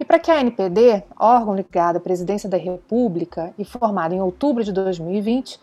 E 0.00 0.04
para 0.04 0.18
que 0.18 0.30
a 0.30 0.40
ANPD, 0.40 1.04
órgão 1.18 1.54
ligado 1.54 1.96
à 1.96 2.00
Presidência 2.00 2.48
da 2.48 2.56
República 2.56 3.52
e 3.58 3.66
formado 3.66 4.14
em 4.14 4.20
outubro 4.22 4.64
de 4.64 4.72
2020, 4.72 5.60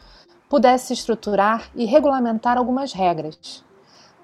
pudesse 0.48 0.94
estruturar 0.94 1.72
e 1.74 1.86
regulamentar 1.86 2.56
algumas 2.56 2.94
regras. 2.94 3.66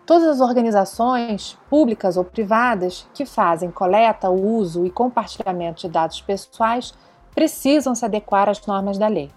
Todas 0.06 0.28
as 0.28 0.40
organizações, 0.40 1.58
públicas 1.68 2.16
ou 2.16 2.24
privadas, 2.24 3.08
que 3.12 3.26
fazem 3.26 3.72
coleta, 3.72 4.30
uso 4.30 4.86
e 4.86 4.92
compartilhamento 4.92 5.82
de 5.82 5.90
dados 5.90 6.22
pessoais 6.22 6.94
precisam 7.34 7.96
se 7.96 8.06
adequar 8.06 8.48
às 8.48 8.64
normas 8.68 9.00
da 9.00 9.08
lei. 9.08 9.32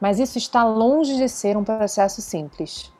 Mas 0.00 0.18
isso 0.18 0.38
está 0.38 0.64
longe 0.64 1.14
de 1.14 1.28
ser 1.28 1.58
um 1.58 1.64
processo 1.64 2.22
simples. 2.22 2.90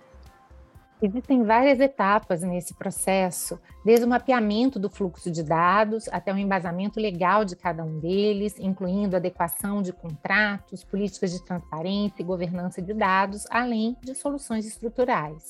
Existem 1.00 1.44
várias 1.44 1.78
etapas 1.78 2.41
nesse 2.41 2.72
processo, 2.72 3.61
desde 3.84 4.06
o 4.06 4.08
mapeamento 4.08 4.78
do 4.78 4.89
fluxo 4.89 5.30
de 5.30 5.42
dados 5.42 6.08
até 6.11 6.33
o 6.33 6.38
embasamento 6.38 6.98
legal 6.98 7.44
de 7.44 7.55
cada 7.55 7.84
um 7.84 7.98
deles, 7.98 8.58
incluindo 8.58 9.14
adequação 9.14 9.83
de 9.83 9.92
contratos, 9.92 10.83
políticas 10.84 11.33
de 11.33 11.44
transparência 11.44 12.22
e 12.22 12.25
governança 12.25 12.80
de 12.80 12.94
dados, 12.94 13.44
além 13.50 13.94
de 14.03 14.14
soluções 14.14 14.66
estruturais. 14.66 15.47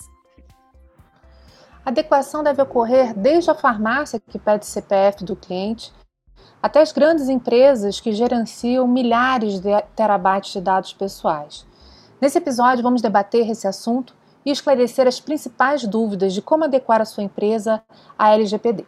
A 1.85 1.91
adequação 1.91 2.43
deve 2.43 2.61
ocorrer 2.61 3.15
desde 3.17 3.49
a 3.49 3.55
farmácia 3.55 4.19
que 4.19 4.41
pede 4.41 4.67
CPF 4.67 5.25
do 5.25 5.37
cliente 5.37 5.93
até 6.61 6.81
as 6.81 6.91
grandes 6.91 7.29
empresas 7.29 8.01
que 8.01 8.11
gerenciam 8.11 8.89
milhares 8.89 9.61
de 9.61 9.71
terabytes 9.95 10.55
de 10.55 10.61
dados 10.61 10.93
pessoais. 10.93 11.65
Nesse 12.21 12.39
episódio, 12.39 12.83
vamos 12.83 13.01
debater 13.01 13.49
esse 13.49 13.69
assunto 13.69 14.17
e 14.47 14.51
esclarecer 14.53 15.09
as 15.09 15.19
principais 15.19 15.85
dúvidas 15.85 16.33
de 16.33 16.41
como 16.41 16.65
adequar 16.65 17.01
a 17.01 17.05
sua 17.05 17.25
empresa 17.25 17.83
à 18.17 18.33
LGPD. 18.33 18.87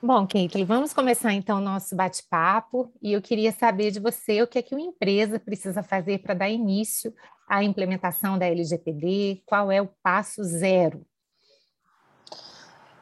Bom, 0.00 0.24
Caitlin, 0.28 0.64
vamos 0.64 0.92
começar 0.92 1.32
então 1.32 1.58
o 1.58 1.60
nosso 1.60 1.96
bate-papo 1.96 2.92
e 3.02 3.12
eu 3.12 3.20
queria 3.20 3.50
saber 3.50 3.90
de 3.90 3.98
você 3.98 4.40
o 4.40 4.46
que 4.46 4.60
é 4.60 4.62
que 4.62 4.76
uma 4.76 4.80
empresa 4.80 5.40
precisa 5.40 5.82
fazer 5.82 6.18
para 6.18 6.34
dar 6.34 6.48
início 6.48 7.12
à 7.48 7.64
implementação 7.64 8.38
da 8.38 8.46
LGPD, 8.46 9.42
qual 9.44 9.72
é 9.72 9.82
o 9.82 9.90
passo 10.00 10.44
zero 10.44 11.04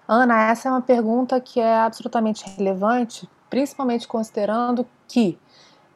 Ana, 0.08 0.50
essa 0.50 0.68
é 0.68 0.70
uma 0.70 0.80
pergunta 0.80 1.40
que 1.40 1.58
é 1.58 1.78
absolutamente 1.78 2.44
relevante, 2.56 3.28
principalmente 3.50 4.06
considerando 4.06 4.86
que 5.08 5.36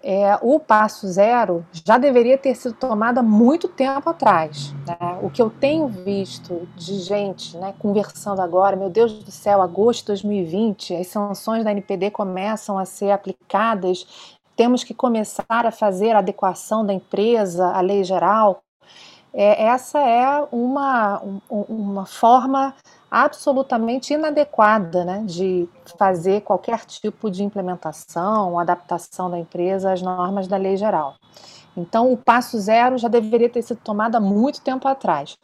é, 0.03 0.39
o 0.41 0.59
passo 0.59 1.07
zero 1.09 1.65
já 1.73 1.99
deveria 1.99 2.39
ter 2.39 2.55
sido 2.55 2.75
tomado 2.75 3.19
há 3.19 3.23
muito 3.23 3.69
tempo 3.69 4.09
atrás. 4.09 4.75
Né? 4.87 5.19
O 5.23 5.31
que 5.31 5.43
eu 5.43 5.51
tenho 5.51 5.87
visto 5.89 6.67
de 6.77 6.99
gente 7.01 7.57
né, 7.57 7.75
conversando 7.79 8.41
agora, 8.41 8.77
meu 8.77 8.89
Deus 8.89 9.13
do 9.13 9.31
céu, 9.31 9.61
agosto 9.61 10.01
de 10.01 10.07
2020, 10.07 10.95
as 10.95 11.07
sanções 11.09 11.65
da 11.65 11.71
NPD 11.71 12.11
começam 12.11 12.79
a 12.79 12.85
ser 12.85 13.11
aplicadas, 13.11 14.07
temos 14.57 14.85
que 14.85 14.95
começar 14.95 15.45
a 15.49 15.71
fazer 15.71 16.13
a 16.13 16.19
adequação 16.19 16.85
da 16.85 16.93
empresa 16.93 17.69
à 17.69 17.81
lei 17.81 18.05
geral. 18.05 18.63
É, 19.33 19.65
essa 19.65 20.01
é 20.01 20.47
uma, 20.51 21.23
uma 21.49 22.05
forma 22.05 22.75
absolutamente 23.11 24.15
inadequada 24.15 25.05
né, 25.05 25.25
de 25.27 25.69
fazer 25.99 26.43
qualquer 26.43 26.85
tipo 26.85 27.31
de 27.31 27.43
implementação, 27.43 28.59
adaptação 28.59 29.31
da 29.31 29.39
empresa 29.39 29.93
às 29.93 30.01
normas 30.01 30.47
da 30.47 30.57
lei 30.57 30.77
geral. 30.77 31.17
Então, 31.77 32.13
o 32.13 32.17
passo 32.17 32.59
zero 32.59 32.99
já 32.99 33.09
deveria 33.09 33.49
ter 33.49 33.63
sido 33.63 33.81
tomado 33.83 34.17
há 34.17 34.21
muito 34.21 34.61
tempo 34.61 34.87
atrás. 34.87 35.37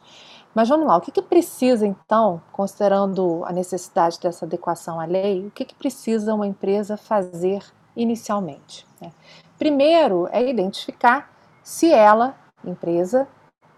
Mas 0.53 0.69
vamos 0.69 0.87
lá, 0.87 0.97
o 0.97 1.01
que, 1.01 1.11
que 1.11 1.21
precisa 1.21 1.85
então, 1.85 2.41
considerando 2.51 3.43
a 3.45 3.51
necessidade 3.51 4.19
dessa 4.19 4.45
adequação 4.45 4.99
à 4.99 5.05
lei, 5.05 5.45
o 5.45 5.51
que, 5.51 5.65
que 5.65 5.75
precisa 5.75 6.33
uma 6.33 6.47
empresa 6.47 6.97
fazer 6.97 7.63
inicialmente? 7.95 8.87
Né? 8.99 9.11
Primeiro 9.57 10.27
é 10.31 10.49
identificar 10.49 11.29
se 11.61 11.91
ela, 11.91 12.35
empresa, 12.65 13.27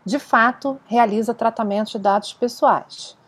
de 0.06 0.20
fato 0.20 0.80
realiza 0.86 1.34
tratamento 1.34 1.92
de 1.92 2.00
dados 2.00 2.34
pessoais. 2.34 3.19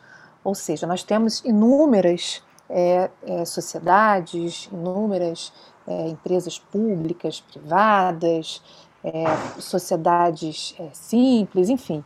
Ou 0.44 0.56
seja, 0.56 0.88
nós 0.88 1.04
temos 1.04 1.44
inúmeras 1.46 2.44
é, 2.70 3.10
é, 3.24 3.46
sociedades, 3.46 4.70
inúmeras 4.72 5.52
é, 5.88 6.10
empresas 6.10 6.58
públicas, 6.58 7.42
privadas, 7.42 8.62
é, 9.04 9.26
sociedades 9.60 10.76
é, 10.80 10.90
simples, 10.94 11.70
enfim, 11.70 12.04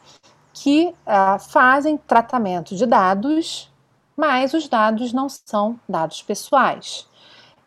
que 0.54 0.96
ah, 1.06 1.38
fazem 1.38 1.98
tratamento 1.98 2.76
de 2.76 2.86
dados, 2.86 3.70
mas 4.16 4.54
os 4.54 4.70
dados 4.70 5.12
não 5.12 5.28
são 5.28 5.78
dados 5.88 6.22
pessoais. 6.24 7.08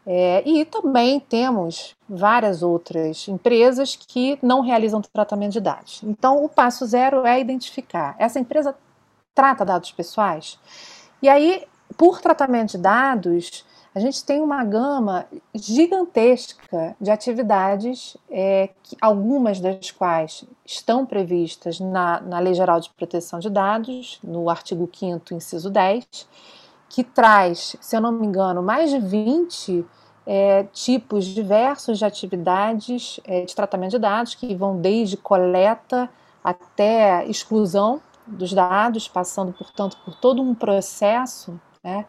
É, 0.07 0.43
e 0.49 0.65
também 0.65 1.21
temos 1.21 1.95
várias 2.09 2.63
outras 2.63 3.29
empresas 3.29 3.95
que 3.95 4.39
não 4.43 4.63
realizam 4.63 5.03
tratamento 5.03 5.53
de 5.53 5.61
dados. 5.61 6.01
Então, 6.03 6.43
o 6.43 6.49
passo 6.49 6.87
zero 6.87 7.27
é 7.27 7.39
identificar. 7.39 8.17
Essa 8.19 8.41
empresa 8.41 8.75
trata 9.35 9.65
dados 9.65 9.93
pessoais. 9.93 10.59
E 11.23 11.29
aí, 11.29 11.65
por 11.97 12.21
tratamento 12.21 12.73
de 12.73 12.79
dados, 12.79 13.65
a 13.95 14.01
gente 14.01 14.25
tem 14.25 14.41
uma 14.41 14.63
gama 14.65 15.27
gigantesca 15.55 16.95
de 17.01 17.11
atividades, 17.11 18.17
é, 18.31 18.71
que, 18.83 18.97
algumas 19.01 19.59
das 19.59 19.91
quais 19.91 20.45
estão 20.65 21.05
previstas 21.05 21.81
na, 21.81 22.21
na 22.21 22.39
Lei 22.39 22.55
Geral 22.55 22.79
de 22.79 22.91
Proteção 22.91 23.39
de 23.39 23.51
Dados, 23.51 24.21
no 24.23 24.49
artigo 24.49 24.89
5, 24.93 25.35
inciso 25.35 25.71
10, 25.71 26.07
que 26.89 27.03
traz, 27.03 27.77
se 27.81 27.97
eu 27.97 28.01
não 28.01 28.13
me 28.13 28.27
engano, 28.27 28.63
mais 28.63 28.91
de 28.91 28.99
20 28.99 29.85
é, 30.27 30.65
tipos 30.73 31.25
diversos 31.25 31.99
de 31.99 32.05
atividades 32.05 33.19
é, 33.25 33.45
de 33.45 33.55
tratamento 33.55 33.93
de 33.93 33.99
dados, 33.99 34.35
que 34.35 34.55
vão 34.55 34.81
desde 34.81 35.17
coleta 35.17 36.09
até 36.45 37.27
exclusão 37.27 38.01
dos 38.29 38.53
dados, 38.53 39.09
passando, 39.09 39.53
portanto, 39.53 39.97
por 40.05 40.15
todo 40.15 40.43
um 40.43 40.55
processo, 40.55 41.61
né? 41.83 42.07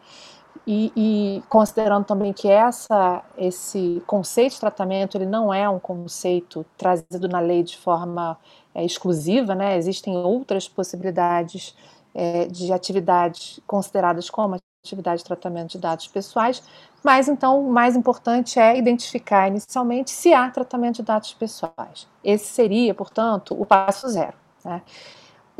E, 0.66 0.92
e, 0.94 1.42
considerando 1.48 2.04
também 2.04 2.32
que 2.32 2.48
essa, 2.48 3.24
esse 3.38 4.02
conceito 4.06 4.52
de 4.52 4.60
tratamento 4.60 5.16
ele 5.16 5.26
não 5.26 5.52
é 5.52 5.68
um 5.68 5.78
conceito 5.78 6.66
trazido 6.76 7.28
na 7.28 7.40
lei 7.40 7.62
de 7.62 7.78
forma 7.78 8.36
é, 8.74 8.84
exclusiva, 8.84 9.54
né? 9.54 9.76
existem 9.76 10.16
outras 10.16 10.68
possibilidades 10.68 11.74
é, 12.14 12.46
de 12.46 12.72
atividades 12.72 13.60
consideradas 13.66 14.28
como 14.28 14.58
atividade 14.84 15.18
de 15.18 15.24
tratamento 15.24 15.72
de 15.72 15.78
dados 15.78 16.08
pessoais, 16.08 16.62
mas 17.02 17.28
então 17.28 17.66
o 17.66 17.72
mais 17.72 17.96
importante 17.96 18.58
é 18.58 18.76
identificar 18.76 19.48
inicialmente 19.48 20.10
se 20.10 20.32
há 20.32 20.50
tratamento 20.50 20.96
de 20.96 21.02
dados 21.02 21.32
pessoais. 21.34 22.06
Esse 22.22 22.46
seria, 22.46 22.94
portanto, 22.94 23.54
o 23.58 23.64
passo 23.66 24.08
zero. 24.08 24.34
Né? 24.64 24.82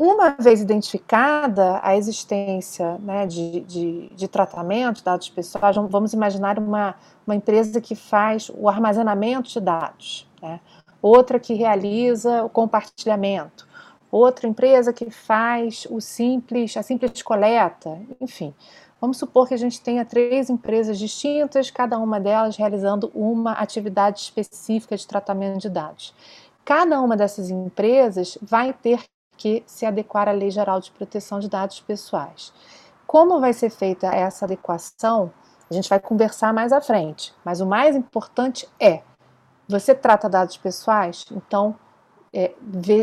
Uma 0.03 0.31
vez 0.31 0.59
identificada 0.59 1.79
a 1.83 1.95
existência 1.95 2.97
né, 2.97 3.27
de, 3.27 3.59
de, 3.59 4.09
de 4.09 4.27
tratamento 4.27 4.97
de 4.97 5.03
dados 5.03 5.29
pessoais, 5.29 5.75
vamos 5.75 6.11
imaginar 6.11 6.57
uma, 6.57 6.95
uma 7.23 7.35
empresa 7.35 7.79
que 7.79 7.93
faz 7.93 8.49
o 8.49 8.67
armazenamento 8.67 9.51
de 9.51 9.59
dados, 9.59 10.27
né? 10.41 10.59
outra 11.03 11.39
que 11.39 11.53
realiza 11.53 12.43
o 12.43 12.49
compartilhamento, 12.49 13.67
outra 14.11 14.47
empresa 14.47 14.91
que 14.91 15.11
faz 15.11 15.85
o 15.87 16.01
simples, 16.01 16.75
a 16.75 16.81
simples 16.81 17.21
coleta, 17.21 18.01
enfim. 18.19 18.55
Vamos 18.99 19.17
supor 19.17 19.47
que 19.47 19.53
a 19.53 19.57
gente 19.57 19.79
tenha 19.81 20.03
três 20.03 20.49
empresas 20.49 20.97
distintas, 20.97 21.69
cada 21.69 21.99
uma 21.99 22.19
delas 22.19 22.57
realizando 22.57 23.11
uma 23.13 23.51
atividade 23.51 24.21
específica 24.21 24.97
de 24.97 25.05
tratamento 25.05 25.59
de 25.59 25.69
dados. 25.69 26.11
Cada 26.65 26.99
uma 26.99 27.15
dessas 27.15 27.51
empresas 27.51 28.35
vai 28.41 28.73
ter 28.73 28.99
que 29.41 29.63
se 29.65 29.87
adequar 29.87 30.29
à 30.29 30.31
Lei 30.31 30.51
Geral 30.51 30.79
de 30.79 30.91
Proteção 30.91 31.39
de 31.39 31.49
Dados 31.49 31.79
Pessoais. 31.79 32.53
Como 33.07 33.39
vai 33.39 33.53
ser 33.53 33.71
feita 33.71 34.05
essa 34.05 34.45
adequação? 34.45 35.33
A 35.69 35.73
gente 35.73 35.89
vai 35.89 35.99
conversar 35.99 36.53
mais 36.53 36.71
à 36.71 36.79
frente, 36.79 37.33
mas 37.43 37.59
o 37.59 37.65
mais 37.65 37.95
importante 37.95 38.69
é: 38.79 39.01
você 39.67 39.95
trata 39.95 40.29
dados 40.29 40.57
pessoais, 40.57 41.25
então 41.31 41.75
é, 42.31 42.53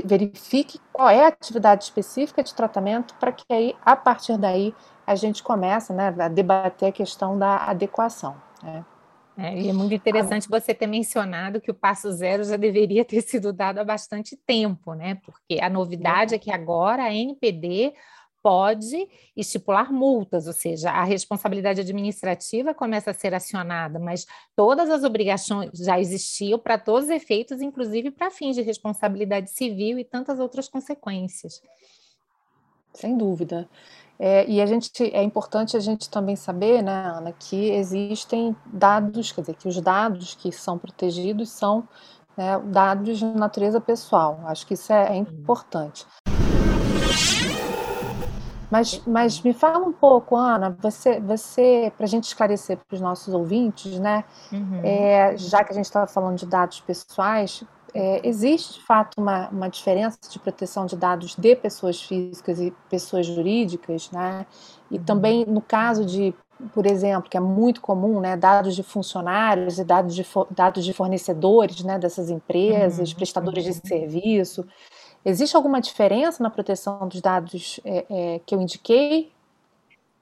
verifique 0.05 0.81
qual 0.93 1.09
é 1.09 1.25
a 1.25 1.29
atividade 1.29 1.85
específica 1.85 2.41
de 2.45 2.55
tratamento 2.55 3.15
para 3.15 3.33
que 3.33 3.45
aí, 3.53 3.75
a 3.85 3.97
partir 3.97 4.39
daí, 4.39 4.73
a 5.05 5.17
gente 5.17 5.43
começa 5.43 5.93
né, 5.93 6.15
a 6.21 6.29
debater 6.29 6.91
a 6.91 6.93
questão 6.93 7.37
da 7.37 7.57
adequação. 7.57 8.37
Né? 8.63 8.85
É, 9.41 9.57
e 9.57 9.69
é 9.69 9.73
muito 9.73 9.95
interessante 9.95 10.49
você 10.49 10.75
ter 10.75 10.89
mencionado 10.89 11.61
que 11.61 11.71
o 11.71 11.75
passo 11.75 12.11
zero 12.11 12.43
já 12.43 12.57
deveria 12.57 13.05
ter 13.05 13.23
sido 13.23 13.53
dado 13.53 13.79
há 13.79 13.85
bastante 13.85 14.37
tempo, 14.37 14.95
né? 14.95 15.15
Porque 15.25 15.63
a 15.63 15.71
novidade 15.71 16.35
é 16.35 16.39
que 16.39 16.51
agora 16.51 17.05
a 17.05 17.15
NPD 17.15 17.95
pode 18.43 19.09
estipular 19.37 19.93
multas, 19.93 20.49
ou 20.49 20.53
seja, 20.53 20.91
a 20.91 21.05
responsabilidade 21.05 21.81
administrativa 21.81 22.75
começa 22.75 23.13
a 23.13 23.15
ser 23.15 23.33
acionada, 23.33 24.01
mas 24.01 24.27
todas 24.57 24.91
as 24.91 25.05
obrigações 25.05 25.71
já 25.75 26.01
existiam 26.01 26.59
para 26.59 26.77
todos 26.77 27.05
os 27.05 27.11
efeitos, 27.11 27.61
inclusive 27.61 28.11
para 28.11 28.33
fins 28.33 28.57
de 28.57 28.63
responsabilidade 28.63 29.51
civil 29.51 30.01
e 30.01 30.05
tantas 30.05 30.41
outras 30.41 30.69
consequências. 30.69 31.63
Sem 32.93 33.17
dúvida. 33.17 33.69
É, 34.19 34.45
e 34.49 34.61
a 34.61 34.67
gente 34.67 35.05
é 35.15 35.23
importante 35.23 35.77
a 35.77 35.81
gente 35.81 36.11
também 36.11 36.35
saber, 36.35 36.83
né, 36.83 37.13
Ana, 37.17 37.33
que 37.33 37.71
existem 37.71 38.57
dados, 38.67 39.31
quer 39.31 39.43
dizer, 39.43 39.55
que 39.55 39.69
os 39.69 39.81
dados 39.81 40.35
que 40.35 40.51
são 40.51 40.77
protegidos 40.77 41.51
são 41.51 41.89
né, 42.37 42.59
dados 42.67 43.19
de 43.19 43.25
natureza 43.25 43.81
pessoal. 43.81 44.41
Acho 44.47 44.67
que 44.67 44.75
isso 44.75 44.93
é, 44.93 45.13
é 45.13 45.17
importante. 45.17 46.05
Mas, 48.71 49.03
mas 49.07 49.41
me 49.41 49.55
fala 49.55 49.79
um 49.79 49.93
pouco, 49.93 50.37
Ana, 50.37 50.77
você, 50.81 51.19
você 51.21 51.93
para 51.97 52.05
a 52.05 52.09
gente 52.09 52.25
esclarecer 52.25 52.77
para 52.77 52.95
os 52.95 53.01
nossos 53.01 53.33
ouvintes, 53.33 53.99
né? 53.99 54.25
Uhum. 54.53 54.81
É, 54.85 55.37
já 55.39 55.65
que 55.65 55.73
a 55.73 55.75
gente 55.75 55.87
estava 55.87 56.07
falando 56.07 56.37
de 56.37 56.47
dados 56.47 56.81
pessoais, 56.81 57.65
é, 57.95 58.27
existe 58.27 58.75
de 58.75 58.81
fato 58.85 59.21
uma, 59.21 59.49
uma 59.49 59.69
diferença 59.69 60.19
de 60.29 60.39
proteção 60.39 60.87
de 60.87 60.97
dados 60.97 61.35
de 61.37 61.57
pessoas 61.57 62.03
físicas 62.03 62.61
e 62.61 62.73
pessoas 62.91 63.27
jurídicas, 63.27 64.11
né? 64.11 64.47
E 64.91 64.97
uhum. 64.97 65.05
também 65.05 65.45
no 65.45 65.61
caso 65.61 66.05
de, 66.05 66.35
por 66.75 66.87
exemplo, 66.87 67.31
que 67.31 67.37
é 67.37 67.41
muito 67.41 67.81
comum, 67.81 68.21
né, 68.21 68.37
dados 68.37 68.75
de 68.75 68.83
funcionários 68.83 69.79
e 69.79 69.85
dados 69.85 70.15
de, 70.15 70.27
dados 70.51 70.85
de 70.85 70.93
fornecedores, 70.93 71.83
né, 71.83 71.99
dessas 71.99 72.31
empresas, 72.31 73.11
uhum. 73.11 73.17
prestadores 73.17 73.65
de 73.65 73.71
uhum. 73.71 73.81
serviço. 73.85 74.67
Existe 75.25 75.57
alguma 75.57 75.81
diferença 75.81 76.43
na 76.43 76.51
proteção 76.51 77.07
dos 77.09 77.21
dados 77.21 77.81
é, 77.85 78.07
é, 78.09 78.41
que 78.45 78.55
eu 78.55 78.61
indiquei? 78.61 79.31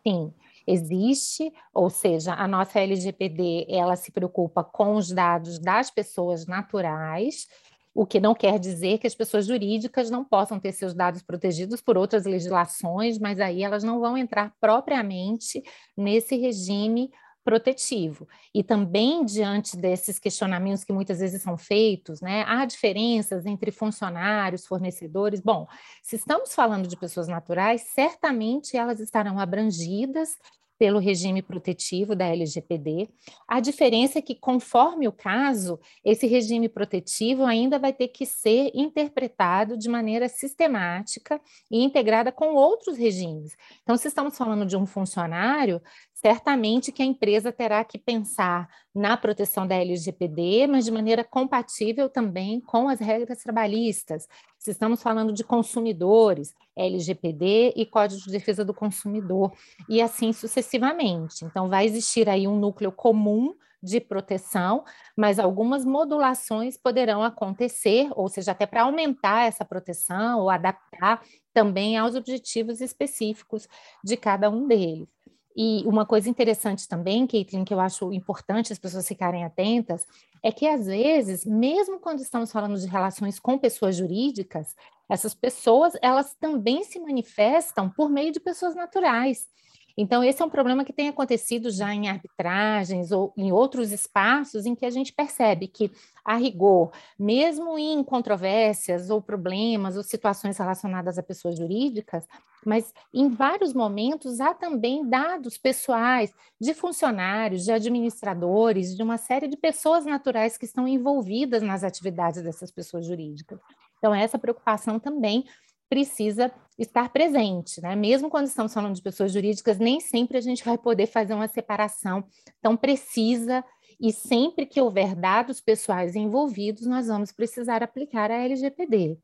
Sim 0.07 0.33
existe, 0.67 1.53
ou 1.73 1.89
seja, 1.89 2.35
a 2.35 2.49
nossa 2.49 2.81
LGPD 2.81 3.67
ela 3.69 3.97
se 3.97 4.11
preocupa 4.11 4.65
com 4.65 4.97
os 4.97 5.11
dados 5.13 5.59
das 5.59 5.91
pessoas 5.91 6.47
naturais, 6.47 7.47
o 7.95 8.05
que 8.05 8.21
não 8.21 8.35
quer 8.35 8.59
dizer 8.59 8.99
que 8.99 9.07
as 9.07 9.15
pessoas 9.15 9.47
jurídicas 9.47 10.11
não 10.11 10.23
possam 10.23 10.61
ter 10.61 10.73
seus 10.73 10.93
dados 10.93 11.23
protegidos 11.23 11.81
por 11.81 11.97
outras 11.97 12.27
legislações, 12.27 13.19
mas 13.19 13.41
aí 13.41 13.63
elas 13.63 13.83
não 13.83 14.01
vão 14.01 14.19
entrar 14.19 14.53
propriamente 14.61 15.63
nesse 15.97 16.37
regime 16.37 17.11
protetivo. 17.47 18.27
E 18.53 18.65
também 18.65 19.25
diante 19.25 19.77
desses 19.77 20.19
questionamentos 20.19 20.83
que 20.83 20.93
muitas 20.93 21.21
vezes 21.21 21.41
são 21.41 21.57
feitos, 21.57 22.21
né, 22.21 22.45
há 22.49 22.65
diferenças 22.65 23.47
entre 23.47 23.71
funcionários, 23.71 24.67
fornecedores. 24.67 25.41
Bom, 25.41 25.65
se 26.03 26.17
estamos 26.17 26.53
falando 26.53 26.89
de 26.89 26.97
pessoas 26.97 27.29
naturais, 27.29 27.83
certamente 27.95 28.77
elas 28.77 28.99
estarão 28.99 29.39
abrangidas 29.39 30.37
pelo 30.79 30.99
regime 30.99 31.43
protetivo 31.43 32.15
da 32.15 32.27
LGPD. 32.27 33.09
A 33.49 33.61
diferença 33.61 34.19
é 34.19 34.23
que, 34.23 34.35
conforme 34.35 35.09
o 35.09 35.13
caso, 35.13 35.79
esse 36.05 36.27
regime 36.27 36.69
protetivo 36.69 37.45
ainda 37.45 37.79
vai 37.79 37.93
ter 37.93 38.09
que 38.09 38.27
ser 38.27 38.71
interpretado 38.75 39.77
de 39.77 39.89
maneira 39.89 40.29
sistemática 40.29 41.41
e 41.71 41.83
integrada 41.83 42.31
com 42.31 42.55
outros 42.55 42.97
regimes. 42.97 43.57
Então, 43.83 43.97
se 43.97 44.09
estamos 44.09 44.37
falando 44.37 44.67
de 44.67 44.77
um 44.77 44.87
funcionário, 44.87 45.81
certamente 46.27 46.91
que 46.91 47.05
a 47.05 47.07
empresa 47.07 47.53
terá 47.53 47.85
que 47.85 47.97
pensar 47.97 48.69
na 48.93 49.17
proteção 49.17 49.65
da 49.65 49.77
LGPD, 49.77 50.67
mas 50.67 50.85
de 50.85 50.91
maneira 50.91 51.23
compatível 51.23 52.09
também 52.09 52.61
com 52.61 52.89
as 52.89 52.99
regras 52.99 53.39
trabalhistas. 53.45 54.27
Se 54.59 54.73
estamos 54.73 55.01
falando 55.01 55.33
de 55.33 55.45
consumidores, 55.45 56.53
LGPD 56.75 57.75
e 57.77 57.87
Código 57.87 58.21
de 58.21 58.33
Defesa 58.33 58.65
do 58.65 58.75
Consumidor, 58.75 59.53
e 59.89 60.03
assim 60.03 60.33
sucessivamente. 60.33 61.45
Então, 61.45 61.69
vai 61.69 61.87
existir 61.87 62.29
aí 62.29 62.49
um 62.49 62.59
núcleo 62.59 62.91
comum 62.91 63.55
de 63.81 64.01
proteção, 64.01 64.83
mas 65.17 65.39
algumas 65.39 65.85
modulações 65.85 66.77
poderão 66.77 67.23
acontecer, 67.23 68.09
ou 68.17 68.29
seja, 68.29 68.51
até 68.51 68.67
para 68.67 68.83
aumentar 68.83 69.47
essa 69.47 69.65
proteção 69.65 70.41
ou 70.41 70.51
adaptar 70.51 71.23
também 71.55 71.97
aos 71.97 72.17
objetivos 72.17 72.81
específicos 72.81 73.69
de 74.03 74.17
cada 74.17 74.51
um 74.51 74.67
deles. 74.67 75.16
E 75.57 75.83
uma 75.87 76.05
coisa 76.05 76.29
interessante 76.29 76.87
também, 76.87 77.27
Caitlin, 77.27 77.65
que 77.65 77.73
eu 77.73 77.81
acho 77.81 78.13
importante 78.13 78.73
as 78.75 78.79
pessoas 78.79 79.09
ficarem 79.09 79.43
atentas, 79.43 80.07
é 80.43 80.53
que 80.53 80.67
às 80.67 80.85
vezes, 80.85 81.47
mesmo 81.47 81.99
quando 81.99 82.21
estamos 82.21 82.53
falando 82.53 82.79
de 82.79 82.87
relações 82.87 83.39
com 83.41 83.57
pessoas 83.59 83.97
jurídicas, 83.97 84.77
essas 85.09 85.35
pessoas, 85.35 85.95
elas 86.03 86.35
também 86.35 86.85
se 86.85 87.01
manifestam 87.01 87.89
por 87.89 88.11
meio 88.11 88.33
de 88.33 88.41
pessoas 88.41 88.75
naturais. 88.75 89.49
Então, 89.97 90.23
esse 90.23 90.43
é 90.43 90.45
um 90.45 90.51
problema 90.51 90.85
que 90.85 90.93
tem 90.93 91.09
acontecido 91.09 91.71
já 91.71 91.95
em 91.95 92.09
arbitragens 92.09 93.13
ou 93.13 93.33
em 93.37 93.51
outros 93.51 93.93
espaços 93.93 94.67
em 94.67 94.75
que 94.75 94.85
a 94.85 94.91
gente 94.91 95.13
percebe 95.13 95.69
que, 95.69 95.91
a 96.23 96.37
rigor, 96.37 96.93
mesmo 97.19 97.79
em 97.79 98.05
controvérsias 98.05 99.09
ou 99.09 99.23
problemas 99.23 99.97
ou 99.97 100.03
situações 100.03 100.59
relacionadas 100.59 101.19
a 101.19 101.23
pessoas 101.23 101.57
jurídicas, 101.57 102.27
mas 102.65 102.93
em 103.15 103.31
vários 103.31 103.73
momentos 103.73 104.41
há 104.41 104.53
também 104.53 105.09
dados 105.09 105.57
pessoais 105.57 106.35
de 106.61 106.75
funcionários, 106.75 107.65
de 107.65 107.73
administradores, 107.73 108.95
de 108.95 109.03
uma 109.03 109.17
série 109.17 109.49
de 109.49 109.57
pessoas 109.57 110.05
naturais 110.05 110.59
que 110.59 110.65
estão 110.67 110.87
envolvidas 110.87 111.63
nas 111.63 111.83
atividades 111.83 112.43
dessas 112.43 112.71
pessoas 112.71 113.07
jurídicas. 113.07 113.59
Então, 113.99 114.15
essa 114.15 114.39
preocupação 114.39 114.99
também 114.99 115.45
precisa 115.89 116.51
estar 116.79 117.09
presente, 117.09 117.81
né? 117.81 117.97
Mesmo 117.97 118.29
quando 118.29 118.47
estamos 118.47 118.75
falando 118.75 118.95
de 118.95 119.03
pessoas 119.03 119.33
jurídicas, 119.33 119.79
nem 119.79 120.01
sempre 120.01 120.37
a 120.37 120.41
gente 120.41 120.65
vai 120.65 120.77
poder 120.77 121.07
fazer 121.07 121.35
uma 121.35 121.49
separação 121.49 122.25
tão 122.61 122.77
precisa 122.77 123.65
e 124.01 124.13
sempre 124.13 124.67
que 124.67 124.81
houver 124.81 125.15
dados 125.15 125.61
pessoais 125.61 126.15
envolvidos, 126.15 126.87
nós 126.87 127.07
vamos 127.07 127.33
precisar 127.33 127.83
aplicar 127.83 128.31
a 128.31 128.35
LGPD. 128.35 129.19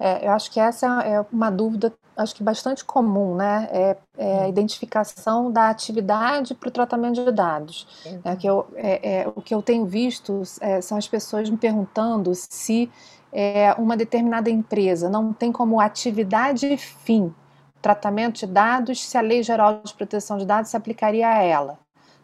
É, 0.00 0.26
eu 0.26 0.30
acho 0.30 0.50
que 0.50 0.60
essa 0.60 1.02
é 1.02 1.20
uma 1.32 1.50
dúvida, 1.50 1.92
acho 2.16 2.34
que 2.34 2.42
bastante 2.42 2.84
comum, 2.84 3.34
né? 3.34 3.68
É, 3.72 3.96
é 4.16 4.38
a 4.44 4.48
identificação 4.48 5.50
da 5.50 5.68
atividade 5.68 6.54
para 6.54 6.68
o 6.68 6.72
tratamento 6.72 7.24
de 7.24 7.32
dados. 7.32 7.86
É, 8.24 8.36
que 8.36 8.46
eu, 8.46 8.66
é, 8.76 9.22
é, 9.22 9.28
o 9.34 9.42
que 9.42 9.54
eu 9.54 9.60
tenho 9.60 9.84
visto 9.84 10.42
é, 10.60 10.80
são 10.80 10.96
as 10.96 11.08
pessoas 11.08 11.50
me 11.50 11.56
perguntando 11.56 12.32
se 12.34 12.90
é, 13.32 13.74
uma 13.78 13.96
determinada 13.96 14.50
empresa 14.50 15.08
não 15.08 15.32
tem 15.32 15.52
como 15.52 15.80
atividade 15.80 16.76
fim 16.76 17.34
tratamento 17.80 18.40
de 18.40 18.46
dados, 18.46 19.06
se 19.06 19.16
a 19.16 19.20
Lei 19.20 19.42
Geral 19.42 19.80
de 19.84 19.94
Proteção 19.94 20.36
de 20.36 20.44
Dados 20.44 20.70
se 20.70 20.76
aplicaria 20.76 21.28
a 21.28 21.42
ela. 21.42 21.78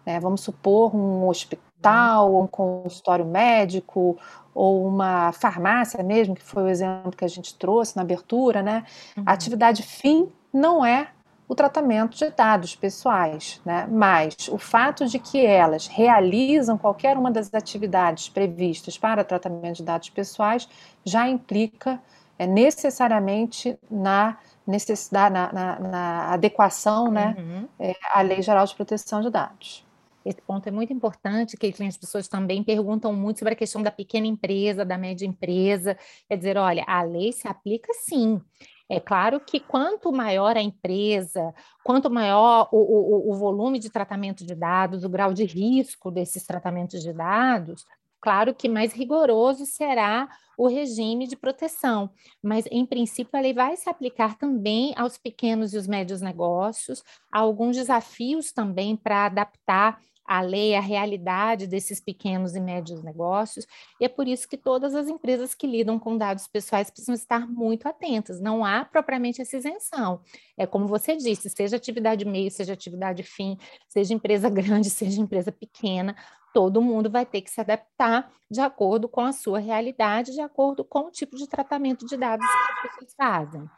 Né? 0.05 0.19
Vamos 0.21 0.41
supor 0.41 0.95
um 0.95 1.29
hospital, 1.29 2.41
um 2.41 2.47
consultório 2.47 3.25
médico, 3.25 4.19
ou 4.55 4.87
uma 4.87 5.33
farmácia 5.33 6.03
mesmo, 6.03 6.35
que 6.35 6.43
foi 6.43 6.65
o 6.65 6.69
exemplo 6.69 7.13
que 7.17 7.25
a 7.25 7.29
gente 7.29 7.57
trouxe 7.57 7.97
na 7.97 8.03
abertura, 8.03 8.63
né? 8.63 8.85
Uhum. 9.17 9.25
A 9.27 9.33
atividade 9.33 9.83
fim 9.83 10.29
não 10.53 10.85
é 10.85 11.09
o 11.47 11.55
tratamento 11.55 12.17
de 12.17 12.31
dados 12.31 12.75
pessoais, 12.75 13.61
né? 13.65 13.87
mas 13.91 14.49
o 14.49 14.59
fato 14.59 15.07
de 15.07 15.19
que 15.19 15.45
elas 15.45 15.87
realizam 15.87 16.79
qualquer 16.79 17.19
uma 17.19 17.31
das 17.31 17.53
atividades 17.53 18.29
previstas 18.29 18.97
para 18.97 19.23
tratamento 19.23 19.77
de 19.77 19.83
dados 19.83 20.09
pessoais 20.09 20.69
já 21.05 21.29
implica 21.29 22.01
é 22.39 22.47
necessariamente 22.47 23.79
na 23.91 24.39
necessidade, 24.67 25.35
na, 25.35 25.53
na, 25.53 25.79
na 25.79 26.33
adequação 26.33 27.11
né, 27.11 27.37
uhum. 27.39 27.69
é, 27.79 27.95
à 28.13 28.23
Lei 28.23 28.43
Geral 28.43 28.65
de 28.65 28.75
Proteção 28.75 29.21
de 29.21 29.31
Dados. 29.31 29.85
Esse 30.25 30.41
ponto 30.41 30.67
é 30.67 30.73
muito 30.73 30.93
importante, 30.93 31.57
que 31.57 31.67
as 31.85 31.97
pessoas 31.99 32.27
também 32.27 32.63
perguntam 32.65 33.13
muito 33.13 33.41
sobre 33.41 33.53
a 33.53 33.57
questão 33.57 33.83
da 33.83 33.91
pequena 33.91 34.27
empresa, 34.27 34.85
da 34.85 34.97
média 34.97 35.27
empresa. 35.27 35.99
Quer 36.27 36.39
dizer, 36.39 36.57
olha, 36.57 36.83
a 36.87 37.03
lei 37.03 37.31
se 37.31 37.47
aplica 37.47 37.93
sim. 37.93 38.41
É 38.89 39.01
claro 39.01 39.41
que 39.41 39.59
quanto 39.59 40.13
maior 40.13 40.57
a 40.57 40.63
empresa, 40.63 41.55
quanto 41.83 42.11
maior 42.11 42.69
o, 42.71 42.79
o, 42.79 43.33
o 43.33 43.35
volume 43.35 43.79
de 43.79 43.89
tratamento 43.89 44.45
de 44.45 44.55
dados, 44.55 45.05
o 45.05 45.09
grau 45.09 45.33
de 45.33 45.45
risco 45.45 46.11
desses 46.11 46.45
tratamentos 46.45 47.03
de 47.03 47.13
dados, 47.13 47.87
claro 48.21 48.55
que 48.55 48.69
mais 48.69 48.93
rigoroso 48.93 49.65
será 49.65 50.29
o 50.57 50.69
regime 50.69 51.27
de 51.27 51.37
proteção, 51.37 52.11
mas 52.43 52.67
em 52.71 52.85
princípio 52.87 53.37
a 53.37 53.41
lei 53.41 53.55
vai 53.55 53.77
se 53.77 53.89
aplicar 53.89 54.37
também 54.37 54.93
aos 54.97 55.19
pequenos 55.19 55.73
e 55.73 55.79
os 55.79 55.87
médios 55.87 56.21
negócios, 56.21 57.03
há 57.33 57.41
alguns 57.41 57.77
desafios 57.77 58.53
também 58.53 58.97
para 58.97 59.27
adaptar 59.27 59.99
a 60.25 60.41
lei, 60.41 60.75
a 60.75 60.81
realidade 60.81 61.67
desses 61.67 62.01
pequenos 62.01 62.55
e 62.55 62.61
médios 62.61 63.03
negócios, 63.03 63.67
e 64.01 64.05
é 64.05 64.09
por 64.09 64.27
isso 64.27 64.49
que 64.49 64.57
todas 64.57 64.95
as 64.95 65.09
empresas 65.09 65.55
que 65.55 65.67
lidam 65.67 65.99
com 65.99 66.17
dados 66.17 66.47
pessoais 66.47 66.91
precisam 66.91 67.15
estar 67.15 67.47
muito 67.47 67.87
atentas. 67.87 68.41
Não 68.41 68.65
há 68.65 68.85
propriamente 68.85 69.43
essa 69.43 69.57
isenção. 69.57 70.21
É 70.57 70.67
como 70.67 70.87
você 70.87 71.17
disse, 71.17 71.51
seja 71.51 71.77
atividade 71.77 72.25
meio, 72.25 72.51
seja 72.51 72.73
atividade 72.73 73.23
fim, 73.23 73.59
seja 73.89 74.15
empresa 74.15 74.49
grande, 74.51 74.91
seja 74.91 75.21
empresa 75.21 75.53
pequena, 75.53 76.17
todo 76.55 76.81
mundo 76.81 77.11
vai 77.11 77.27
ter 77.27 77.43
que 77.43 77.51
se 77.51 77.61
adaptar 77.61 78.31
de 78.51 78.61
acordo 78.61 79.09
com 79.09 79.21
a 79.21 79.33
sua 79.33 79.59
realidade, 79.59 80.33
de 80.33 80.41
acordo 80.41 80.85
com 80.85 81.09
o 81.09 81.11
tipo 81.11 81.37
de 81.37 81.49
tratamento 81.49 82.07
de 82.07 82.17
dados 82.17 82.47
que 82.47 82.87
as 82.87 82.95
pessoas 82.95 83.15
fazem. 83.17 83.69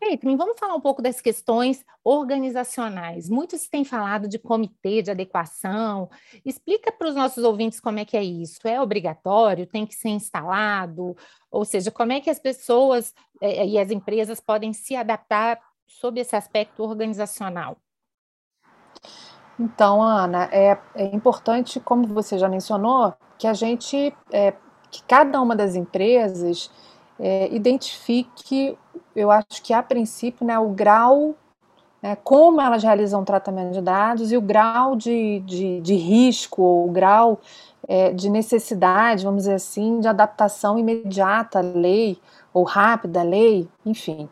Perfeito, 0.00 0.34
vamos 0.34 0.58
falar 0.58 0.74
um 0.74 0.80
pouco 0.80 1.02
das 1.02 1.20
questões 1.20 1.84
organizacionais. 2.02 3.28
Muitos 3.28 3.68
têm 3.68 3.84
falado 3.84 4.26
de 4.26 4.38
comitê 4.38 5.02
de 5.02 5.10
adequação. 5.10 6.08
Explica 6.42 6.90
para 6.90 7.08
os 7.08 7.14
nossos 7.14 7.44
ouvintes 7.44 7.78
como 7.78 7.98
é 7.98 8.04
que 8.06 8.16
é 8.16 8.24
isso. 8.24 8.66
É 8.66 8.80
obrigatório? 8.80 9.66
Tem 9.66 9.84
que 9.84 9.94
ser 9.94 10.08
instalado? 10.08 11.14
Ou 11.50 11.66
seja, 11.66 11.90
como 11.90 12.12
é 12.12 12.20
que 12.20 12.30
as 12.30 12.38
pessoas 12.38 13.12
eh, 13.42 13.66
e 13.66 13.78
as 13.78 13.90
empresas 13.90 14.40
podem 14.40 14.72
se 14.72 14.96
adaptar 14.96 15.60
sob 15.86 16.18
esse 16.18 16.34
aspecto 16.34 16.82
organizacional? 16.82 17.76
Então, 19.58 20.02
Ana, 20.02 20.48
é, 20.50 20.80
é 20.94 21.14
importante, 21.14 21.78
como 21.78 22.06
você 22.06 22.38
já 22.38 22.48
mencionou, 22.48 23.12
que 23.38 23.46
a 23.46 23.52
gente, 23.52 24.16
é, 24.32 24.52
que 24.90 25.02
cada 25.02 25.38
uma 25.42 25.54
das 25.54 25.74
empresas 25.74 26.70
é, 27.20 27.54
identifique 27.54 28.76
eu 29.14 29.30
acho 29.30 29.62
que 29.62 29.72
a 29.72 29.82
princípio, 29.82 30.46
né, 30.46 30.58
o 30.58 30.68
grau, 30.68 31.34
né, 32.02 32.16
como 32.16 32.60
elas 32.60 32.82
realizam 32.82 33.24
tratamento 33.24 33.72
de 33.72 33.80
dados 33.80 34.32
e 34.32 34.36
o 34.36 34.40
grau 34.40 34.96
de, 34.96 35.40
de, 35.40 35.80
de 35.80 35.94
risco, 35.94 36.62
o 36.62 36.90
grau 36.90 37.40
é, 37.88 38.12
de 38.12 38.30
necessidade, 38.30 39.24
vamos 39.24 39.42
dizer 39.42 39.54
assim, 39.54 40.00
de 40.00 40.08
adaptação 40.08 40.78
imediata 40.78 41.58
à 41.58 41.62
lei 41.62 42.18
ou 42.52 42.64
rápida 42.64 43.20
à 43.20 43.24
lei, 43.24 43.68
enfim. 43.84 44.28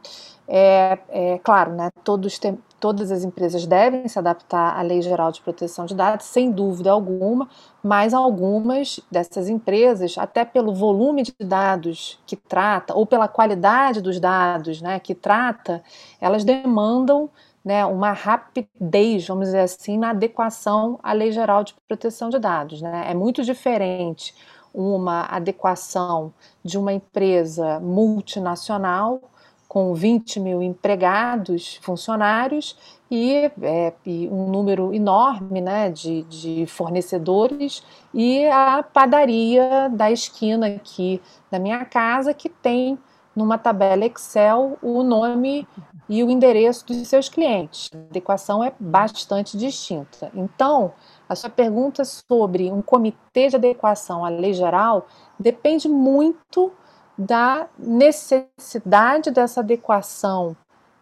É, 0.46 0.98
é 1.08 1.38
claro, 1.38 1.72
né, 1.72 1.90
todos 2.04 2.38
tem, 2.38 2.58
todas 2.80 3.10
as 3.10 3.24
empresas 3.24 3.66
devem 3.66 4.06
se 4.06 4.18
adaptar 4.18 4.78
à 4.78 4.82
Lei 4.82 5.02
Geral 5.02 5.32
de 5.32 5.40
Proteção 5.40 5.84
de 5.84 5.94
Dados, 5.94 6.26
sem 6.26 6.50
dúvida 6.50 6.90
alguma, 6.90 7.48
mas 7.82 8.14
algumas 8.14 9.00
dessas 9.10 9.48
empresas, 9.48 10.16
até 10.16 10.44
pelo 10.44 10.74
volume 10.74 11.22
de 11.22 11.34
dados 11.40 12.18
que 12.26 12.36
trata, 12.36 12.94
ou 12.94 13.04
pela 13.04 13.28
qualidade 13.28 14.00
dos 14.00 14.20
dados 14.20 14.80
né, 14.80 15.00
que 15.00 15.14
trata, 15.14 15.82
elas 16.20 16.44
demandam 16.44 17.28
né, 17.64 17.84
uma 17.84 18.12
rapidez, 18.12 19.26
vamos 19.26 19.46
dizer 19.46 19.60
assim, 19.60 19.98
na 19.98 20.10
adequação 20.10 20.98
à 21.02 21.12
Lei 21.12 21.32
Geral 21.32 21.64
de 21.64 21.74
Proteção 21.86 22.28
de 22.28 22.38
Dados. 22.38 22.80
Né? 22.80 23.06
É 23.10 23.14
muito 23.14 23.42
diferente 23.42 24.34
uma 24.72 25.22
adequação 25.22 26.32
de 26.64 26.78
uma 26.78 26.92
empresa 26.92 27.80
multinacional 27.80 29.20
com 29.68 29.92
20 29.94 30.40
mil 30.40 30.62
empregados, 30.62 31.78
funcionários 31.82 32.74
e, 33.10 33.50
é, 33.60 33.92
e, 34.04 34.26
um 34.28 34.50
número 34.50 34.94
enorme 34.94 35.60
né, 35.60 35.90
de, 35.90 36.22
de 36.22 36.66
fornecedores, 36.66 37.84
e 38.14 38.46
a 38.46 38.82
padaria 38.82 39.90
da 39.90 40.10
esquina 40.10 40.66
aqui 40.66 41.20
da 41.50 41.58
minha 41.58 41.84
casa, 41.84 42.32
que 42.32 42.48
tem 42.48 42.98
numa 43.36 43.58
tabela 43.58 44.04
Excel 44.04 44.76
o 44.82 45.02
nome 45.02 45.68
e 46.08 46.24
o 46.24 46.30
endereço 46.30 46.86
dos 46.86 47.06
seus 47.06 47.28
clientes. 47.28 47.90
A 47.94 47.98
adequação 47.98 48.64
é 48.64 48.72
bastante 48.80 49.56
distinta. 49.56 50.30
Então, 50.34 50.92
a 51.28 51.36
sua 51.36 51.50
pergunta 51.50 52.04
sobre 52.04 52.72
um 52.72 52.82
comitê 52.82 53.48
de 53.48 53.56
adequação 53.56 54.24
à 54.24 54.28
lei 54.28 54.54
geral 54.54 55.06
depende 55.38 55.88
muito 55.88 56.72
da 57.18 57.66
necessidade 57.76 59.30
dessa 59.32 59.60
adequação 59.60 60.56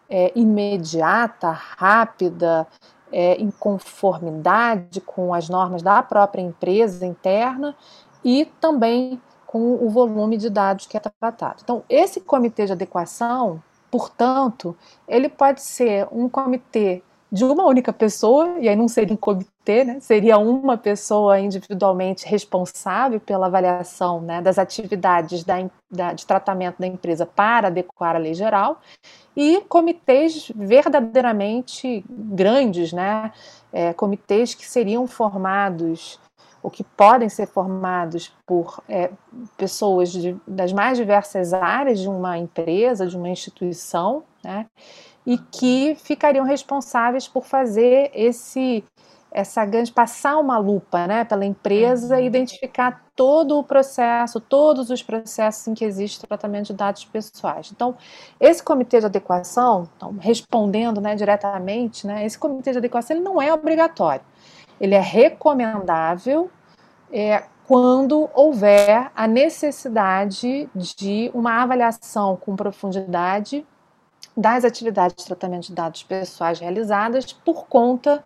é, 0.09 0.31
imediata, 0.35 1.51
rápida, 1.51 2.65
é, 3.11 3.35
em 3.35 3.51
conformidade 3.51 4.99
com 5.01 5.33
as 5.33 5.47
normas 5.47 5.81
da 5.81 6.01
própria 6.01 6.41
empresa 6.41 7.05
interna 7.05 7.75
e 8.23 8.45
também 8.59 9.21
com 9.45 9.75
o 9.75 9.89
volume 9.89 10.37
de 10.37 10.49
dados 10.49 10.87
que 10.87 10.97
é 10.97 10.99
tratado. 10.99 11.61
Então, 11.63 11.83
esse 11.87 12.19
comitê 12.19 12.65
de 12.65 12.73
adequação, 12.73 13.63
portanto, 13.89 14.75
ele 15.07 15.29
pode 15.29 15.61
ser 15.61 16.07
um 16.11 16.27
comitê 16.27 17.01
de 17.31 17.43
uma 17.43 17.65
única 17.65 17.91
pessoa, 17.91 18.57
e 18.59 18.69
aí 18.69 18.75
não 18.75 18.87
seria 18.87 19.13
um 19.13 19.17
comitê, 19.17 19.83
né? 19.83 19.99
seria 19.99 20.37
uma 20.37 20.77
pessoa 20.77 21.39
individualmente 21.39 22.25
responsável 22.25 23.19
pela 23.19 23.47
avaliação 23.47 24.21
né, 24.21 24.41
das 24.41 24.57
atividades 24.57 25.43
da, 25.43 25.55
da, 25.91 26.13
de 26.13 26.25
tratamento 26.25 26.79
da 26.79 26.87
empresa 26.87 27.25
para 27.25 27.67
adequar 27.67 28.15
a 28.15 28.19
lei 28.19 28.33
geral, 28.33 28.79
e 29.35 29.61
comitês 29.67 30.51
verdadeiramente 30.55 32.03
grandes, 32.09 32.91
né? 32.91 33.31
É, 33.71 33.93
comitês 33.93 34.55
que 34.55 34.65
seriam 34.65 35.05
formados 35.05 36.19
ou 36.63 36.71
que 36.71 36.83
podem 36.83 37.29
ser 37.29 37.47
formados 37.47 38.33
por 38.45 38.81
é, 38.89 39.11
pessoas 39.55 40.11
de, 40.11 40.35
das 40.47 40.73
mais 40.73 40.97
diversas 40.97 41.53
áreas 41.53 41.99
de 41.99 42.09
uma 42.09 42.37
empresa, 42.37 43.05
de 43.05 43.15
uma 43.15 43.29
instituição, 43.29 44.23
né? 44.43 44.65
E 45.27 45.37
que 45.37 45.93
ficariam 45.95 46.45
responsáveis 46.45 47.27
por 47.27 47.45
fazer 47.45 48.09
esse 48.13 48.81
essa 49.29 49.65
grande 49.65 49.91
passar 49.91 50.37
uma 50.37 50.57
lupa, 50.57 51.05
né, 51.05 51.25
pela 51.25 51.45
empresa 51.45 52.17
e 52.17 52.21
uhum. 52.21 52.27
identificar 52.27 53.03
todo 53.13 53.59
o 53.59 53.63
processo, 53.63 54.39
todos 54.39 54.89
os 54.89 55.03
processos 55.03 55.67
em 55.67 55.73
que 55.73 55.83
existe 55.83 56.25
tratamento 56.25 56.67
de 56.67 56.73
dados 56.73 57.03
pessoais. 57.03 57.69
Então, 57.75 57.97
esse 58.39 58.63
comitê 58.63 59.01
de 59.01 59.05
adequação, 59.05 59.89
então, 59.95 60.15
respondendo, 60.17 61.01
né, 61.01 61.13
diretamente, 61.13 62.07
né, 62.07 62.25
esse 62.25 62.39
comitê 62.39 62.71
de 62.71 62.77
adequação 62.77 63.17
ele 63.17 63.23
não 63.23 63.39
é 63.39 63.53
obrigatório. 63.53 64.23
Ele 64.79 64.95
é 64.95 65.01
recomendável 65.01 66.49
é, 67.11 67.43
quando 67.67 68.29
houver 68.33 69.11
a 69.13 69.27
necessidade 69.27 70.69
de 70.73 71.29
uma 71.33 71.61
avaliação 71.61 72.37
com 72.37 72.55
profundidade 72.55 73.63
das 74.37 74.63
atividades 74.63 75.15
de 75.17 75.25
tratamento 75.25 75.67
de 75.67 75.73
dados 75.73 76.03
pessoais 76.03 76.59
realizadas 76.59 77.33
por 77.33 77.65
conta 77.67 78.23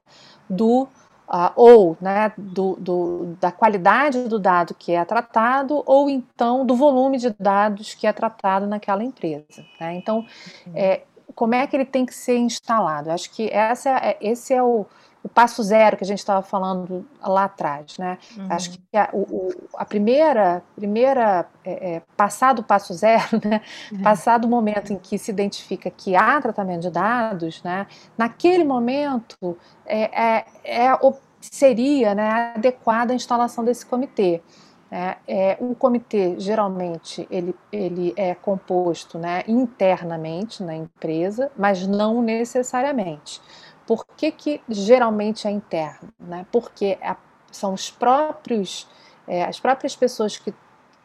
do 0.49 0.87
Uh, 1.33 1.47
ou 1.55 1.97
né, 2.01 2.33
do, 2.37 2.75
do, 2.75 3.37
da 3.39 3.53
qualidade 3.53 4.27
do 4.27 4.37
dado 4.37 4.75
que 4.75 4.91
é 4.91 5.05
tratado, 5.05 5.81
ou 5.85 6.09
então 6.09 6.65
do 6.65 6.75
volume 6.75 7.17
de 7.17 7.33
dados 7.39 7.93
que 7.93 8.05
é 8.05 8.11
tratado 8.11 8.67
naquela 8.67 9.01
empresa. 9.01 9.65
Né? 9.79 9.95
Então, 9.95 10.25
uhum. 10.67 10.73
é, 10.75 11.03
como 11.33 11.55
é 11.55 11.65
que 11.65 11.73
ele 11.77 11.85
tem 11.85 12.05
que 12.05 12.13
ser 12.13 12.37
instalado? 12.37 13.11
Acho 13.11 13.31
que 13.31 13.47
essa 13.49 13.91
é, 13.91 14.17
esse 14.19 14.53
é 14.53 14.61
o, 14.61 14.85
o 15.23 15.29
passo 15.29 15.61
zero 15.61 15.97
que 15.97 16.03
a 16.03 16.07
gente 16.07 16.19
estava 16.19 16.41
falando 16.41 17.05
lá 17.21 17.43
atrás, 17.43 17.97
né? 17.97 18.17
Uhum. 18.35 18.47
Acho 18.49 18.71
que 18.71 18.97
a, 18.97 19.09
o, 19.13 19.49
a 19.75 19.85
primeira, 19.85 20.63
primeira 20.75 21.47
é, 21.63 21.95
é, 21.95 22.01
passado 22.17 22.59
o 22.59 22.63
passo 22.63 22.93
zero, 22.93 23.39
né? 23.45 23.61
Uhum. 23.91 24.01
Passado 24.01 24.45
o 24.45 24.49
momento 24.49 24.91
em 24.91 24.97
que 24.97 25.17
se 25.17 25.29
identifica 25.29 25.89
que 25.91 26.15
há 26.15 26.41
tratamento 26.41 26.81
de 26.81 26.89
dados, 26.89 27.61
né? 27.63 27.85
Naquele 28.17 28.63
momento 28.63 29.57
é, 29.85 30.39
é, 30.39 30.45
é 30.63 30.97
seria 31.39 32.13
né, 32.13 32.53
adequada 32.55 33.13
a 33.13 33.15
instalação 33.15 33.63
desse 33.63 33.85
comitê. 33.85 34.41
É, 34.93 35.15
é, 35.25 35.57
um 35.61 35.73
comitê 35.73 36.35
geralmente 36.37 37.25
ele, 37.31 37.55
ele 37.71 38.13
é 38.17 38.35
composto 38.35 39.17
né, 39.17 39.41
internamente 39.47 40.61
na 40.61 40.75
empresa, 40.75 41.49
mas 41.57 41.87
não 41.87 42.21
necessariamente. 42.21 43.41
Por 43.91 44.05
que, 44.15 44.31
que 44.31 44.61
geralmente 44.69 45.49
é 45.49 45.51
interno? 45.51 46.13
Né? 46.17 46.45
Porque 46.49 46.97
a, 47.01 47.17
são 47.51 47.73
os 47.73 47.91
próprios, 47.91 48.87
é, 49.27 49.43
as 49.43 49.59
próprias 49.59 49.97
pessoas 49.97 50.37
que 50.37 50.53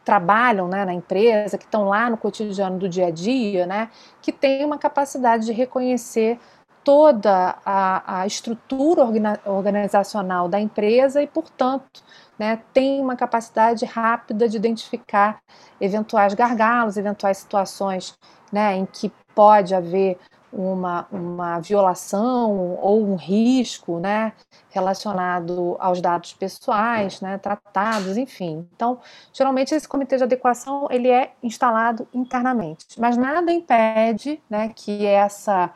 trabalham 0.05 0.69
né, 0.69 0.85
na 0.85 0.93
empresa, 0.93 1.57
que 1.57 1.65
estão 1.65 1.89
lá 1.89 2.09
no 2.09 2.15
cotidiano 2.15 2.79
do 2.79 2.87
dia 2.87 3.07
a 3.07 3.11
dia, 3.11 3.65
né, 3.65 3.89
que 4.21 4.31
têm 4.31 4.63
uma 4.63 4.77
capacidade 4.77 5.47
de 5.47 5.51
reconhecer 5.51 6.39
toda 6.81 7.57
a, 7.65 8.21
a 8.21 8.25
estrutura 8.25 9.03
organizacional 9.43 10.47
da 10.47 10.57
empresa 10.57 11.21
e, 11.21 11.27
portanto, 11.27 12.01
né, 12.39 12.61
tem 12.71 13.01
uma 13.01 13.17
capacidade 13.17 13.83
rápida 13.83 14.47
de 14.47 14.55
identificar 14.55 15.39
eventuais 15.81 16.33
gargalos, 16.33 16.95
eventuais 16.95 17.39
situações 17.39 18.17
né, 18.49 18.77
em 18.77 18.85
que 18.85 19.11
pode 19.35 19.75
haver 19.75 20.17
uma, 20.51 21.07
uma 21.11 21.59
violação 21.59 22.77
ou 22.81 23.03
um 23.03 23.15
risco 23.15 23.99
né, 23.99 24.33
relacionado 24.69 25.75
aos 25.79 26.01
dados 26.01 26.33
pessoais, 26.33 27.21
né, 27.21 27.37
tratados, 27.37 28.17
enfim. 28.17 28.67
Então, 28.75 28.99
geralmente 29.33 29.73
esse 29.75 29.87
comitê 29.87 30.17
de 30.17 30.23
adequação 30.23 30.87
ele 30.89 31.09
é 31.09 31.33
instalado 31.43 32.07
internamente, 32.13 32.85
mas 32.97 33.17
nada 33.17 33.51
impede 33.51 34.41
né, 34.49 34.69
que 34.75 35.05
essa 35.05 35.71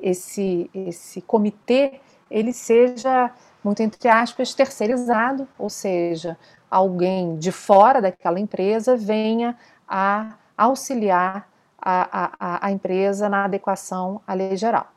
esse, 0.00 0.70
esse 0.74 1.22
comitê 1.22 2.00
ele 2.30 2.52
seja, 2.52 3.30
muito 3.62 3.80
entre 3.80 4.08
aspas, 4.08 4.52
terceirizado, 4.52 5.48
ou 5.58 5.70
seja, 5.70 6.36
alguém 6.70 7.36
de 7.36 7.52
fora 7.52 8.02
daquela 8.02 8.40
empresa 8.40 8.96
venha 8.96 9.56
a 9.88 10.34
auxiliar 10.56 11.48
a, 11.84 12.32
a, 12.38 12.66
a 12.66 12.72
empresa 12.72 13.28
na 13.28 13.44
adequação 13.44 14.22
à 14.26 14.32
lei 14.32 14.56
geral. 14.56 14.88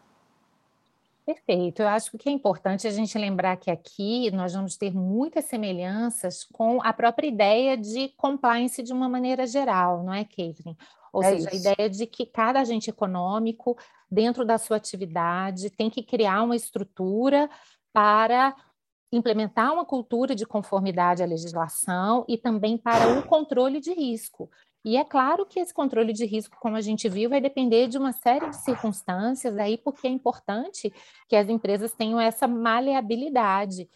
Perfeito. 1.26 1.82
Eu 1.82 1.90
acho 1.90 2.18
que 2.18 2.30
é 2.30 2.32
importante 2.32 2.88
a 2.88 2.92
gente 2.92 3.18
lembrar 3.18 3.58
que 3.58 3.70
aqui 3.70 4.32
nós 4.32 4.54
vamos 4.54 4.78
ter 4.78 4.96
muitas 4.96 5.44
semelhanças 5.44 6.46
com 6.46 6.82
a 6.82 6.94
própria 6.94 7.28
ideia 7.28 7.76
de 7.76 8.08
compliance 8.16 8.82
de 8.82 8.94
uma 8.94 9.10
maneira 9.10 9.46
geral, 9.46 10.04
não 10.04 10.14
é, 10.14 10.24
Caitlin? 10.24 10.78
Ou 11.12 11.22
é 11.22 11.32
seja, 11.32 11.50
isso. 11.50 11.68
a 11.68 11.74
ideia 11.74 11.90
de 11.90 12.06
que 12.06 12.26
cada 12.26 12.62
agente 12.62 12.90
econômico, 12.90 13.78
dentro 14.10 14.46
da 14.46 14.58
sua 14.58 14.78
atividade, 14.78 15.70
tem 15.70 15.90
que 15.90 16.02
criar 16.02 16.44
uma 16.44 16.56
estrutura 16.56 17.50
para 17.92 18.56
implementar 19.12 19.74
uma 19.74 19.84
cultura 19.84 20.34
de 20.34 20.46
conformidade 20.46 21.22
à 21.22 21.26
legislação 21.26 22.24
e 22.28 22.38
também 22.38 22.78
para 22.78 23.20
o 23.20 23.24
controle 23.24 23.82
de 23.82 23.94
risco. 23.94 24.50
E 24.88 24.96
é 24.96 25.04
claro 25.04 25.46
que 25.46 25.60
esse 25.60 25.74
controle 25.74 26.14
de 26.14 26.26
risco, 26.26 26.56
como 26.62 26.78
a 26.78 26.82
gente 26.82 27.10
viu, 27.10 27.30
vai 27.30 27.42
depender 27.42 27.90
de 27.90 27.98
uma 27.98 28.14
série 28.14 28.50
de 28.50 28.56
circunstâncias, 28.56 29.58
aí 29.58 29.78
porque 29.78 30.08
é 30.08 30.10
importante 30.10 30.94
que 31.28 31.36
as 31.36 31.50
empresas 31.50 31.92
tenham 31.92 32.18
essa 32.18 32.48
maleabilidade 32.48 33.90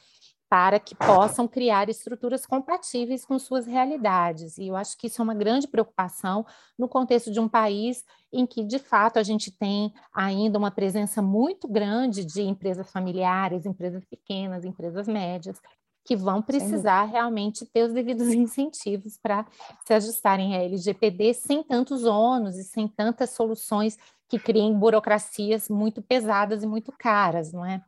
para 0.49 0.81
que 0.81 0.93
possam 0.93 1.47
criar 1.47 1.87
estruturas 1.87 2.45
compatíveis 2.45 3.23
com 3.23 3.39
suas 3.39 3.65
realidades. 3.65 4.57
E 4.57 4.67
eu 4.67 4.75
acho 4.75 4.97
que 4.97 5.07
isso 5.07 5.21
é 5.21 5.23
uma 5.23 5.33
grande 5.33 5.65
preocupação 5.65 6.45
no 6.77 6.89
contexto 6.89 7.31
de 7.31 7.39
um 7.39 7.47
país 7.47 8.03
em 8.33 8.45
que, 8.45 8.61
de 8.61 8.77
fato, 8.77 9.17
a 9.17 9.23
gente 9.23 9.49
tem 9.49 9.93
ainda 10.13 10.59
uma 10.59 10.71
presença 10.71 11.21
muito 11.21 11.69
grande 11.69 12.25
de 12.25 12.41
empresas 12.41 12.91
familiares, 12.91 13.65
empresas 13.65 14.03
pequenas, 14.03 14.65
empresas 14.65 15.07
médias, 15.07 15.57
que 16.03 16.15
vão 16.15 16.41
precisar 16.41 17.03
realmente 17.05 17.65
ter 17.65 17.83
os 17.83 17.93
devidos 17.93 18.27
incentivos 18.33 19.17
para 19.21 19.45
se 19.85 19.93
ajustarem 19.93 20.55
à 20.55 20.63
LGPD 20.63 21.33
sem 21.33 21.63
tantos 21.63 22.03
ônus 22.03 22.57
e 22.57 22.63
sem 22.63 22.87
tantas 22.87 23.31
soluções 23.31 23.97
que 24.27 24.39
criem 24.39 24.73
burocracias 24.73 25.69
muito 25.69 26.01
pesadas 26.01 26.63
e 26.63 26.67
muito 26.67 26.91
caras, 26.97 27.51
não 27.51 27.65
é? 27.65 27.81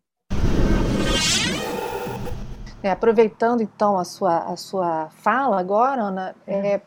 é 2.84 2.92
aproveitando 2.92 3.62
então 3.62 3.98
a 3.98 4.04
sua, 4.04 4.40
a 4.40 4.58
sua 4.58 5.10
fala 5.10 5.58
agora, 5.58 6.04
Ana, 6.04 6.36
é, 6.46 6.82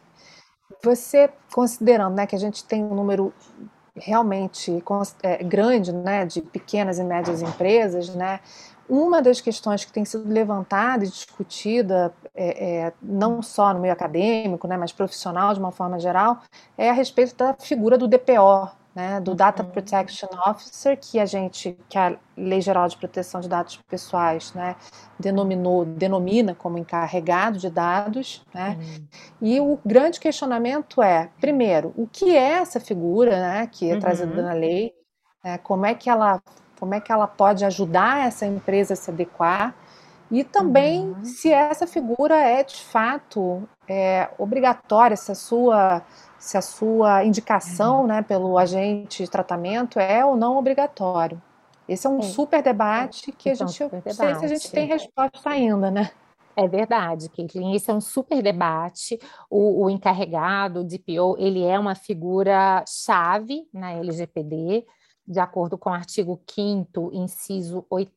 você 0.84 1.32
considerando 1.52 2.14
né, 2.14 2.26
que 2.26 2.36
a 2.36 2.38
gente 2.38 2.64
tem 2.64 2.84
um 2.84 2.94
número 2.94 3.32
realmente 3.96 4.82
é, 5.22 5.42
grande 5.42 5.90
né, 5.90 6.26
de 6.26 6.42
pequenas 6.42 6.98
e 6.98 7.02
médias 7.02 7.40
empresas, 7.40 8.14
né, 8.14 8.40
uma 8.88 9.20
das 9.20 9.40
questões 9.40 9.84
que 9.84 9.92
tem 9.92 10.04
sido 10.04 10.28
levantada 10.28 11.04
e 11.04 11.08
discutida, 11.08 12.12
é, 12.34 12.84
é, 12.86 12.92
não 13.02 13.42
só 13.42 13.72
no 13.72 13.80
meio 13.80 13.92
acadêmico, 13.92 14.66
né, 14.66 14.76
mas 14.76 14.92
profissional 14.92 15.52
de 15.52 15.60
uma 15.60 15.72
forma 15.72 15.98
geral, 15.98 16.40
é 16.76 16.90
a 16.90 16.92
respeito 16.92 17.34
da 17.36 17.54
figura 17.54 17.98
do 17.98 18.06
DPO, 18.06 18.70
né, 18.94 19.20
do 19.20 19.34
Data 19.34 19.62
uhum. 19.62 19.68
Protection 19.68 20.28
Officer, 20.46 20.98
que 20.98 21.18
a 21.18 21.26
gente, 21.26 21.76
que 21.88 21.98
a 21.98 22.16
Lei 22.34 22.62
Geral 22.62 22.88
de 22.88 22.96
Proteção 22.96 23.42
de 23.42 23.48
Dados 23.48 23.78
Pessoais, 23.88 24.54
né, 24.54 24.74
denominou, 25.18 25.84
denomina 25.84 26.54
como 26.54 26.78
encarregado 26.78 27.58
de 27.58 27.68
dados, 27.68 28.42
né, 28.54 28.78
uhum. 28.80 29.06
e 29.42 29.60
o 29.60 29.78
grande 29.84 30.18
questionamento 30.18 31.02
é, 31.02 31.28
primeiro, 31.40 31.92
o 31.96 32.06
que 32.06 32.34
é 32.34 32.52
essa 32.52 32.80
figura, 32.80 33.38
né, 33.38 33.66
que 33.70 33.90
é 33.90 33.94
uhum. 33.94 34.00
trazida 34.00 34.42
na 34.42 34.54
lei, 34.54 34.94
né, 35.44 35.58
como 35.58 35.84
é 35.84 35.94
que 35.94 36.08
ela 36.08 36.40
como 36.78 36.94
é 36.94 37.00
que 37.00 37.10
ela 37.12 37.26
pode 37.26 37.64
ajudar 37.64 38.26
essa 38.26 38.46
empresa 38.46 38.94
a 38.94 38.96
se 38.96 39.10
adequar 39.10 39.74
e 40.30 40.42
também 40.42 41.08
uhum. 41.08 41.24
se 41.24 41.52
essa 41.52 41.86
figura 41.86 42.36
é 42.36 42.64
de 42.64 42.76
fato 42.76 43.68
é, 43.88 44.28
obrigatória, 44.38 45.16
se 45.16 45.30
a 45.30 45.34
sua, 45.34 46.02
se 46.38 46.56
a 46.56 46.62
sua 46.62 47.24
indicação 47.24 48.00
uhum. 48.00 48.06
né, 48.08 48.22
pelo 48.22 48.58
agente 48.58 49.22
de 49.22 49.30
tratamento 49.30 50.00
é 50.00 50.24
ou 50.24 50.36
não 50.36 50.56
obrigatório. 50.56 51.40
Esse 51.88 52.06
é 52.06 52.10
um 52.10 52.20
Sim. 52.20 52.32
super 52.32 52.62
debate 52.62 53.30
que 53.30 53.50
então, 53.50 53.66
a 53.66 53.70
gente 53.70 53.82
não 53.82 54.00
sei 54.00 54.34
se 54.34 54.44
a 54.44 54.48
gente 54.48 54.70
tem 54.72 54.86
resposta 54.86 55.50
ainda, 55.50 55.90
né? 55.90 56.10
É 56.56 56.66
verdade, 56.66 57.28
Caitlin. 57.28 57.74
Isso 57.74 57.90
é 57.90 57.94
um 57.94 58.00
super 58.00 58.42
debate. 58.42 59.20
O, 59.48 59.84
o 59.84 59.90
encarregado, 59.90 60.80
o 60.80 60.84
DPO, 60.84 61.36
ele 61.38 61.62
é 61.62 61.78
uma 61.78 61.94
figura 61.94 62.82
chave 62.88 63.68
na 63.72 63.92
LGPD 63.92 64.84
de 65.26 65.40
acordo 65.40 65.76
com 65.76 65.90
o 65.90 65.92
artigo 65.94 66.40
5 66.48 67.10
inciso 67.12 67.84
8 67.90 68.12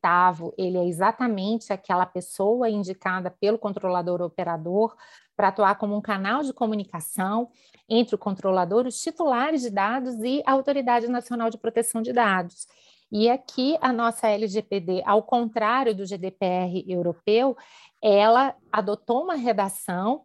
ele 0.56 0.78
é 0.78 0.86
exatamente 0.86 1.72
aquela 1.72 2.06
pessoa 2.06 2.70
indicada 2.70 3.30
pelo 3.30 3.58
controlador 3.58 4.22
operador 4.22 4.94
para 5.36 5.48
atuar 5.48 5.74
como 5.76 5.96
um 5.96 6.00
canal 6.00 6.42
de 6.42 6.52
comunicação 6.52 7.48
entre 7.88 8.14
o 8.14 8.18
controlador, 8.18 8.86
os 8.86 9.00
titulares 9.00 9.62
de 9.62 9.70
dados 9.70 10.14
e 10.22 10.42
a 10.46 10.52
Autoridade 10.52 11.08
Nacional 11.08 11.50
de 11.50 11.58
Proteção 11.58 12.02
de 12.02 12.12
Dados. 12.12 12.66
E 13.10 13.28
aqui 13.28 13.76
a 13.80 13.92
nossa 13.92 14.28
LGPD, 14.28 15.02
ao 15.04 15.22
contrário 15.22 15.94
do 15.94 16.06
GDPR 16.06 16.84
europeu, 16.86 17.56
ela 18.00 18.54
adotou 18.70 19.24
uma 19.24 19.34
redação 19.34 20.24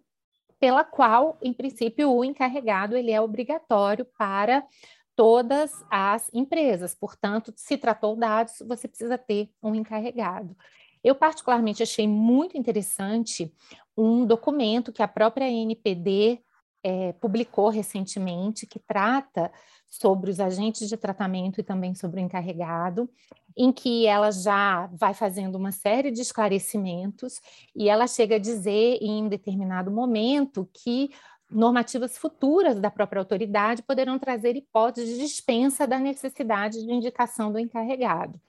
pela 0.59 0.83
qual, 0.83 1.37
em 1.41 1.51
princípio, 1.51 2.11
o 2.11 2.23
encarregado 2.23 2.95
ele 2.95 3.11
é 3.11 3.19
obrigatório 3.19 4.05
para 4.17 4.63
todas 5.15 5.83
as 5.89 6.29
empresas. 6.33 6.93
Portanto, 6.93 7.53
se 7.55 7.77
tratou 7.77 8.15
dados, 8.15 8.55
você 8.67 8.87
precisa 8.87 9.17
ter 9.17 9.49
um 9.61 9.73
encarregado. 9.73 10.55
Eu, 11.03 11.15
particularmente, 11.15 11.83
achei 11.83 12.07
muito 12.07 12.57
interessante 12.57 13.53
um 13.95 14.25
documento 14.25 14.91
que 14.91 15.03
a 15.03 15.07
própria 15.07 15.49
NPD 15.49 16.41
é, 16.83 17.13
publicou 17.13 17.69
recentemente, 17.69 18.67
que 18.67 18.79
trata 18.79 19.51
sobre 19.89 20.29
os 20.29 20.39
agentes 20.39 20.87
de 20.87 20.97
tratamento 20.97 21.59
e 21.59 21.63
também 21.63 21.95
sobre 21.95 22.19
o 22.19 22.23
encarregado, 22.23 23.09
em 23.57 23.71
que 23.71 24.05
ela 24.05 24.31
já 24.31 24.87
vai 24.93 25.13
fazendo 25.13 25.55
uma 25.55 25.71
série 25.71 26.11
de 26.11 26.21
esclarecimentos 26.21 27.39
e 27.75 27.89
ela 27.89 28.05
chega 28.05 28.35
a 28.35 28.39
dizer 28.39 28.99
em 29.01 29.27
determinado 29.27 29.89
momento 29.89 30.69
que 30.73 31.09
normativas 31.49 32.17
futuras 32.17 32.79
da 32.79 32.89
própria 32.89 33.19
autoridade 33.19 33.83
poderão 33.83 34.17
trazer 34.17 34.55
hipóteses 34.55 35.17
de 35.17 35.25
dispensa 35.25 35.87
da 35.87 35.99
necessidade 35.99 36.83
de 36.83 36.91
indicação 36.91 37.51
do 37.51 37.59
encarregado, 37.59 38.39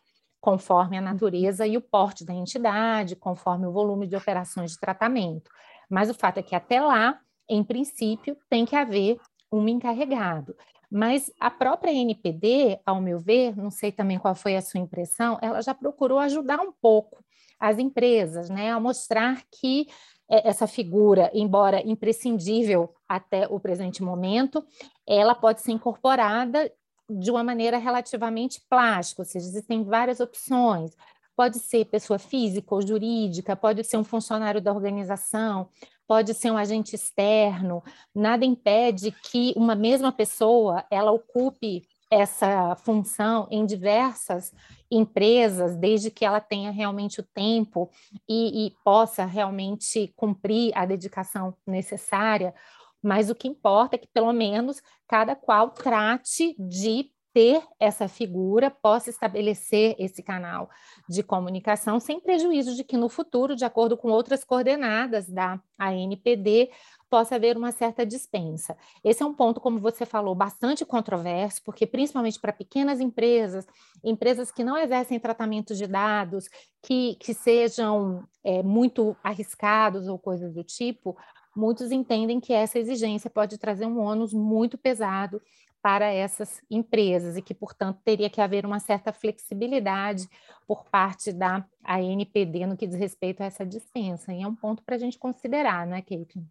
conforme 0.40 0.96
a 0.96 1.00
natureza 1.00 1.66
e 1.66 1.76
o 1.76 1.82
porte 1.82 2.24
da 2.24 2.32
entidade, 2.32 3.16
conforme 3.16 3.66
o 3.66 3.72
volume 3.72 4.06
de 4.06 4.16
operações 4.16 4.72
de 4.72 4.80
tratamento. 4.80 5.50
Mas 5.88 6.11
o 6.11 6.14
fato 6.14 6.38
é 6.38 6.42
que 6.42 6.54
até 6.54 6.80
lá, 6.80 7.20
em 7.48 7.62
princípio, 7.62 8.37
tem 8.48 8.64
que 8.64 8.74
haver 8.74 9.18
um 9.52 9.68
encarregado. 9.68 10.56
Mas 10.90 11.30
a 11.40 11.50
própria 11.50 11.92
NPD, 11.92 12.78
ao 12.87 13.00
meu 13.00 13.18
ver, 13.18 13.56
não 13.56 13.70
sei 13.70 13.90
também 13.90 14.18
qual 14.18 14.35
foi 14.35 14.56
a 14.56 14.62
sua 14.62 14.80
impressão, 14.80 15.38
ela 15.42 15.61
já 15.61 15.74
procurou 15.74 16.18
ajudar 16.18 16.61
um 16.61 16.72
pouco 16.72 17.24
as 17.59 17.78
empresas, 17.78 18.50
né, 18.50 18.70
a 18.70 18.78
mostrar 18.78 19.42
que 19.50 19.87
essa 20.28 20.66
figura, 20.66 21.30
embora 21.32 21.86
imprescindível 21.86 22.92
até 23.08 23.46
o 23.48 23.60
presente 23.60 24.02
momento, 24.02 24.64
ela 25.06 25.34
pode 25.34 25.60
ser 25.60 25.72
incorporada 25.72 26.70
de 27.08 27.30
uma 27.30 27.44
maneira 27.44 27.78
relativamente 27.78 28.60
plástica, 28.68 29.22
ou 29.22 29.26
seja, 29.26 29.46
existem 29.46 29.84
várias 29.84 30.18
opções. 30.18 30.96
Pode 31.36 31.58
ser 31.58 31.84
pessoa 31.84 32.18
física 32.18 32.74
ou 32.74 32.82
jurídica, 32.82 33.54
pode 33.54 33.84
ser 33.84 33.98
um 33.98 34.04
funcionário 34.04 34.60
da 34.60 34.72
organização, 34.72 35.68
pode 36.06 36.34
ser 36.34 36.50
um 36.50 36.56
agente 36.56 36.96
externo. 36.96 37.82
Nada 38.14 38.44
impede 38.44 39.12
que 39.12 39.52
uma 39.56 39.74
mesma 39.74 40.10
pessoa 40.10 40.84
ela 40.90 41.12
ocupe 41.12 41.86
essa 42.11 42.77
função 42.77 43.49
em 43.51 43.66
diversas 43.66 44.53
empresas, 44.90 45.77
desde 45.77 46.11
que 46.11 46.25
ela 46.25 46.40
tenha 46.40 46.71
realmente 46.71 47.21
o 47.21 47.27
tempo 47.35 47.90
e, 48.29 48.66
e 48.66 48.71
possa 48.85 49.25
realmente 49.25 50.12
cumprir 50.16 50.73
a 50.77 50.87
dedicação 50.87 51.57
necessária, 51.66 52.55
Mas 53.03 53.31
o 53.31 53.35
que 53.35 53.49
importa 53.49 53.97
é 53.97 53.99
que, 53.99 54.09
pelo 54.09 54.33
menos, 54.33 54.83
cada 55.07 55.37
qual 55.37 55.71
trate 55.71 56.57
de 56.59 57.11
ter 57.37 57.62
essa 57.79 58.09
figura, 58.09 58.70
possa 58.70 59.11
estabelecer 59.11 59.94
esse 59.99 60.22
canal 60.22 60.70
de 61.07 61.22
comunicação, 61.22 62.01
sem 62.01 62.18
prejuízo 62.18 62.75
de 62.75 62.83
que 62.83 62.96
no 62.96 63.11
futuro, 63.11 63.55
de 63.55 63.62
acordo 63.62 63.94
com 63.94 64.09
outras 64.09 64.42
coordenadas 64.42 65.29
da 65.29 65.61
ANPD, 65.79 66.70
possa 67.11 67.35
haver 67.35 67.55
uma 67.59 67.72
certa 67.72 68.07
dispensa. 68.07 68.75
Esse 69.05 69.22
é 69.22 69.27
um 69.27 69.35
ponto, 69.35 69.61
como 69.61 69.79
você 69.79 70.07
falou, 70.07 70.35
bastante 70.35 70.83
controverso, 70.87 71.62
porque 71.62 71.87
principalmente 71.87 72.40
para 72.40 72.55
pequenas 72.55 73.01
empresas, 73.01 73.66
empresas 74.03 74.51
que 74.51 74.64
não 74.64 74.79
exercem 74.79 75.20
tratamento 75.20 75.75
de 75.75 75.87
dados, 75.87 76.49
que, 76.83 77.16
que 77.16 77.35
sejam 77.35 78.27
é, 78.42 78.62
muito 78.62 79.14
arriscados 79.22 80.09
ou 80.09 80.18
coisas 80.18 80.55
do 80.55 80.64
tipo, 80.64 81.14
muitos 81.55 81.92
entendem 81.92 82.40
que 82.40 82.55
essa 82.55 82.79
exigência 82.79 83.29
pode 83.29 83.59
trazer 83.59 83.85
um 83.85 83.99
ônus 83.99 84.33
muito 84.33 84.79
pesado 84.79 85.38
para 85.87 86.12
essas 86.12 86.61
empresas 86.68 87.37
e 87.37 87.42
que, 87.42 87.55
portanto, 87.55 88.01
teria 88.05 88.29
que 88.29 88.40
haver 88.40 88.66
uma 88.66 88.81
certa 88.81 89.12
flexibilidade 89.12 90.29
por 90.66 90.85
parte 90.87 91.33
da 91.33 91.64
ANPD 91.85 92.66
no 92.66 92.77
que 92.77 92.88
diz 92.88 92.99
respeito 92.99 93.40
a 93.40 93.46
essa 93.46 93.64
dispensa. 93.64 94.33
E 94.33 94.42
é 94.42 94.49
um 94.49 94.55
ponto 94.57 94.83
para 94.83 94.96
a 94.96 94.99
gente 94.99 95.16
considerar, 95.16 95.87
né, 95.87 96.03
Kate? 96.03 96.44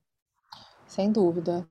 Sem 0.88 1.12
dúvida. 1.12 1.67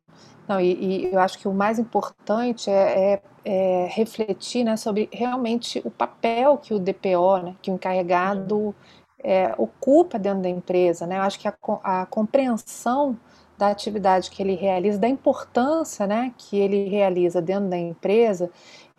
Não, 0.47 0.61
e, 0.61 0.75
e, 0.75 1.15
eu 1.15 1.19
acho 1.19 1.39
que 1.39 1.49
o 1.49 1.55
mais 1.55 1.79
importante 1.79 2.69
é, 2.69 3.15
é, 3.15 3.23
é, 3.47 3.87
refletir 3.87 4.63
né, 4.63 4.77
sobre 4.77 5.09
realmente 5.11 5.81
o 5.87 5.91
papel 5.91 6.59
que 6.59 6.75
o 6.75 6.79
DPO, 6.79 7.39
né, 7.45 7.57
que 7.63 7.71
o 7.71 7.75
encarregado 7.77 8.75
é, 9.21 9.55
ocupa 9.57 10.19
dentro 10.19 10.43
da 10.43 10.51
empresa. 10.51 11.07
Né? 11.07 11.17
Eu 11.17 11.23
acho 11.23 11.41
que 11.41 11.49
a, 11.49 11.55
a 11.83 12.05
compreensão 12.05 13.19
da 13.57 13.69
atividade 13.69 14.31
que 14.31 14.43
ele 14.43 14.55
realiza, 14.55 14.99
da 14.99 15.09
importância 15.09 16.07
né, 16.07 16.33
que 16.37 16.57
ele 16.59 16.89
realiza 16.89 17.41
dentro 17.41 17.69
da 17.69 17.79
empresa, 17.79 18.51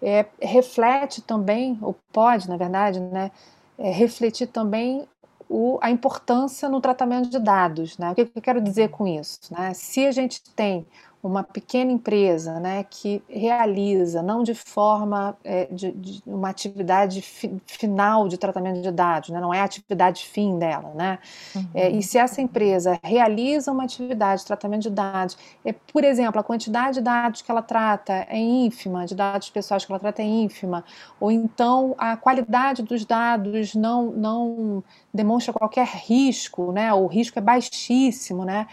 é, 0.01 0.25
reflete 0.41 1.21
também, 1.21 1.77
ou 1.81 1.95
pode, 2.11 2.47
na 2.47 2.57
verdade, 2.57 2.99
né, 2.99 3.31
é, 3.77 3.91
refletir 3.91 4.47
também 4.47 5.07
o, 5.49 5.77
a 5.81 5.91
importância 5.91 6.67
no 6.69 6.81
tratamento 6.81 7.29
de 7.29 7.39
dados. 7.39 7.97
Né? 7.97 8.11
O 8.11 8.15
que, 8.15 8.25
que 8.25 8.37
eu 8.37 8.41
quero 8.41 8.61
dizer 8.61 8.89
com 8.89 9.07
isso? 9.07 9.39
Né? 9.51 9.73
Se 9.73 10.05
a 10.05 10.11
gente 10.11 10.41
tem 10.55 10.85
uma 11.25 11.43
pequena 11.43 11.91
empresa 11.91 12.59
né, 12.59 12.85
que 12.87 13.23
realiza, 13.27 14.21
não 14.21 14.43
de 14.43 14.53
forma 14.53 15.35
é, 15.43 15.65
de, 15.71 15.91
de, 15.91 16.21
uma 16.23 16.49
atividade 16.49 17.19
fi, 17.19 17.51
final 17.65 18.27
de 18.27 18.37
tratamento 18.37 18.79
de 18.79 18.91
dados, 18.91 19.29
né, 19.29 19.41
não 19.41 19.51
é 19.51 19.59
a 19.59 19.63
atividade 19.63 20.23
fim 20.27 20.59
dela, 20.59 20.93
né? 20.93 21.17
Uhum. 21.55 21.67
É, 21.73 21.89
e 21.89 22.03
se 22.03 22.19
essa 22.19 22.41
empresa 22.41 22.99
realiza 23.03 23.71
uma 23.71 23.85
atividade 23.85 24.41
de 24.41 24.47
tratamento 24.47 24.83
de 24.83 24.91
dados, 24.91 25.35
é, 25.65 25.73
por 25.73 26.03
exemplo, 26.03 26.39
a 26.39 26.43
quantidade 26.43 26.99
de 26.99 27.01
dados 27.01 27.41
que 27.41 27.49
ela 27.49 27.63
trata 27.63 28.27
é 28.29 28.37
ínfima, 28.37 29.07
de 29.07 29.15
dados 29.15 29.49
pessoais 29.49 29.83
que 29.83 29.91
ela 29.91 29.99
trata 29.99 30.21
é 30.21 30.25
ínfima, 30.25 30.85
ou 31.19 31.31
então 31.31 31.95
a 31.97 32.15
qualidade 32.15 32.83
dos 32.83 33.03
dados 33.03 33.73
não, 33.73 34.11
não 34.11 34.83
demonstra 35.11 35.51
qualquer 35.51 35.87
risco, 35.87 36.71
né? 36.71 36.93
O 36.93 37.07
risco 37.07 37.39
é 37.39 37.41
baixíssimo, 37.41 38.45
né? 38.45 38.67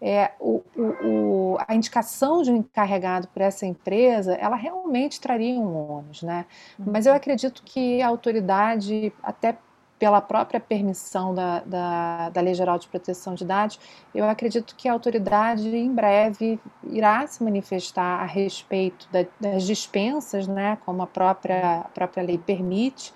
É, 0.00 0.32
o, 0.38 0.62
o, 0.76 1.58
a 1.66 1.74
indicação 1.74 2.42
de 2.42 2.50
um 2.50 2.56
encarregado 2.56 3.28
por 3.28 3.42
essa 3.42 3.66
empresa, 3.66 4.34
ela 4.34 4.56
realmente 4.56 5.20
traria 5.20 5.58
um 5.58 5.90
ônus, 5.90 6.22
né? 6.22 6.46
Mas 6.78 7.06
eu 7.06 7.12
uhum. 7.12 7.16
acredito 7.16 7.62
que 7.64 8.00
a 8.00 8.08
autoridade, 8.08 9.12
até 9.22 9.56
pela 9.98 10.20
própria 10.20 10.60
permissão 10.60 11.34
da, 11.34 11.60
da, 11.60 12.28
da 12.30 12.40
Lei 12.40 12.54
Geral 12.54 12.78
de 12.78 12.86
Proteção 12.86 13.34
de 13.34 13.44
Dados, 13.44 13.80
eu 14.14 14.24
acredito 14.28 14.76
que 14.76 14.88
a 14.88 14.92
autoridade 14.92 15.68
em 15.76 15.92
breve 15.92 16.60
irá 16.84 17.26
se 17.26 17.42
manifestar 17.42 18.20
a 18.20 18.24
respeito 18.24 19.08
da, 19.10 19.26
das 19.40 19.64
dispensas, 19.64 20.46
né, 20.46 20.78
como 20.86 21.02
a 21.02 21.06
própria, 21.06 21.80
a 21.80 21.88
própria 21.88 22.22
lei 22.22 22.38
permite, 22.38 23.12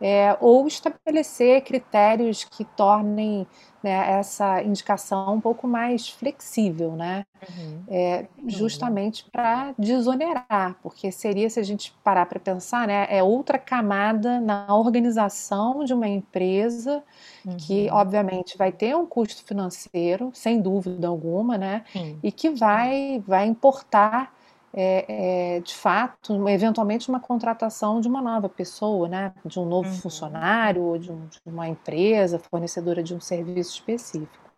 é, 0.00 0.36
ou 0.40 0.66
estabelecer 0.66 1.62
critérios 1.62 2.44
que 2.44 2.64
tornem 2.64 3.46
né, 3.82 4.18
essa 4.18 4.62
indicação 4.62 5.34
um 5.34 5.40
pouco 5.40 5.66
mais 5.66 6.08
flexível, 6.08 6.92
né? 6.92 7.24
Uhum. 7.48 7.82
É, 7.88 8.26
justamente 8.46 9.24
para 9.30 9.72
desonerar, 9.78 10.76
porque 10.82 11.12
seria, 11.12 11.48
se 11.48 11.60
a 11.60 11.62
gente 11.62 11.94
parar 12.02 12.26
para 12.26 12.40
pensar, 12.40 12.88
né, 12.88 13.06
é 13.08 13.22
outra 13.22 13.56
camada 13.56 14.40
na 14.40 14.66
organização 14.74 15.84
de 15.84 15.94
uma 15.94 16.08
empresa 16.08 17.02
uhum. 17.46 17.56
que, 17.56 17.88
obviamente, 17.90 18.58
vai 18.58 18.72
ter 18.72 18.96
um 18.96 19.06
custo 19.06 19.44
financeiro, 19.44 20.30
sem 20.34 20.60
dúvida 20.60 21.06
alguma, 21.06 21.56
né? 21.56 21.84
Uhum. 21.94 22.18
E 22.22 22.32
que 22.32 22.50
vai, 22.50 23.22
vai 23.26 23.46
importar 23.46 24.36
é, 24.80 25.56
é, 25.56 25.60
de 25.60 25.74
fato, 25.74 26.48
eventualmente 26.48 27.08
uma 27.08 27.18
contratação 27.18 28.00
de 28.00 28.06
uma 28.06 28.22
nova 28.22 28.48
pessoa, 28.48 29.08
né? 29.08 29.34
de 29.44 29.58
um 29.58 29.64
novo 29.64 29.88
uhum. 29.88 29.96
funcionário, 29.96 30.82
ou 30.82 30.96
de, 30.96 31.10
um, 31.10 31.26
de, 31.26 31.40
uma 31.44 31.66
empresa 31.66 32.38
fornecedora 32.38 33.02
de 33.02 33.12
um 33.12 33.18
serviço 33.18 33.72
específico. 33.74 34.48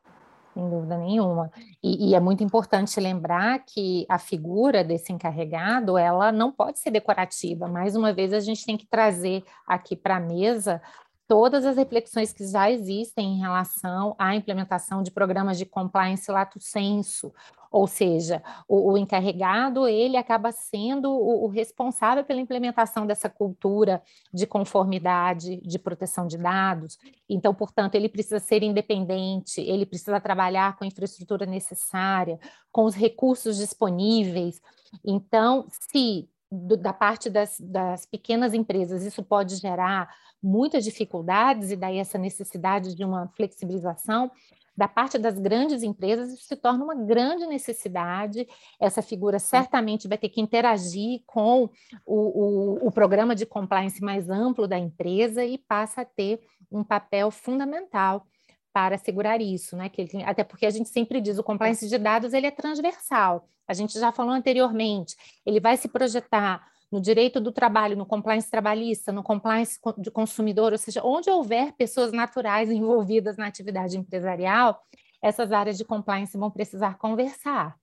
Sem 0.53 0.69
dúvida 0.69 0.99
nenhuma. 0.99 1.51
E, 1.83 2.11
e, 2.11 2.15
é 2.15 2.21
muito 2.21 2.45
importante 2.45 3.01
lembrar 3.01 3.61
que 3.61 4.05
a 4.11 4.19
figura 4.19 4.85
desse 4.85 5.11
encarregado, 5.11 5.97
ela 5.97 6.31
não 6.31 6.53
pode 6.53 6.81
ser 6.81 6.91
decorativa. 6.91 7.67
Mais 7.67 7.97
uma 7.97 8.13
vez, 8.13 8.35
a 8.35 8.41
gente 8.41 8.67
tem 8.67 8.77
que 8.77 8.87
trazer 8.87 9.43
aqui 9.67 9.97
para 9.97 10.17
a 10.17 10.21
mesa 10.21 10.83
todas 11.27 11.65
as 11.65 11.77
reflexões 11.79 12.31
que 12.31 12.47
já 12.47 12.71
existem 12.71 13.37
em 13.37 13.41
relação 13.41 14.15
à 14.19 14.35
implementação 14.35 15.03
de 15.03 15.13
programas 15.13 15.57
de 15.57 15.65
compliance 15.65 16.31
lato 16.31 16.61
senso, 16.61 17.33
ou 17.71 17.87
seja, 17.87 18.43
o, 18.67 18.93
o 18.93 18.99
encarregado 18.99 19.87
ele 19.87 20.17
acaba 20.17 20.51
sendo 20.51 21.11
o, 21.11 21.45
o, 21.45 21.47
responsável 21.47 22.25
pela 22.25 22.41
implementação 22.41 23.07
dessa 23.07 23.29
cultura 23.29 24.03
de 24.35 24.47
conformidade, 24.47 25.61
de 25.65 25.79
proteção 25.79 26.27
de 26.27 26.37
dados. 26.37 26.99
Então, 27.29 27.55
portanto, 27.55 27.95
ele 27.95 28.09
precisa 28.09 28.41
ser 28.41 28.65
independente, 28.65 29.61
ele 29.61 29.87
precisa 29.87 30.21
trabalhar 30.21 30.77
com 30.77 30.83
a 30.83 30.87
infraestrutura 30.87 31.47
necessária, 31.47 32.41
com 32.73 32.85
os 32.85 32.95
recursos 32.95 33.57
disponíveis. 33.57 34.61
Então, 35.05 35.67
se 35.71 36.29
do, 36.51 36.77
da 36.77 36.93
parte 36.93 37.31
das, 37.31 37.61
das 37.61 38.05
pequenas 38.05 38.53
empresas 38.53 39.05
isso 39.05 39.23
pode 39.23 39.55
gerar 39.57 40.13
muitas 40.43 40.83
dificuldades 40.83 41.71
e 41.71 41.77
daí 41.77 41.99
essa 41.99 42.19
necessidade 42.19 42.95
de 42.97 43.05
uma 43.05 43.29
flexibilização, 43.37 44.31
da 44.77 44.89
parte 44.89 45.19
das 45.19 45.39
grandes 45.39 45.83
empresas, 45.83 46.33
isso 46.33 46.45
se 46.45 46.57
torna 46.57 46.85
uma 46.85 46.95
grande 46.95 47.47
necessidade. 47.47 48.47
Essa 48.81 49.03
figura 49.03 49.39
certamente 49.39 50.09
vai 50.09 50.17
ter 50.17 50.29
que 50.29 50.41
interagir 50.41 51.23
com 51.27 51.69
o, 52.07 52.15
o, 52.15 52.87
o, 52.87 52.91
programa 52.91 53.35
de 53.35 53.45
compliance 53.45 54.03
mais 54.03 54.31
amplo 54.31 54.67
da 54.67 54.79
empresa 54.79 55.45
e 55.45 55.59
passa 55.59 56.03
a 56.03 56.05
ter 56.05 56.41
um 56.71 56.83
papel 56.83 57.31
fundamental 57.31 58.27
para 58.73 58.95
assegurar 58.95 59.41
isso, 59.41 59.77
né? 59.77 59.89
Que 59.89 60.03
ele, 60.03 60.23
até 60.23 60.45
porque 60.45 60.65
a 60.65 60.71
gente 60.71 60.89
sempre 60.89 61.21
diz 61.21 61.39
o 61.39 61.43
compliance 61.43 61.89
de 61.89 61.99
dados 61.99 62.33
ele 62.33 62.47
é 62.47 62.51
transversal. 62.51 63.49
A 63.67 63.75
gente 63.75 63.99
já 63.99 64.13
falou 64.13 64.33
anteriormente, 64.33 65.17
ele 65.45 65.61
vai 65.61 65.77
se 65.77 65.89
projetar 65.89 66.65
no 66.91 67.01
direito 67.01 67.41
do 67.41 67.53
trabalho, 67.53 67.97
no 67.97 68.05
compliance 68.05 68.51
trabalhista, 68.51 69.13
no 69.13 69.23
compliance 69.23 69.79
de 69.99 70.11
consumidor, 70.11 70.73
ou 70.73 70.79
seja, 70.79 71.01
onde 71.05 71.31
houver 71.31 71.73
pessoas 71.73 72.13
naturais 72.13 72.71
envolvidas 72.73 73.37
na 73.37 73.47
atividade 73.47 73.97
empresarial, 73.97 74.83
essas 75.23 75.53
áreas 75.53 75.77
de 75.77 75.85
compliance 75.85 76.37
vão 76.37 76.51
precisar 76.51 76.97
conversar. 76.99 77.77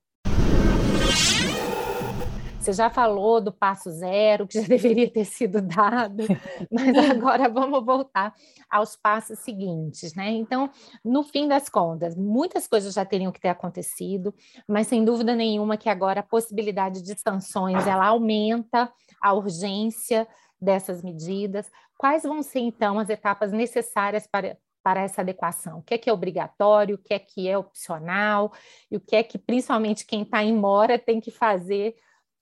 Você 2.68 2.74
já 2.74 2.90
falou 2.90 3.40
do 3.40 3.50
passo 3.50 3.90
zero, 3.90 4.46
que 4.46 4.60
já 4.60 4.68
deveria 4.68 5.10
ter 5.10 5.24
sido 5.24 5.62
dado, 5.62 6.24
mas 6.70 6.94
agora 7.10 7.48
vamos 7.48 7.82
voltar 7.82 8.34
aos 8.68 8.94
passos 8.94 9.38
seguintes, 9.38 10.14
né? 10.14 10.28
Então, 10.32 10.68
no 11.02 11.22
fim 11.22 11.48
das 11.48 11.70
contas, 11.70 12.14
muitas 12.14 12.66
coisas 12.66 12.92
já 12.92 13.06
teriam 13.06 13.32
que 13.32 13.40
ter 13.40 13.48
acontecido, 13.48 14.34
mas 14.68 14.86
sem 14.86 15.02
dúvida 15.02 15.34
nenhuma 15.34 15.78
que 15.78 15.88
agora 15.88 16.20
a 16.20 16.22
possibilidade 16.22 17.00
de 17.00 17.18
sanções 17.18 17.86
ela 17.86 18.08
aumenta 18.08 18.92
a 19.18 19.32
urgência 19.32 20.28
dessas 20.60 21.00
medidas. 21.00 21.70
Quais 21.96 22.22
vão 22.22 22.42
ser 22.42 22.60
então 22.60 22.98
as 22.98 23.08
etapas 23.08 23.50
necessárias 23.50 24.26
para 24.26 24.58
para 24.82 25.02
essa 25.02 25.22
adequação? 25.22 25.78
O 25.78 25.82
que 25.82 25.94
é 25.94 25.98
que 25.98 26.08
é 26.08 26.12
obrigatório, 26.12 26.96
o 26.96 26.98
que 26.98 27.12
é 27.12 27.18
que 27.18 27.48
é 27.48 27.56
opcional, 27.58 28.52
e 28.90 28.96
o 28.96 29.00
que 29.00 29.16
é 29.16 29.22
que 29.22 29.36
principalmente 29.38 30.06
quem 30.06 30.22
está 30.22 30.42
em 30.42 30.54
mora 30.54 30.98
tem 30.98 31.20
que 31.20 31.30
fazer 31.30 31.94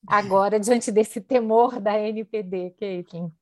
agora 0.06 0.58
diante 0.58 0.90
desse 0.90 1.20
temor 1.20 1.80
da 1.80 1.98
NPD, 1.98 2.74
Caitlin? 2.78 3.32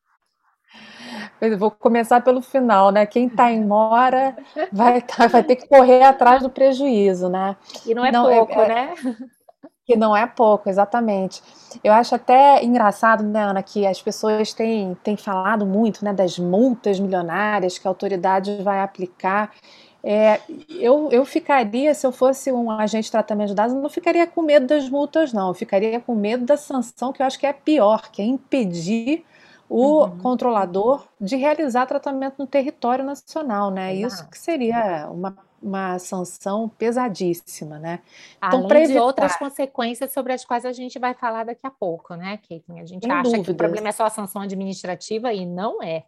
Eu 1.40 1.58
vou 1.58 1.70
começar 1.70 2.20
pelo 2.20 2.40
final, 2.40 2.90
né? 2.90 3.06
Quem 3.06 3.26
está 3.26 3.50
em 3.52 3.64
mora 3.64 4.36
vai, 4.72 5.00
tá, 5.02 5.26
vai 5.26 5.42
ter 5.42 5.56
que 5.56 5.68
correr 5.68 6.02
atrás 6.02 6.42
do 6.42 6.50
prejuízo, 6.50 7.28
né? 7.28 7.56
E 7.86 7.94
não 7.94 8.04
é 8.04 8.10
não, 8.10 8.28
é, 8.28 8.36
pouco, 8.36 8.60
é, 8.60 8.68
né? 8.68 8.94
Que 9.86 9.96
não 9.96 10.16
é 10.16 10.26
pouco, 10.26 10.70
exatamente. 10.70 11.42
Eu 11.84 11.92
acho 11.92 12.14
até 12.14 12.64
engraçado, 12.64 13.22
né, 13.22 13.42
Ana, 13.42 13.62
que 13.62 13.86
as 13.86 14.00
pessoas 14.00 14.54
têm, 14.54 14.94
têm 15.04 15.14
falado 15.14 15.66
muito 15.66 16.02
né, 16.02 16.10
das 16.10 16.38
multas 16.38 16.98
milionárias 16.98 17.76
que 17.76 17.86
a 17.86 17.90
autoridade 17.90 18.62
vai 18.62 18.80
aplicar 18.80 19.50
É, 20.06 20.38
eu, 20.68 21.08
eu 21.10 21.24
ficaria, 21.24 21.94
se 21.94 22.06
eu 22.06 22.12
fosse 22.12 22.52
um 22.52 22.70
agente 22.70 23.04
de 23.04 23.10
tratamento 23.10 23.48
de 23.48 23.54
dados, 23.54 23.74
não 23.74 23.88
ficaria 23.88 24.26
com 24.26 24.42
medo 24.42 24.66
das 24.66 24.86
multas, 24.90 25.32
não. 25.32 25.48
Eu 25.48 25.54
ficaria 25.54 25.98
com 25.98 26.14
medo 26.14 26.44
da 26.44 26.58
sanção, 26.58 27.10
que 27.10 27.22
eu 27.22 27.26
acho 27.26 27.38
que 27.38 27.46
é 27.46 27.54
pior, 27.54 28.10
que 28.10 28.20
é 28.20 28.24
impedir 28.24 29.24
o 29.66 30.04
uhum. 30.04 30.18
controlador 30.18 31.06
de 31.18 31.36
realizar 31.36 31.86
tratamento 31.86 32.34
no 32.38 32.46
território 32.46 33.02
nacional, 33.02 33.70
né? 33.70 33.94
Isso 33.94 34.28
que 34.28 34.38
seria 34.38 35.08
uma, 35.10 35.34
uma 35.62 35.98
sanção 35.98 36.68
pesadíssima, 36.68 37.78
né? 37.78 38.00
Então, 38.36 38.64
Além 38.64 38.88
de 38.88 38.98
outras 38.98 39.36
consequências 39.36 40.12
sobre 40.12 40.34
as 40.34 40.44
quais 40.44 40.66
a 40.66 40.72
gente 40.72 40.98
vai 40.98 41.14
falar 41.14 41.44
daqui 41.44 41.66
a 41.66 41.70
pouco, 41.70 42.14
né, 42.14 42.38
Caitlin? 42.46 42.80
A 42.80 42.84
gente 42.84 43.04
Sem 43.04 43.10
acha 43.10 43.22
dúvidas. 43.22 43.46
que 43.46 43.52
o 43.52 43.56
problema 43.56 43.88
é 43.88 43.92
só 43.92 44.04
a 44.04 44.10
sanção 44.10 44.42
administrativa 44.42 45.32
e 45.32 45.46
não 45.46 45.82
é. 45.82 46.04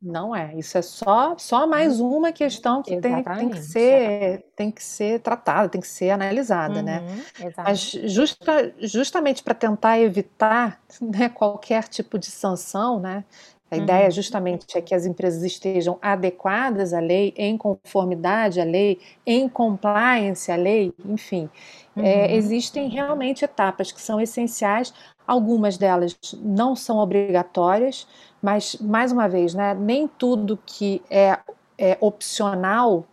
Não 0.00 0.36
é, 0.36 0.54
isso 0.54 0.76
é 0.76 0.82
só, 0.82 1.34
só 1.38 1.66
mais 1.66 2.00
uhum. 2.00 2.18
uma 2.18 2.30
questão 2.30 2.82
que 2.82 3.00
tem, 3.00 3.22
tem, 3.22 3.48
que 3.48 3.62
ser, 3.62 4.44
tem 4.54 4.70
que 4.70 4.82
ser 4.82 5.20
tratada, 5.20 5.70
tem 5.70 5.80
que 5.80 5.88
ser 5.88 6.10
analisada, 6.10 6.82
né? 6.82 7.00
uhum, 7.00 7.46
né? 7.46 7.52
Mas 7.56 7.80
justa, 8.04 8.74
justamente 8.78 9.42
para 9.42 9.54
tentar 9.54 9.98
evitar 9.98 10.80
né, 11.00 11.30
qualquer 11.30 11.88
tipo 11.88 12.18
de 12.18 12.26
sanção, 12.26 13.00
né? 13.00 13.24
A 13.70 13.76
uhum. 13.76 13.82
ideia 13.82 14.10
justamente 14.10 14.78
é 14.78 14.80
que 14.80 14.94
as 14.94 15.06
empresas 15.06 15.42
estejam 15.42 15.98
adequadas 16.00 16.92
à 16.92 17.00
lei, 17.00 17.34
em 17.36 17.56
conformidade 17.56 18.60
à 18.60 18.64
lei, 18.64 19.00
em 19.26 19.48
compliance 19.48 20.52
à 20.52 20.56
lei, 20.56 20.92
enfim. 21.04 21.48
É, 21.96 22.00
uhum. 22.00 22.06
É, 22.06 22.34
existem 22.34 22.88
realmente 22.88 23.44
etapas 23.44 23.90
que 23.90 24.00
são 24.00 24.20
essenciais, 24.20 24.92
algumas 25.26 25.76
delas 25.76 26.16
não 26.40 26.76
são 26.76 26.98
obrigatórias, 26.98 28.06
mas, 28.40 28.76
mais 28.76 29.12
uma 29.12 29.28
vez, 29.28 29.54
né, 29.54 29.74
nem 29.74 30.06
tudo 30.06 30.58
que 30.64 31.02
é, 31.10 31.38
é 31.78 31.96
opcional 32.00 33.06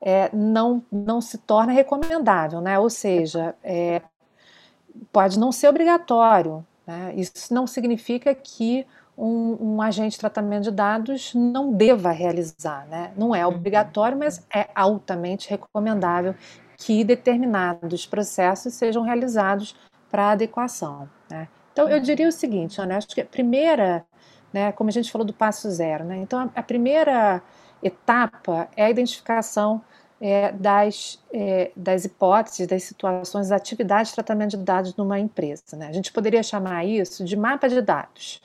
é, 0.00 0.34
não, 0.34 0.82
não 0.90 1.20
se 1.20 1.38
torna 1.38 1.72
recomendável, 1.72 2.60
né? 2.60 2.78
ou 2.78 2.88
seja, 2.88 3.54
é, 3.62 4.00
pode 5.12 5.38
não 5.38 5.52
ser 5.52 5.68
obrigatório. 5.68 6.64
Né? 6.86 7.14
Isso 7.16 7.52
não 7.52 7.66
significa 7.66 8.34
que 8.34 8.86
um, 9.16 9.74
um, 9.74 9.82
agente 9.82 10.12
de 10.12 10.18
tratamento 10.18 10.64
de 10.64 10.70
dados 10.70 11.34
não 11.34 11.72
deva 11.72 12.10
realizar. 12.10 12.86
Né? 12.88 13.12
Não 13.16 13.34
é 13.34 13.46
obrigatório, 13.46 14.18
mas 14.18 14.44
é 14.54 14.68
altamente 14.74 15.50
recomendável 15.50 16.34
que 16.78 17.04
determinados 17.04 18.06
processos 18.06 18.72
sejam 18.72 19.02
realizados 19.02 19.76
para 20.10 20.30
adequação. 20.30 21.08
Né? 21.30 21.46
Então, 21.72 21.88
eu 21.88 22.00
diria 22.00 22.28
o 22.28 22.32
seguinte, 22.32 22.80
né? 22.84 22.96
acho 22.96 23.08
que 23.08 23.20
a 23.20 23.24
primeira 23.24 24.04
né? 24.52 24.72
Como 24.72 24.90
a 24.90 24.92
gente 24.92 25.10
falou 25.10 25.26
do 25.26 25.32
passo 25.32 25.70
zero, 25.70 26.04
né? 26.04 26.18
Então 26.18 26.50
a, 26.54 26.62
primeira 26.62 27.42
etapa 27.82 28.68
é 28.76 28.84
a 28.84 28.90
identificação 28.90 29.82
é, 30.20 30.52
das, 30.52 31.22
é, 31.32 31.70
das 31.74 32.04
hipóteses, 32.04 32.66
das 32.66 32.82
situações, 32.82 33.48
das 33.48 33.60
atividades 33.60 34.10
de 34.10 34.16
tratamento 34.16 34.50
de 34.50 34.58
dados 34.58 34.94
numa 34.96 35.18
empresa. 35.18 35.76
Né? 35.76 35.86
A 35.86 35.92
gente 35.92 36.12
poderia 36.12 36.42
chamar 36.42 36.84
isso 36.84 37.24
de 37.24 37.36
mapa 37.36 37.68
de 37.68 37.80
dados, 37.80 38.42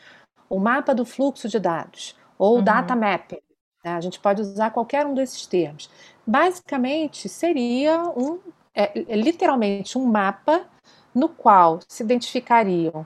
o 0.49 0.57
mapa 0.57 0.95
do 0.95 1.05
fluxo 1.05 1.49
de 1.49 1.59
dados, 1.59 2.15
ou 2.37 2.57
uhum. 2.57 2.63
data 2.63 2.95
mapping. 2.95 3.41
Né? 3.83 3.91
A 3.91 3.99
gente 3.99 4.19
pode 4.19 4.41
usar 4.41 4.71
qualquer 4.71 5.05
um 5.05 5.13
desses 5.13 5.45
termos. 5.45 5.89
Basicamente, 6.25 7.27
seria 7.27 8.03
um, 8.15 8.39
é, 8.73 8.97
é 8.97 9.15
literalmente 9.17 9.97
um 9.97 10.05
mapa 10.05 10.65
no 11.13 11.27
qual 11.27 11.79
se 11.87 12.03
identificariam 12.03 13.05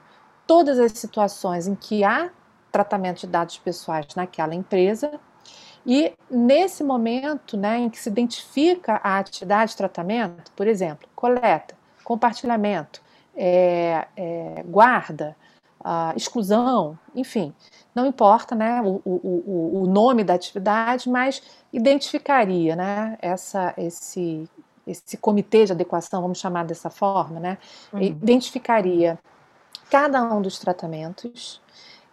todas 0.50 0.80
as 0.80 0.90
situações 0.98 1.68
em 1.68 1.76
que 1.76 2.02
há 2.02 2.28
tratamento 2.72 3.20
de 3.20 3.28
dados 3.28 3.56
pessoais 3.58 4.08
naquela 4.16 4.52
empresa. 4.52 5.12
E 5.86 6.12
nesse 6.28 6.82
momento 6.82 7.56
né, 7.56 7.78
em 7.78 7.88
que 7.88 7.96
se 7.96 8.08
identifica 8.08 9.00
a 9.00 9.18
atividade 9.18 9.70
de 9.70 9.76
tratamento, 9.76 10.50
por 10.56 10.66
exemplo, 10.66 11.08
coleta, 11.14 11.76
compartilhamento, 12.02 13.00
é, 13.36 14.08
é, 14.16 14.64
guarda, 14.66 15.36
exclusão, 16.16 16.98
enfim, 17.14 17.54
não 17.94 18.04
importa 18.04 18.56
né, 18.56 18.82
o, 18.82 19.00
o, 19.04 19.82
o, 19.84 19.86
nome 19.86 20.24
da 20.24 20.34
atividade, 20.34 21.08
mas 21.08 21.40
identificaria 21.72 22.74
né, 22.74 23.16
essa, 23.22 23.72
esse, 23.78 24.50
esse 24.84 25.16
comitê 25.16 25.64
de 25.64 25.72
adequação, 25.72 26.20
vamos 26.20 26.38
chamar 26.38 26.64
dessa 26.64 26.90
forma, 26.90 27.38
né, 27.38 27.56
uhum. 27.92 28.02
identificaria 28.02 29.16
cada 29.90 30.22
um 30.22 30.40
dos 30.40 30.58
tratamentos, 30.58 31.60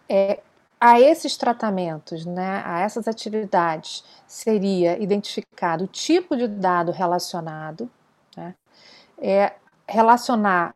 é, 0.08 0.40
a 0.80 1.00
esses 1.00 1.36
tratamentos, 1.36 2.24
né, 2.26 2.62
a 2.64 2.80
essas 2.80 3.08
atividades, 3.08 4.04
seria 4.26 5.00
identificado 5.02 5.84
o 5.84 5.88
tipo 5.88 6.36
de 6.36 6.46
dado 6.46 6.92
relacionado, 6.92 7.90
né, 8.36 8.54
é, 9.18 9.52
relacionar 9.86 10.74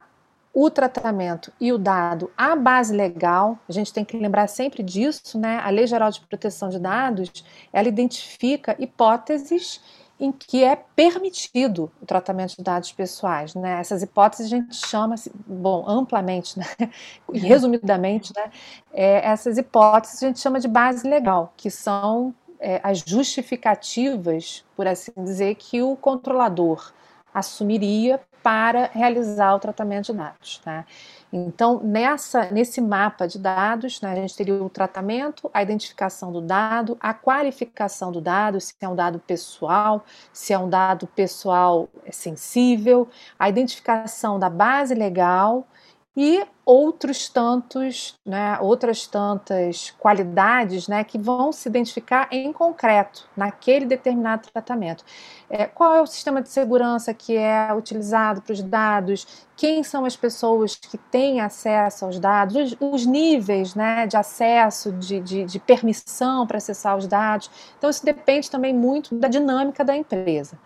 o 0.55 0.71
tratamento 0.71 1.53
e 1.59 1.73
o 1.73 1.79
dado 1.79 2.31
à 2.37 2.55
base 2.55 2.95
legal, 2.95 3.59
a 3.69 3.73
gente 3.73 3.93
tem 3.93 4.05
que 4.05 4.17
lembrar 4.17 4.49
sempre 4.49 4.83
disso, 4.83 5.39
né? 5.39 5.59
A 5.65 5.71
Lei 5.71 5.87
Geral 5.87 6.11
de 6.11 6.21
Proteção 6.21 6.69
de 6.69 6.79
Dados, 6.79 7.43
ela 7.73 7.89
identifica 7.89 8.77
hipóteses 8.79 9.81
em 10.23 10.31
que 10.31 10.63
é 10.63 10.77
permitido 10.77 11.91
o 12.01 12.07
tratamento 12.07 12.57
de 12.57 12.63
dados 12.63 12.93
pessoais. 12.93 13.57
Né? 13.57 13.81
Essas 13.81 14.05
hipóteses 14.05 14.47
a 14.47 14.49
gente 14.49 14.77
chama, 14.87 15.17
bom, 15.45 15.85
amplamente, 15.85 16.57
né? 16.57 16.65
e 16.79 17.41
uhum. 17.41 17.49
resumidamente, 17.49 18.33
né? 18.37 18.53
É, 18.93 19.27
essas 19.27 19.59
hipóteses 19.59 20.23
a 20.23 20.29
gente 20.29 20.39
chama 20.39 20.61
de 20.61 20.69
base 20.69 21.09
legal, 21.09 21.53
que 21.57 21.69
são 21.73 22.33
é, 22.61 22.81
as 22.85 23.01
justificativas, 23.01 24.65
por 24.77 24.87
assim 24.87 25.11
dizer, 25.17 25.57
que 25.57 25.83
o 25.83 25.97
controlador 25.97 26.93
assumiria 27.35 28.21
para 28.43 28.91
realizar 28.93 29.55
o 29.55 29.59
tratamento 29.59 30.07
de 30.07 30.19
dados. 30.19 30.59
Tá? 30.59 30.85
Então, 31.33 31.81
nessa, 31.83 32.51
nesse 32.51 32.81
mapa 32.81 33.27
de 33.27 33.39
dados, 33.39 34.01
né, 34.01 34.13
a 34.13 34.15
gente 34.17 34.37
teria 34.37 34.55
o 34.55 34.69
tratamento, 34.69 35.51
a 35.55 35.63
identificação 35.63 36.33
do 36.33 36.41
dado, 36.41 36.97
a 37.01 37.15
qualificação 37.15 38.13
do 38.13 38.21
dado, 38.21 38.61
se 38.61 38.75
é 38.81 38.89
um 38.89 38.95
dado 38.95 39.19
pessoal, 39.19 40.05
se 40.33 40.53
é 40.53 40.59
um 40.59 40.69
dado 40.69 41.07
pessoal 41.07 41.89
sensível, 42.11 43.09
a 43.39 43.49
identificação 43.49 44.39
da 44.39 44.51
base 44.51 44.95
legal 44.95 45.67
e 46.17 46.45
outros 46.65 47.29
tantos, 47.29 48.15
né, 48.25 48.59
outras 48.61 49.07
tantas 49.07 49.91
qualidades 49.99 50.87
né, 50.87 51.03
que 51.03 51.19
vão 51.19 51.51
se 51.53 51.69
identificar 51.69 52.29
em 52.31 52.53
concreto 52.53 53.29
naquele 53.37 53.87
determinado 53.87 54.49
tratamento. 54.53 55.05
É, 55.49 55.67
qual 55.67 55.95
é 55.95 56.03
o 56.03 56.07
sistema 56.07 56.41
de 56.43 56.51
segurança 56.51 57.13
que 57.15 57.37
é 57.37 57.73
utilizado 57.75 58.43
para 58.43 58.53
os 58.53 58.63
dados? 58.63 59.47
Quem 59.57 59.83
são 59.83 60.05
as 60.05 60.15
pessoas 60.15 60.77
que 60.77 60.97
têm 60.97 61.41
acesso 61.41 62.05
aos 62.05 62.19
dados? 62.19 62.55
Os, 62.57 62.77
os 62.81 63.07
níveis 63.07 63.75
né, 63.75 64.07
de 64.07 64.17
acesso, 64.17 64.93
de, 64.93 65.19
de, 65.19 65.45
de 65.45 65.59
permissão 65.59 66.47
para 66.47 66.59
acessar 66.59 66.97
os 66.97 67.07
dados. 67.07 67.51
Então, 67.77 67.91
isso 67.91 68.05
depende 68.05 68.51
também 68.51 68.75
muito 68.75 69.15
da 69.15 69.29
dinâmica 69.29 69.85
da 69.85 69.97
empresa. 69.97 70.59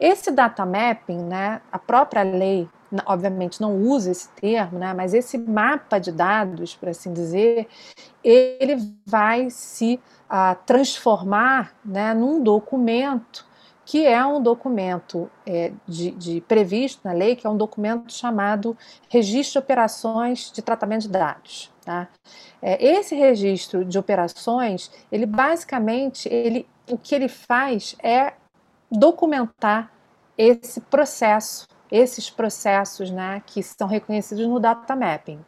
Esse 0.00 0.30
data 0.30 0.64
mapping, 0.66 1.22
né, 1.22 1.60
a 1.70 1.78
própria 1.78 2.22
lei 2.22 2.68
obviamente 3.06 3.60
não 3.60 3.76
usa 3.76 4.10
esse 4.10 4.28
termo, 4.30 4.78
né, 4.78 4.92
mas 4.94 5.14
esse 5.14 5.38
mapa 5.38 5.98
de 5.98 6.12
dados, 6.12 6.74
por 6.74 6.88
assim 6.88 7.12
dizer, 7.12 7.68
ele 8.22 8.76
vai 9.06 9.50
se 9.50 10.00
uh, 10.30 10.56
transformar 10.66 11.74
né, 11.84 12.14
num 12.14 12.42
documento 12.42 13.46
que 13.84 14.06
é 14.06 14.24
um 14.24 14.42
documento 14.42 15.30
é, 15.46 15.72
de, 15.86 16.10
de, 16.12 16.40
previsto 16.40 17.00
na 17.04 17.12
lei, 17.12 17.36
que 17.36 17.46
é 17.46 17.50
um 17.50 17.56
documento 17.56 18.12
chamado 18.12 18.76
Registro 19.10 19.60
de 19.60 19.64
Operações 19.64 20.50
de 20.50 20.62
Tratamento 20.62 21.02
de 21.02 21.10
Dados. 21.10 21.70
Tá? 21.84 22.08
É, 22.62 22.82
esse 22.82 23.14
registro 23.14 23.84
de 23.84 23.98
operações, 23.98 24.90
ele 25.12 25.26
basicamente, 25.26 26.28
ele, 26.30 26.66
o 26.90 26.96
que 26.96 27.14
ele 27.14 27.28
faz 27.28 27.94
é 28.02 28.32
documentar 28.90 29.92
esse 30.36 30.80
processo 30.80 31.66
esses 31.94 32.28
processos 32.28 33.08
né, 33.08 33.40
que 33.46 33.62
são 33.62 33.86
reconhecidos 33.86 34.44
no 34.48 34.58
data 34.58 34.96
mapping. 34.96 35.38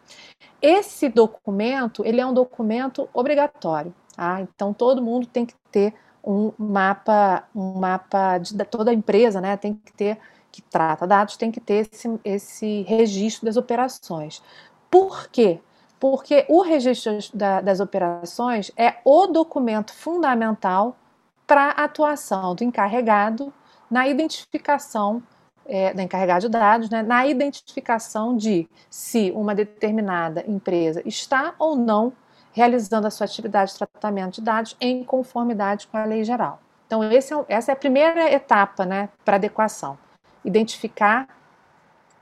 Esse 0.63 1.09
documento 1.09 2.07
ele 2.07 2.21
é 2.21 2.27
um 2.27 2.33
documento 2.33 3.09
obrigatório, 3.13 3.93
tá? 4.15 4.41
então 4.41 4.73
todo 4.73 5.03
mundo 5.03 5.27
tem 5.27 5.45
que 5.45 5.55
ter 5.73 5.93
um 6.25 6.53
mapa, 6.57 7.43
um 7.53 7.73
mapa 7.73 8.39
de 8.39 8.57
toda 8.65 8.93
a 8.93 8.95
empresa, 8.95 9.41
né, 9.41 9.57
tem 9.57 9.75
que 9.75 9.93
ter 9.93 10.19
que 10.53 10.63
trata 10.63 11.07
dados 11.07 11.37
tem 11.37 11.51
que 11.51 11.61
ter 11.61 11.87
esse, 11.93 12.21
esse 12.25 12.83
registro 12.83 13.45
das 13.45 13.57
operações. 13.57 14.41
Por 14.89 15.29
quê? 15.29 15.61
Porque 15.99 16.47
o 16.49 16.63
registro 16.63 17.19
da, 17.35 17.61
das 17.61 17.81
operações 17.81 18.71
é 18.77 18.95
o 19.05 19.27
documento 19.27 19.93
fundamental 19.93 20.97
para 21.45 21.71
a 21.71 21.85
atuação 21.85 22.55
do 22.55 22.63
encarregado 22.63 23.53
na 23.91 24.09
identificação 24.09 25.23
é, 25.69 25.93
da 25.93 26.03
encarregada 26.03 26.41
de 26.41 26.49
dados, 26.49 26.91
né, 26.91 27.03
na 27.03 27.27
identificação 27.27 28.37
de 28.37 28.69
se 28.89 29.33
uma 29.35 29.55
determinada 29.55 30.45
empresa 30.47 31.03
está 31.05 31.55
ou 31.59 31.77
não 31.77 32.13
realizando 32.53 33.07
a 33.07 33.11
sua 33.11 33.27
atividade 33.27 33.73
de 33.73 33.79
tratamento 33.79 34.37
de 34.37 34.41
dados 34.41 34.77
em 34.81 35.05
conformidade 35.05 35.87
com 35.89 35.99
a 35.99 36.05
lei 36.05 36.25
geral. 36.25 36.61
Então, 36.87 37.03
é, 37.03 37.17
essa 37.49 37.73
é 37.73 37.75
a 37.75 37.77
primeira 37.77 38.33
etapa 38.33 38.87
né, 38.87 39.09
para 39.25 39.37
adequação. 39.37 39.99
Identificar 40.45 41.29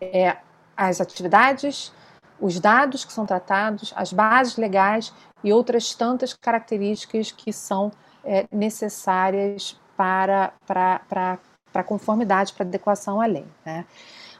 é, 0.00 0.36
as 0.76 1.00
atividades, 1.00 1.92
os 2.40 2.58
dados 2.58 3.04
que 3.04 3.12
são 3.12 3.24
tratados, 3.24 3.92
as 3.94 4.12
bases 4.12 4.56
legais 4.56 5.12
e 5.42 5.52
outras 5.52 5.94
tantas 5.94 6.34
características 6.34 7.30
que 7.30 7.52
são 7.52 7.92
é, 8.24 8.46
necessárias 8.50 9.78
para, 9.96 10.52
para, 10.66 10.98
para, 11.08 11.38
para 11.74 11.82
conformidade, 11.82 12.52
para 12.52 12.64
adequação 12.64 13.20
à 13.20 13.26
lei. 13.26 13.44
Né? 13.66 13.84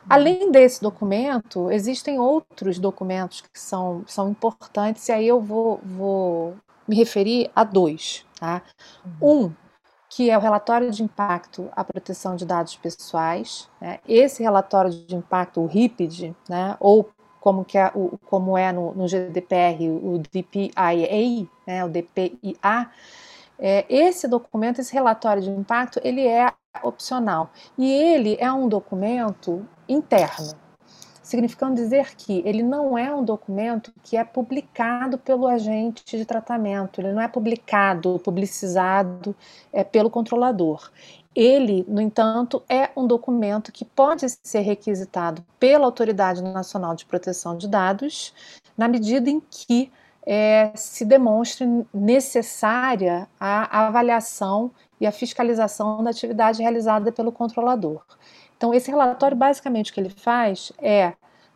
Além 0.09 0.53
desse 0.53 0.81
documento, 0.81 1.69
existem 1.69 2.21
outros 2.21 2.79
documentos 2.79 3.41
que 3.41 3.59
são, 3.59 4.05
são 4.07 4.31
importantes, 4.31 5.09
e 5.09 5.13
aí 5.13 5.27
eu 5.27 5.41
vou, 5.41 5.81
vou 5.83 6.55
me 6.87 6.95
referir 6.95 7.51
a 7.57 7.65
dois. 7.65 8.25
Tá? 8.39 8.63
Uhum. 9.21 9.47
Um, 9.47 9.53
que 10.09 10.31
é 10.31 10.39
o 10.39 10.41
relatório 10.41 10.93
de 10.93 11.03
impacto 11.03 11.69
à 11.73 11.83
proteção 11.83 12.37
de 12.37 12.47
dados 12.47 12.77
pessoais. 12.77 13.69
Né? 13.81 13.99
Esse 14.07 14.41
relatório 14.41 14.93
de 14.93 15.17
impacto, 15.17 15.61
o 15.61 15.67
RIPID, 15.67 16.37
né? 16.49 16.77
ou 16.79 17.11
como, 17.41 17.65
que 17.65 17.77
é, 17.77 17.91
o, 17.97 18.17
como 18.27 18.57
é 18.57 18.71
no, 18.71 18.95
no 18.95 19.09
GDPR, 19.09 19.89
o 19.89 20.19
DPIA, 20.19 21.49
né? 21.67 21.85
o 21.85 21.89
DPIA, 21.89 22.91
é, 23.59 23.85
esse 23.89 24.27
documento, 24.27 24.81
esse 24.81 24.93
relatório 24.93 25.43
de 25.43 25.51
impacto, 25.51 26.01
ele 26.03 26.27
é 26.27 26.53
opcional 26.83 27.51
e 27.79 27.91
ele 27.91 28.37
é 28.41 28.53
um 28.53 28.69
documento 28.69 29.67
interno, 29.89 30.55
significando 31.23 31.75
dizer 31.75 32.15
que 32.17 32.43
ele 32.45 32.63
não 32.63 32.99
é 32.99 33.15
um 33.15 33.25
documento 33.25 33.93
que 34.03 34.17
é 34.17 34.25
publicado 34.25 35.19
pelo 35.19 35.47
agente 35.47 36.17
de 36.17 36.25
tratamento, 36.25 37.01
ele 37.01 37.13
não 37.13 37.23
é 37.23 37.29
publicado, 37.29 38.19
publicizado 38.19 39.35
é, 39.73 39.85
pelo 39.85 40.11
controlador. 40.11 40.91
Ele, 41.35 41.85
no 41.89 42.01
entanto, 42.01 42.63
é 42.69 42.91
um 42.97 43.09
documento 43.09 43.73
que 43.73 43.85
pode 43.85 44.25
ser 44.43 44.61
requisitado 44.61 45.45
pela 45.59 45.85
Autoridade 45.85 46.41
Nacional 46.41 46.95
de 46.95 47.05
Proteção 47.05 47.57
de 47.57 47.67
Dados, 47.67 48.33
na 48.77 48.87
medida 48.87 49.29
em 49.29 49.41
que 49.41 49.91
é, 50.27 50.73
se 50.75 51.05
demonstre 51.05 51.67
necessária 51.93 53.29
a 53.39 53.87
avaliação 53.87 54.71
e 55.01 55.07
a 55.07 55.13
fiscalização 55.13 56.03
da 56.03 56.11
atividade 56.11 56.63
realizada 56.63 57.13
pelo 57.13 57.31
controlador. 57.31 58.03
Então, 58.57 58.73
esse 58.73 58.91
relatório, 58.91 59.37
basicamente, 59.37 59.91
o 59.91 59.95
que 59.95 60.01
ele 60.01 60.11
faz 60.11 60.73
é, 60.79 61.13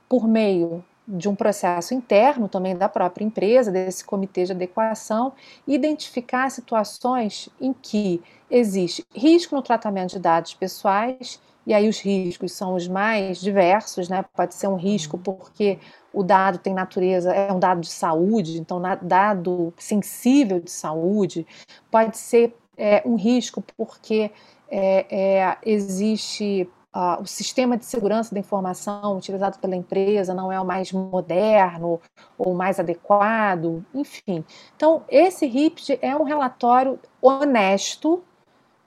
por 0.08 0.28
meio 0.28 0.84
de 1.06 1.26
um 1.26 1.34
processo 1.34 1.94
interno 1.94 2.48
também 2.48 2.76
da 2.76 2.88
própria 2.88 3.24
empresa, 3.24 3.72
desse 3.72 4.04
comitê 4.04 4.44
de 4.44 4.52
adequação, 4.52 5.32
identificar 5.66 6.50
situações 6.50 7.48
em 7.58 7.72
que 7.72 8.22
existe 8.50 9.02
risco 9.14 9.54
no 9.54 9.62
tratamento 9.62 10.10
de 10.10 10.18
dados 10.18 10.52
pessoais, 10.52 11.40
e 11.66 11.72
aí 11.72 11.88
os 11.88 12.00
riscos 12.00 12.52
são 12.52 12.74
os 12.74 12.86
mais 12.88 13.40
diversos, 13.40 14.08
né? 14.08 14.24
Pode 14.34 14.54
ser 14.54 14.68
um 14.68 14.76
risco 14.76 15.16
uhum. 15.16 15.22
porque 15.22 15.78
o 16.12 16.22
dado 16.22 16.58
tem 16.58 16.74
natureza, 16.74 17.32
é 17.32 17.52
um 17.52 17.58
dado 17.58 17.80
de 17.80 17.88
saúde, 17.88 18.58
então 18.58 18.80
dado 19.02 19.72
sensível 19.76 20.60
de 20.60 20.70
saúde, 20.70 21.46
pode 21.90 22.16
ser 22.18 22.56
é, 22.76 23.02
um 23.04 23.16
risco 23.16 23.62
porque 23.76 24.30
é, 24.70 25.06
é, 25.10 25.58
existe 25.64 26.68
uh, 26.94 27.22
o 27.22 27.26
sistema 27.26 27.76
de 27.76 27.84
segurança 27.84 28.34
da 28.34 28.40
informação 28.40 29.16
utilizado 29.16 29.58
pela 29.58 29.76
empresa 29.76 30.34
não 30.34 30.50
é 30.50 30.60
o 30.60 30.64
mais 30.64 30.92
moderno 30.92 32.00
ou 32.36 32.54
mais 32.54 32.78
adequado, 32.78 33.84
enfim. 33.94 34.44
Então, 34.76 35.02
esse 35.08 35.46
RIPT 35.46 35.98
é 36.02 36.14
um 36.16 36.24
relatório 36.24 36.98
honesto, 37.20 38.22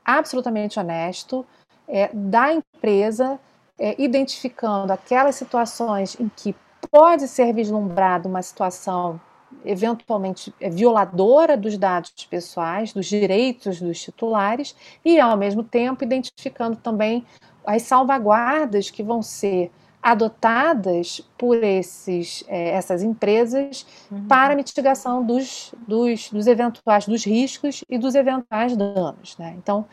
absolutamente 0.04 0.80
honesto, 0.80 1.46
é, 1.88 2.10
da 2.14 2.54
empresa, 2.54 3.40
é, 3.78 4.02
identificando 4.02 4.94
aquelas 4.94 5.36
situações 5.36 6.20
em 6.20 6.30
que 6.30 6.56
pode 6.92 7.28
ser 7.28 7.54
vislumbrada 7.54 8.28
uma 8.28 8.42
situação 8.42 9.20
eventualmente 9.66 10.54
é, 10.60 10.70
violadora 10.70 11.58
dos 11.58 11.78
dados 11.78 12.12
pessoais, 12.30 12.94
dos 12.94 13.06
direitos 13.06 13.82
dos 13.82 14.02
titulares, 14.02 14.76
e 15.04 15.20
ao 15.20 15.38
mesmo 15.38 15.64
tempo 15.64 16.04
identificando 16.04 16.76
também 16.76 17.26
as 17.66 17.84
salvaguardas 17.84 18.90
que 18.90 19.04
vão 19.04 19.22
ser 19.22 19.72
adotadas 20.02 21.22
por 21.38 21.64
esses, 21.64 22.44
é, 22.48 22.70
essas 22.70 23.04
empresas 23.04 23.86
uhum. 24.12 24.26
para 24.28 24.56
mitigação 24.56 25.24
dos, 25.24 25.76
dos, 25.88 26.30
dos 26.32 26.48
eventuais 26.48 27.06
dos 27.06 27.24
riscos 27.24 27.84
e 27.88 28.00
dos 28.00 28.16
eventuais 28.16 28.76
danos. 28.76 29.38
Né? 29.38 29.54
Então, 29.58 29.86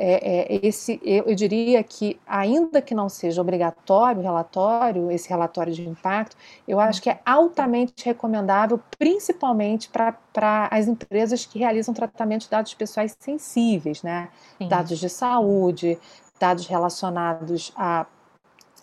é, 0.00 0.54
é, 0.54 0.60
esse, 0.62 1.00
eu, 1.02 1.24
eu, 1.24 1.34
diria 1.34 1.82
que, 1.82 2.20
ainda 2.24 2.80
que 2.80 2.94
não 2.94 3.08
seja 3.08 3.40
obrigatório 3.40 4.20
o 4.20 4.22
relatório, 4.22 5.10
esse 5.10 5.28
relatório 5.28 5.72
de 5.72 5.86
impacto, 5.88 6.36
eu 6.68 6.78
acho 6.78 7.02
que 7.02 7.10
é 7.10 7.18
altamente 7.26 8.04
recomendável, 8.04 8.80
principalmente 8.96 9.88
para 9.88 10.68
as 10.70 10.86
empresas 10.86 11.44
que 11.44 11.58
realizam 11.58 11.92
tratamento 11.92 12.42
de 12.42 12.50
dados 12.50 12.72
pessoais 12.74 13.16
sensíveis, 13.18 14.00
né? 14.04 14.28
dados 14.68 15.00
de 15.00 15.08
saúde, 15.08 15.98
dados 16.38 16.68
relacionados 16.68 17.72
à 17.74 18.06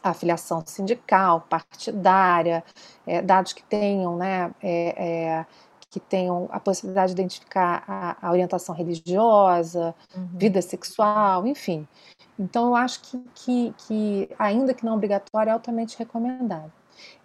afiliação 0.04 0.62
sindical, 0.66 1.46
partidária, 1.50 2.62
é, 3.08 3.22
dados 3.22 3.54
que 3.54 3.64
tenham 3.64 4.18
né, 4.18 4.52
é, 4.62 5.04
é 5.04 5.46
que 5.96 6.00
tenham 6.02 6.50
a 6.52 6.60
possibilidade 6.60 7.16
de 7.16 7.22
identificar 7.22 7.86
a, 7.88 8.28
a 8.28 8.32
orientação 8.32 8.76
religiosa, 8.76 9.96
uhum. 10.14 10.28
vida 10.34 10.62
sexual, 10.62 11.48
enfim. 11.48 11.88
Então, 12.38 12.68
eu 12.68 12.76
acho 12.76 13.00
que, 13.02 13.24
que, 13.34 13.74
que, 13.78 14.30
ainda 14.38 14.74
que 14.74 14.84
não 14.84 14.96
obrigatório, 14.96 15.52
é 15.52 15.54
altamente 15.54 15.98
recomendável. 15.98 16.70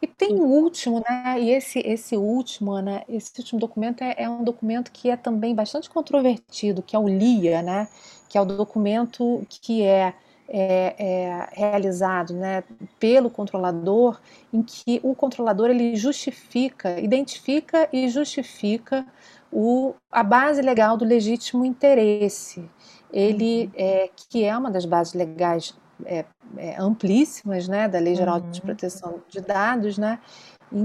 E 0.00 0.06
tem 0.06 0.36
um 0.36 0.44
último, 0.44 1.00
né? 1.00 1.40
E 1.40 1.50
esse, 1.50 1.80
esse 1.80 2.16
último, 2.16 2.80
né? 2.80 3.02
Esse 3.08 3.32
último 3.38 3.58
documento 3.58 4.02
é, 4.02 4.14
é, 4.16 4.28
um 4.28 4.44
documento 4.44 4.92
que 4.92 5.10
é 5.10 5.16
também 5.16 5.52
bastante 5.52 5.90
controvertido, 5.90 6.80
que 6.80 6.94
é 6.94 6.98
o 6.98 7.08
LIA, 7.08 7.62
né? 7.62 7.88
Que 8.28 8.38
é 8.38 8.40
o 8.40 8.44
documento 8.44 9.44
que 9.48 9.82
é 9.82 10.14
é, 10.52 10.94
é, 10.98 11.48
realizado 11.52 12.34
né, 12.34 12.64
pelo 12.98 13.30
controlador, 13.30 14.20
em 14.52 14.62
que 14.62 15.00
o 15.02 15.14
controlador 15.14 15.70
ele 15.70 15.94
justifica, 15.94 16.98
identifica 16.98 17.88
e 17.92 18.08
justifica 18.08 19.06
o, 19.52 19.94
a 20.10 20.24
base 20.24 20.60
legal 20.60 20.96
do 20.96 21.04
legítimo 21.04 21.64
interesse. 21.64 22.68
Ele, 23.12 23.66
uhum. 23.66 23.72
é, 23.76 24.10
que 24.14 24.44
é 24.44 24.56
uma 24.56 24.70
das 24.70 24.84
bases 24.84 25.14
legais 25.14 25.74
é, 26.04 26.24
é, 26.56 26.76
amplíssimas 26.80 27.68
né, 27.68 27.88
da 27.88 28.00
Lei 28.00 28.16
Geral 28.16 28.40
uhum. 28.40 28.50
de 28.50 28.60
Proteção 28.60 29.20
de 29.28 29.40
Dados, 29.40 29.98
né, 29.98 30.18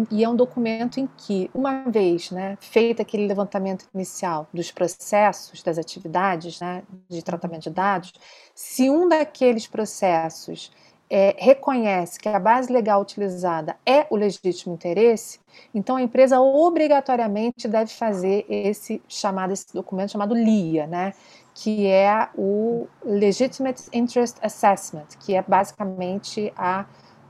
e 0.09 0.23
é 0.23 0.29
um 0.29 0.35
documento 0.35 0.99
em 0.99 1.07
que, 1.15 1.49
uma 1.53 1.83
vez 1.83 2.31
né, 2.31 2.57
feito 2.59 3.01
aquele 3.01 3.27
levantamento 3.27 3.85
inicial 3.93 4.47
dos 4.51 4.71
processos, 4.71 5.61
das 5.61 5.77
atividades 5.77 6.59
né, 6.59 6.83
de 7.07 7.21
tratamento 7.21 7.63
de 7.63 7.69
dados, 7.69 8.11
se 8.53 8.89
um 8.89 9.07
daqueles 9.07 9.67
processos 9.67 10.71
é, 11.07 11.35
reconhece 11.37 12.19
que 12.19 12.27
a 12.27 12.39
base 12.39 12.73
legal 12.73 12.99
utilizada 12.99 13.77
é 13.85 14.07
o 14.09 14.15
legítimo 14.15 14.73
interesse, 14.73 15.39
então 15.73 15.97
a 15.97 16.01
empresa 16.01 16.39
obrigatoriamente 16.39 17.67
deve 17.67 17.91
fazer 17.91 18.43
esse 18.49 18.99
chamado 19.07 19.53
esse 19.53 19.71
documento 19.71 20.11
chamado 20.11 20.33
LIA, 20.33 20.87
né, 20.87 21.13
que 21.53 21.85
é 21.85 22.27
o 22.35 22.87
Legitimate 23.03 23.83
Interest 23.93 24.37
Assessment, 24.41 25.07
que 25.19 25.35
é 25.35 25.43
basicamente 25.43 26.51
a, 26.57 26.85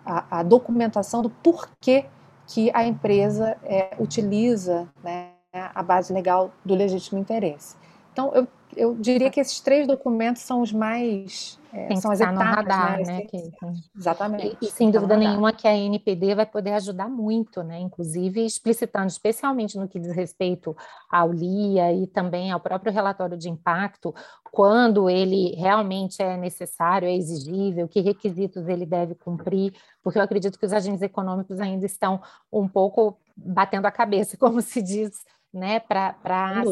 a, 0.06 0.40
a 0.40 0.44
documentação 0.44 1.22
do 1.22 1.30
porquê 1.30 2.06
que 2.48 2.72
a 2.74 2.86
empresa 2.86 3.58
é, 3.64 3.96
utiliza 4.00 4.88
né, 5.04 5.30
a 5.54 5.82
base 5.82 6.14
legal 6.14 6.52
do 6.64 6.76
legítimo 6.76 7.20
interesse. 7.20 7.76
Então, 8.12 8.32
eu, 8.34 8.48
eu 8.76 8.96
diria 8.96 9.30
que 9.30 9.40
esses 9.40 9.60
três 9.60 9.88
documentos 9.88 10.42
são 10.42 10.62
os 10.62 10.72
mais. 10.72 11.60
É, 11.74 11.88
Tem 11.88 11.98
são 11.98 12.12
as 12.12 12.22
etapas, 12.22 12.40
no 12.40 12.46
radar, 12.56 12.98
né? 13.00 13.04
né 13.04 13.22
que, 13.24 13.52
exatamente. 13.98 14.58
E, 14.62 14.66
e 14.66 14.72
sem 14.72 14.90
dúvida 14.90 15.18
nenhuma 15.18 15.52
que 15.52 15.68
a 15.68 15.76
NPD 15.76 16.36
vai 16.36 16.46
poder 16.46 16.72
ajudar 16.74 17.10
muito, 17.10 17.64
né? 17.64 17.80
Inclusive 17.80 18.46
explicitando, 18.46 19.08
especialmente 19.08 19.78
no 19.78 19.88
que 19.88 20.00
diz 20.00 20.16
respeito 20.16 20.76
ao 21.12 21.34
LIA 21.34 21.92
e 21.92 22.08
também 22.08 22.52
ao 22.52 22.62
próprio 22.62 22.94
relatório 22.94 23.38
de 23.38 23.50
impacto, 23.50 24.16
quando 24.52 25.10
ele 25.10 25.54
realmente 25.56 26.22
é 26.22 26.38
necessário, 26.38 27.10
é 27.10 27.14
exigível, 27.14 27.90
que 27.90 28.00
requisitos 28.00 28.70
ele 28.70 28.86
deve 28.86 29.14
cumprir, 29.16 29.74
porque 30.02 30.18
eu 30.18 30.24
acredito 30.24 30.58
que 30.58 30.66
os 30.66 30.72
agentes 30.72 31.02
econômicos 31.02 31.60
ainda 31.60 31.86
estão 31.86 32.22
um 32.52 32.68
pouco 32.68 33.18
batendo 33.36 33.86
a 33.86 33.92
cabeça, 33.92 34.38
como 34.40 34.62
se 34.62 34.82
diz 34.82 35.26
né, 35.56 35.80
para 35.80 36.14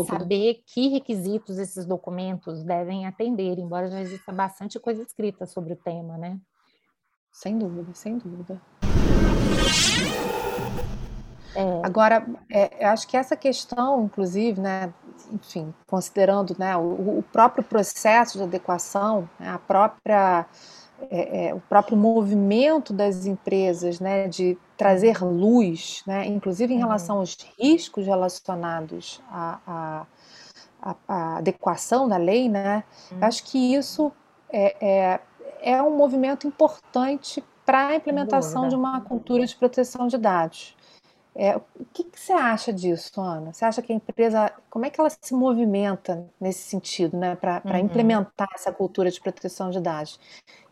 saber 0.06 0.62
que 0.68 0.90
requisitos 0.90 1.58
esses 1.58 1.86
documentos 1.86 2.64
devem 2.64 3.06
atender, 3.06 3.58
embora 3.58 3.90
já 3.90 4.02
exista 4.02 4.32
bastante 4.32 4.80
coisa 4.80 5.02
escrita 5.02 5.46
sobre 5.46 5.74
o 5.74 5.78
tema, 5.78 6.18
né? 6.18 6.38
Sem 7.32 7.58
dúvida, 7.58 7.94
sem 7.94 8.18
dúvida. 8.18 8.62
É. 11.56 11.86
Agora, 11.86 12.26
é, 12.52 12.86
eu 12.86 12.90
acho 12.90 13.08
que 13.08 13.16
essa 13.16 13.36
questão, 13.36 14.04
inclusive, 14.06 14.60
né, 14.60 14.94
enfim, 15.32 15.74
considerando 15.88 16.56
né, 16.58 16.76
o, 16.76 17.20
o, 17.20 17.24
próprio 17.32 17.64
processo 17.64 18.38
de 18.38 18.44
adequação, 18.44 19.30
né, 19.40 19.50
a 19.50 19.60
própria, 19.60 20.46
é, 21.10 21.48
é, 21.48 21.54
o 21.54 21.60
próprio 21.62 21.98
movimento 21.98 22.94
das 22.94 23.26
empresas 23.26 24.00
né, 24.00 24.28
de 24.28 24.58
trazer 24.78 25.24
luz, 25.24 26.04
né, 26.06 26.26
inclusive 26.26 26.74
em 26.74 26.78
uhum. 26.78 26.84
relação 26.84 27.18
aos 27.18 27.38
riscos 27.60 28.06
relacionados 28.06 29.22
à, 29.30 30.06
à, 30.82 30.96
à, 31.08 31.38
adequação 31.38 32.08
da 32.08 32.18
lei, 32.18 32.50
né, 32.50 32.84
uhum. 33.12 33.18
acho 33.22 33.44
que 33.46 33.74
isso 33.74 34.12
é, 34.50 34.76
é, 34.80 35.20
é 35.62 35.82
um 35.82 35.96
movimento 35.96 36.48
importante 36.48 37.44
para 37.66 37.88
a 37.88 37.96
implementação 37.96 38.68
de 38.68 38.76
uma 38.76 39.00
cultura 39.02 39.46
de 39.46 39.56
proteção 39.56 40.08
de 40.08 40.18
dados. 40.18 40.76
É, 41.36 41.58
o 41.58 41.64
que, 41.92 42.04
que, 42.04 42.20
você 42.20 42.32
acha 42.32 42.72
disso, 42.72 43.20
Ana? 43.20 43.54
Você 43.54 43.66
acha 43.66 43.82
que 43.82 43.92
a 43.92 43.96
empresa, 43.96 44.52
como 44.70 44.86
é 44.86 44.90
que 44.90 45.00
ela 45.00 45.10
se 45.10 45.34
movimenta 45.34 46.28
nesse 46.40 46.62
sentido, 46.70 47.18
né, 47.18 47.36
para 47.36 47.62
uhum. 47.66 47.78
implementar 47.80 48.50
essa 48.54 48.72
cultura 48.72 49.10
de 49.10 49.20
proteção 49.20 49.72
de 49.72 49.80
dados? 49.80 50.20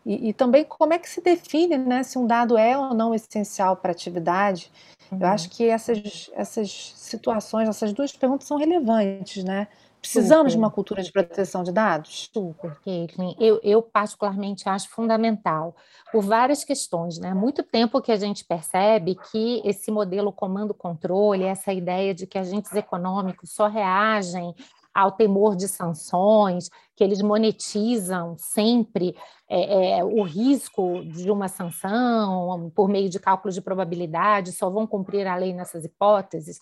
E, 0.06 0.28
e, 0.28 0.32
também 0.32 0.64
como 0.64 0.92
é 0.92 0.98
que 0.98 1.08
se 1.08 1.20
define, 1.20 1.76
né, 1.78 2.02
se 2.04 2.16
um 2.16 2.26
dado 2.26 2.56
é 2.56 2.78
ou 2.78 2.94
não 2.94 3.12
essencial 3.12 3.76
para 3.76 3.90
a 3.90 3.92
atividade? 3.92 4.70
Uhum. 5.10 5.18
Eu 5.20 5.26
acho 5.26 5.50
que 5.50 5.68
essas, 5.68 6.30
essas 6.34 6.92
situações, 6.96 7.68
essas 7.68 7.92
duas 7.92 8.12
perguntas 8.12 8.46
são 8.46 8.56
relevantes, 8.56 9.42
né? 9.42 9.66
Precisamos 10.02 10.38
Super. 10.38 10.50
de 10.50 10.58
uma 10.58 10.70
cultura 10.70 11.00
de 11.00 11.12
proteção 11.12 11.62
de 11.62 11.70
dados? 11.70 12.28
Super, 12.34 12.76
Caitlin. 12.84 13.36
Eu, 13.38 13.60
eu, 13.62 13.80
particularmente, 13.80 14.68
acho 14.68 14.88
fundamental, 14.88 15.76
por 16.10 16.24
várias 16.24 16.64
questões. 16.64 17.18
Né? 17.18 17.30
Há 17.30 17.34
muito 17.36 17.62
tempo 17.62 18.02
que 18.02 18.10
a 18.10 18.16
gente 18.16 18.44
percebe 18.44 19.16
que 19.30 19.62
esse 19.64 19.92
modelo 19.92 20.32
comando-controle, 20.32 21.44
essa 21.44 21.72
ideia 21.72 22.12
de 22.12 22.26
que 22.26 22.36
agentes 22.36 22.74
econômicos 22.74 23.52
só 23.52 23.68
reagem 23.68 24.52
ao 24.92 25.12
temor 25.12 25.56
de 25.56 25.68
sanções, 25.68 26.68
que 26.96 27.02
eles 27.02 27.22
monetizam 27.22 28.36
sempre 28.36 29.16
é, 29.48 29.98
é, 29.98 30.04
o 30.04 30.22
risco 30.22 31.02
de 31.04 31.30
uma 31.30 31.48
sanção 31.48 32.70
por 32.74 32.88
meio 32.88 33.08
de 33.08 33.18
cálculos 33.18 33.54
de 33.54 33.62
probabilidade, 33.62 34.52
só 34.52 34.68
vão 34.68 34.86
cumprir 34.86 35.26
a 35.26 35.36
lei 35.36 35.54
nessas 35.54 35.84
hipóteses. 35.84 36.60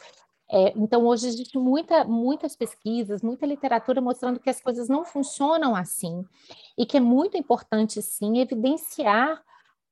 É, 0.52 0.72
então, 0.76 1.06
hoje 1.06 1.28
existe 1.28 1.56
muita, 1.56 2.04
muitas 2.04 2.56
pesquisas, 2.56 3.22
muita 3.22 3.46
literatura 3.46 4.00
mostrando 4.00 4.40
que 4.40 4.50
as 4.50 4.60
coisas 4.60 4.88
não 4.88 5.04
funcionam 5.04 5.76
assim 5.76 6.24
e 6.76 6.84
que 6.84 6.96
é 6.96 7.00
muito 7.00 7.36
importante, 7.36 8.02
sim, 8.02 8.38
evidenciar 8.38 9.40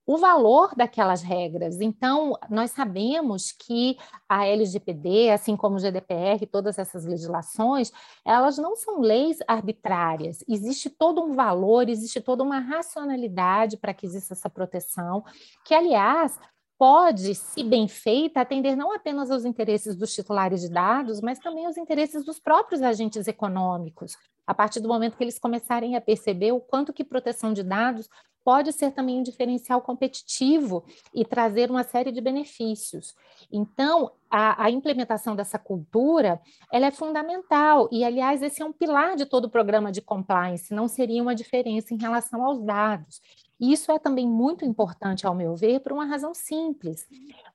o 0.09 0.17
valor 0.17 0.75
daquelas 0.75 1.21
regras. 1.21 1.83
Então, 1.83 2.33
nós 2.49 2.71
sabemos 2.71 3.53
que 3.53 3.99
a 4.27 4.47
LGPD, 4.47 5.31
assim 5.31 5.55
como 5.55 5.77
o 5.77 5.79
GDPR, 5.79 6.47
todas 6.47 6.79
essas 6.79 7.05
legislações, 7.05 7.93
elas 8.25 8.57
não 8.57 8.75
são 8.75 9.01
leis 9.01 9.37
arbitrárias. 9.47 10.43
Existe 10.49 10.89
todo 10.89 11.23
um 11.23 11.35
valor, 11.35 11.91
existe 11.91 12.23
toda 12.23 12.43
uma 12.43 12.59
racionalidade 12.59 13.77
para 13.77 13.93
que 13.93 14.07
exista 14.07 14.33
essa 14.33 14.49
proteção, 14.49 15.23
que, 15.63 15.75
aliás, 15.75 16.41
pode, 16.79 17.35
se 17.35 17.65
bem 17.65 17.89
feita, 17.89 18.41
atender 18.41 18.77
não 18.77 18.95
apenas 18.95 19.31
aos 19.31 19.45
interesses 19.45 19.97
dos 19.97 20.15
titulares 20.15 20.61
de 20.61 20.71
dados, 20.71 21.21
mas 21.21 21.41
também 21.41 21.67
aos 21.67 21.77
interesses 21.77 22.25
dos 22.25 22.39
próprios 22.39 22.81
agentes 22.83 23.27
econômicos, 23.27 24.17
a 24.47 24.55
partir 24.55 24.79
do 24.79 24.89
momento 24.89 25.17
que 25.17 25.25
eles 25.25 25.39
começarem 25.39 25.97
a 25.97 26.01
perceber 26.01 26.53
o 26.53 26.61
quanto 26.61 26.93
que 26.93 27.03
proteção 27.03 27.53
de 27.53 27.65
dados 27.65 28.09
pode 28.45 28.73
ser 28.73 28.93
também 28.93 29.19
um 29.19 29.23
diferencial 29.23 29.83
competitivo 29.83 30.83
e 31.13 31.23
trazer 31.23 31.71
uma 31.71 31.83
série 31.83 32.11
de 32.11 32.19
benefícios. 32.19 33.15
Então, 33.53 34.11
a, 34.31 34.65
a, 34.65 34.71
implementação 34.71 35.37
dessa 35.37 35.59
cultura, 35.59 36.41
ela 36.73 36.87
é 36.87 36.91
fundamental, 36.91 37.91
e, 37.93 38.03
aliás, 38.05 38.41
esse 38.41 38.63
é 38.63 38.65
um 38.65 38.73
pilar 38.73 39.17
de 39.17 39.27
todo 39.27 39.45
o 39.45 39.51
programa 39.51 39.93
de 39.93 40.01
compliance, 40.01 40.73
não 40.73 40.89
seria 40.89 41.23
uma 41.23 41.35
diferença 41.35 41.93
em 41.93 41.99
relação 41.99 42.43
aos 42.43 42.63
dados. 42.65 43.21
E 43.61 43.73
isso 43.73 43.91
é 43.91 43.99
também 43.99 44.27
muito 44.27 44.65
importante, 44.65 45.27
ao 45.27 45.35
meu 45.35 45.57
ver, 45.57 45.81
por 45.81 45.93
uma 45.93 46.05
razão 46.05 46.33
simples. 46.33 47.07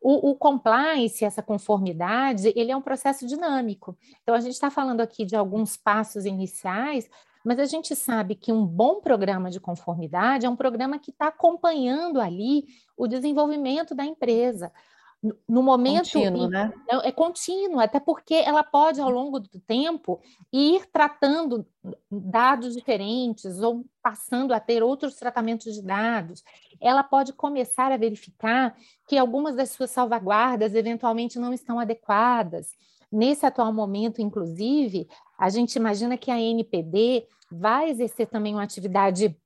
O, 0.02 0.32
o, 0.32 0.36
compliance, 0.36 1.24
essa 1.24 1.42
conformidade, 1.42 2.52
ele 2.56 2.72
é 2.72 2.76
um 2.76 2.82
processo 2.82 3.26
dinâmico. 3.26 3.98
Então, 4.22 4.36
a 4.36 4.40
gente 4.40 4.54
está 4.54 4.70
falando 4.70 5.02
aqui 5.02 5.26
de 5.26 5.36
alguns 5.36 5.78
passos 5.78 6.26
iniciais, 6.26 7.10
mas 7.44 7.60
a 7.60 7.66
gente 7.66 7.96
sabe 7.96 8.36
que 8.36 8.52
um 8.52 8.66
bom 8.66 9.02
programa 9.02 9.50
de 9.50 9.60
conformidade 9.60 10.46
é 10.46 10.50
um 10.50 10.56
programa 10.56 11.00
que 11.00 11.12
está 11.12 11.28
acompanhando 11.28 12.20
ali 12.20 12.66
o 12.98 13.08
desenvolvimento 13.08 13.96
da 13.96 14.06
empresa 14.06 14.72
no 15.48 15.64
momento 15.64 16.12
contínuo, 16.12 16.50
né? 16.50 16.74
é, 16.90 17.08
é 17.08 17.12
contínuo, 17.12 17.80
até 17.80 18.00
porque 18.00 18.34
ela 18.34 18.62
pode 18.62 19.00
ao 19.00 19.10
longo 19.10 19.40
do 19.40 19.60
tempo 19.62 20.20
ir 20.52 20.86
tratando 20.92 21.66
dados 22.12 22.74
diferentes 22.74 23.62
ou 23.62 23.86
passando 24.02 24.54
a 24.54 24.60
ter 24.60 24.84
outros 24.84 25.16
tratamentos 25.16 25.74
de 25.74 25.82
dados. 25.82 26.44
Ela 26.82 27.04
pode 27.04 27.32
começar 27.32 27.92
a 27.92 27.98
verificar 27.98 28.76
que 29.08 29.18
algumas 29.18 29.56
das 29.56 29.70
suas 29.70 29.92
salvaguardas 29.92 30.76
eventualmente 30.76 31.40
não 31.40 31.54
estão 31.54 31.80
adequadas. 31.80 32.72
Nesse 33.10 33.46
atual 33.46 33.72
momento, 33.72 34.22
inclusive, 34.22 35.08
a 35.38 35.50
gente 35.50 35.76
imagina 35.76 36.18
que 36.18 36.32
a 36.32 36.40
NPD 36.40 37.26
vai 37.50 37.90
exercer 37.90 38.28
também 38.28 38.54
uma 38.54 38.64
atividade 38.64 39.38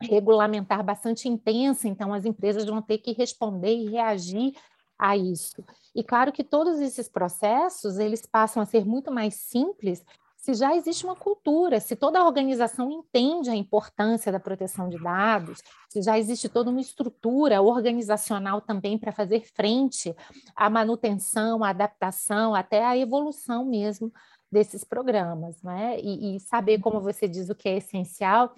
regulamentar 0.00 0.84
bastante 0.84 1.28
intensa, 1.28 1.88
então 1.88 2.14
as 2.14 2.24
empresas 2.24 2.64
vão 2.64 2.80
ter 2.80 2.98
que 2.98 3.12
responder 3.12 3.74
e 3.74 3.90
reagir 3.90 4.54
a 4.98 5.16
isso. 5.16 5.64
E 5.94 6.02
claro 6.02 6.32
que 6.32 6.42
todos 6.42 6.80
esses 6.80 7.08
processos, 7.08 7.98
eles 7.98 8.26
passam 8.26 8.62
a 8.62 8.66
ser 8.66 8.84
muito 8.84 9.10
mais 9.10 9.34
simples 9.34 10.04
se 10.38 10.54
já 10.54 10.74
existe 10.74 11.04
uma 11.04 11.16
cultura, 11.16 11.80
se 11.80 11.96
toda 11.96 12.18
a 12.18 12.24
organização 12.24 12.90
entende 12.90 13.50
a 13.50 13.54
importância 13.54 14.30
da 14.32 14.38
proteção 14.40 14.88
de 14.88 14.96
dados, 14.96 15.62
se 15.90 16.00
já 16.00 16.18
existe 16.18 16.48
toda 16.48 16.70
uma 16.70 16.80
estrutura 16.80 17.60
organizacional 17.60 18.60
também 18.60 18.96
para 18.96 19.12
fazer 19.12 19.40
frente 19.54 20.14
à 20.54 20.70
manutenção, 20.70 21.62
à 21.62 21.70
adaptação, 21.70 22.54
até 22.54 22.82
à 22.86 22.96
evolução 22.96 23.66
mesmo 23.66 24.12
desses 24.50 24.84
programas, 24.84 25.60
né? 25.62 26.00
E, 26.00 26.36
e 26.36 26.40
saber, 26.40 26.80
como 26.80 27.00
você 27.00 27.28
diz, 27.28 27.50
o 27.50 27.54
que 27.54 27.68
é 27.68 27.76
essencial 27.76 28.54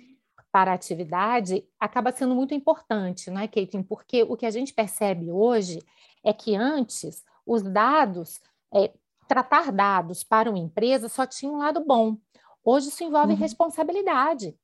para 0.52 0.72
a 0.72 0.74
atividade 0.74 1.64
acaba 1.78 2.12
sendo 2.12 2.34
muito 2.34 2.54
importante, 2.54 3.30
não 3.30 3.40
é, 3.40 3.48
Caitlin? 3.48 3.82
Porque 3.82 4.22
o 4.22 4.36
que 4.36 4.46
a 4.46 4.50
gente 4.50 4.72
percebe 4.72 5.30
hoje 5.30 5.80
é 6.24 6.32
que 6.32 6.54
antes 6.54 7.24
os 7.46 7.62
dados, 7.62 8.40
é, 8.74 8.92
tratar 9.26 9.72
dados 9.72 10.22
para 10.22 10.50
uma 10.50 10.58
empresa 10.58 11.08
só 11.08 11.26
tinha 11.26 11.50
um 11.50 11.58
lado 11.58 11.84
bom. 11.84 12.16
Hoje 12.64 12.88
isso 12.88 13.04
envolve 13.04 13.32
uhum. 13.32 13.38
responsabilidade. 13.38 14.54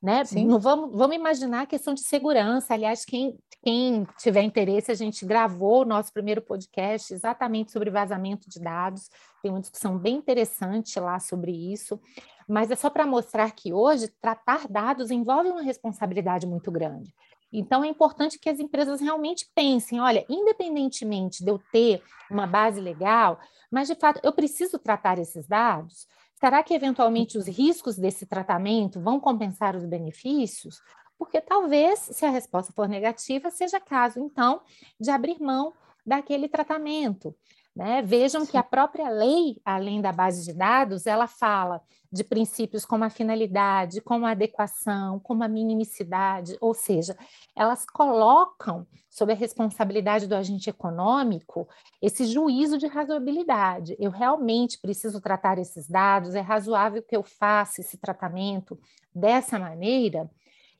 Né? 0.00 0.22
Não 0.46 0.60
vamos, 0.60 0.96
vamos 0.96 1.16
imaginar 1.16 1.62
a 1.62 1.66
questão 1.66 1.92
de 1.92 2.02
segurança. 2.02 2.74
Aliás, 2.74 3.04
quem, 3.04 3.36
quem 3.62 4.06
tiver 4.18 4.42
interesse, 4.42 4.92
a 4.92 4.94
gente 4.94 5.26
gravou 5.26 5.82
o 5.82 5.84
nosso 5.84 6.12
primeiro 6.12 6.40
podcast 6.40 7.12
exatamente 7.12 7.72
sobre 7.72 7.90
vazamento 7.90 8.48
de 8.48 8.60
dados. 8.60 9.10
Tem 9.42 9.50
uma 9.50 9.60
discussão 9.60 9.98
bem 9.98 10.16
interessante 10.16 10.98
lá 11.00 11.18
sobre 11.18 11.50
isso. 11.50 12.00
Mas 12.48 12.70
é 12.70 12.76
só 12.76 12.88
para 12.88 13.06
mostrar 13.06 13.50
que 13.50 13.72
hoje 13.72 14.08
tratar 14.20 14.68
dados 14.68 15.10
envolve 15.10 15.50
uma 15.50 15.62
responsabilidade 15.62 16.46
muito 16.46 16.70
grande. 16.70 17.12
Então, 17.52 17.82
é 17.82 17.88
importante 17.88 18.38
que 18.38 18.48
as 18.48 18.60
empresas 18.60 19.00
realmente 19.00 19.50
pensem: 19.54 20.00
olha, 20.00 20.24
independentemente 20.28 21.44
de 21.44 21.50
eu 21.50 21.58
ter 21.72 22.02
uma 22.30 22.46
base 22.46 22.80
legal, 22.80 23.40
mas 23.70 23.88
de 23.88 23.94
fato 23.94 24.20
eu 24.22 24.32
preciso 24.32 24.78
tratar 24.78 25.18
esses 25.18 25.46
dados. 25.46 26.06
Será 26.34 26.62
que 26.62 26.74
eventualmente 26.74 27.36
os 27.36 27.48
riscos 27.48 27.96
desse 27.96 28.24
tratamento 28.24 29.00
vão 29.00 29.18
compensar 29.18 29.74
os 29.74 29.84
benefícios? 29.84 30.80
Porque 31.18 31.40
talvez, 31.40 31.98
se 31.98 32.24
a 32.24 32.30
resposta 32.30 32.72
for 32.72 32.88
negativa, 32.88 33.50
seja 33.50 33.80
caso, 33.80 34.20
então, 34.20 34.60
de 35.00 35.10
abrir 35.10 35.40
mão 35.40 35.72
daquele 36.06 36.48
tratamento. 36.48 37.34
Né? 37.78 38.02
Vejam 38.02 38.44
que 38.44 38.56
a 38.56 38.62
própria 38.64 39.08
lei, 39.08 39.60
além 39.64 40.00
da 40.00 40.10
base 40.10 40.44
de 40.44 40.52
dados, 40.52 41.06
ela 41.06 41.28
fala 41.28 41.80
de 42.10 42.24
princípios 42.24 42.84
como 42.84 43.04
a 43.04 43.10
finalidade, 43.10 44.00
como 44.00 44.26
a 44.26 44.32
adequação, 44.32 45.20
como 45.20 45.44
a 45.44 45.48
minimicidade, 45.48 46.56
ou 46.60 46.74
seja, 46.74 47.16
elas 47.54 47.86
colocam 47.86 48.84
sob 49.08 49.32
a 49.32 49.36
responsabilidade 49.36 50.26
do 50.26 50.34
agente 50.34 50.68
econômico 50.68 51.68
esse 52.02 52.26
juízo 52.26 52.78
de 52.78 52.88
razoabilidade. 52.88 53.94
Eu 54.00 54.10
realmente 54.10 54.80
preciso 54.80 55.20
tratar 55.20 55.56
esses 55.56 55.88
dados, 55.88 56.34
é 56.34 56.40
razoável 56.40 57.00
que 57.00 57.16
eu 57.16 57.22
faça 57.22 57.80
esse 57.80 57.96
tratamento 57.96 58.76
dessa 59.14 59.56
maneira? 59.56 60.28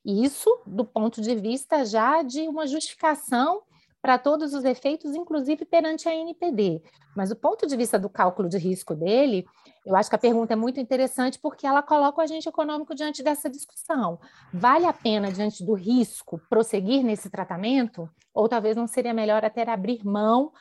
Isso 0.05 0.51
do 0.67 0.85
ponto 0.85 1.23
de 1.23 1.37
vista 1.37 1.85
já 1.85 2.25
de 2.25 2.49
uma 2.49 2.67
justificação 2.67 3.63
para 4.01 4.19
todos 4.19 4.55
os 4.55 4.65
efeitos, 4.65 5.15
inclusive 5.15 5.65
perante 5.65 6.09
a 6.09 6.15
NPD. 6.15 6.83
Mas 7.17 7.31
do 7.31 7.37
ponto 7.37 7.67
de 7.67 7.77
vista 7.77 7.99
do 7.99 8.09
cálculo 8.09 8.49
de 8.49 8.57
risco 8.57 8.95
dele, 8.95 9.45
eu 9.85 9.97
acho 9.97 10.09
que 10.09 10.17
a 10.17 10.19
pergunta 10.19 10.53
é 10.53 10.57
muito 10.57 10.79
interessante 10.79 11.39
porque 11.39 11.67
ela 11.67 11.83
coloca 11.83 12.21
o 12.21 12.23
agente 12.23 12.49
econômico 12.49 12.95
diante 12.95 13.23
dessa 13.23 13.51
discussão. 13.51 14.21
Vale 14.53 14.87
a 14.87 14.93
pena, 14.93 15.33
diante 15.33 15.65
do 15.65 15.75
risco, 15.75 16.41
prosseguir 16.49 17.03
nesse 17.03 17.29
tratamento? 17.29 18.09
Ou 18.33 18.49
talvez 18.49 18.77
não 18.77 18.87
seria 18.87 19.13
melhor 19.13 19.45
até 19.45 19.69
abrir 19.69 20.05
mão 20.05 20.53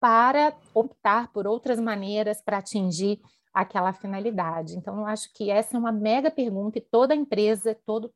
para 0.00 0.52
optar 0.74 1.30
por 1.32 1.46
outras 1.46 1.78
maneiras 1.78 2.42
para 2.42 2.58
atingir 2.58 3.20
aquela 3.52 3.92
finalidade. 3.92 4.76
Então, 4.76 4.98
eu 4.98 5.06
acho 5.06 5.32
que 5.34 5.50
essa 5.50 5.76
é 5.76 5.80
uma 5.80 5.92
mega 5.92 6.30
pergunta 6.30 6.78
e 6.78 6.80
toda 6.80 7.14
empresa, 7.14 7.76
todo 7.84 8.12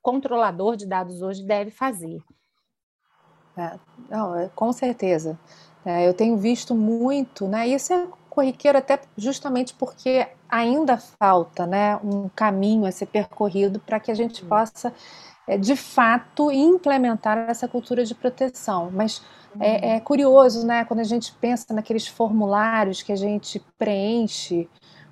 controlador 0.00 0.76
de 0.76 0.86
dados 0.86 1.20
hoje 1.20 1.44
deve 1.44 1.70
fazer. 1.70 2.22
É, 3.58 3.78
não, 4.08 4.36
é, 4.36 4.48
com 4.54 4.72
certeza. 4.72 5.38
É, 5.84 6.06
eu 6.06 6.14
tenho 6.14 6.36
visto 6.36 6.74
muito, 6.74 7.46
né? 7.48 7.66
Isso 7.66 7.92
é 7.92 8.06
corriqueiro 8.30 8.78
até 8.78 9.00
justamente 9.16 9.74
porque 9.74 10.28
ainda 10.48 10.96
falta, 10.96 11.66
né, 11.66 11.96
um 11.96 12.28
caminho 12.28 12.86
a 12.86 12.92
ser 12.92 13.06
percorrido 13.06 13.80
para 13.80 13.98
que 13.98 14.10
a 14.10 14.14
gente 14.14 14.44
possa 14.44 14.92
é, 15.46 15.58
de 15.58 15.74
fato 15.74 16.52
implementar 16.52 17.36
essa 17.50 17.66
cultura 17.66 18.04
de 18.04 18.14
proteção. 18.14 18.90
Mas 18.92 19.22
é, 19.58 19.96
é, 19.96 20.00
curioso, 20.00 20.66
né, 20.66 20.84
quando 20.84 21.00
a 21.00 21.04
gente 21.04 21.32
pensa 21.40 21.74
naqueles 21.74 22.06
formulários 22.06 23.02
que 23.02 23.12
a 23.12 23.16
gente 23.16 23.60
preenche 23.76 24.68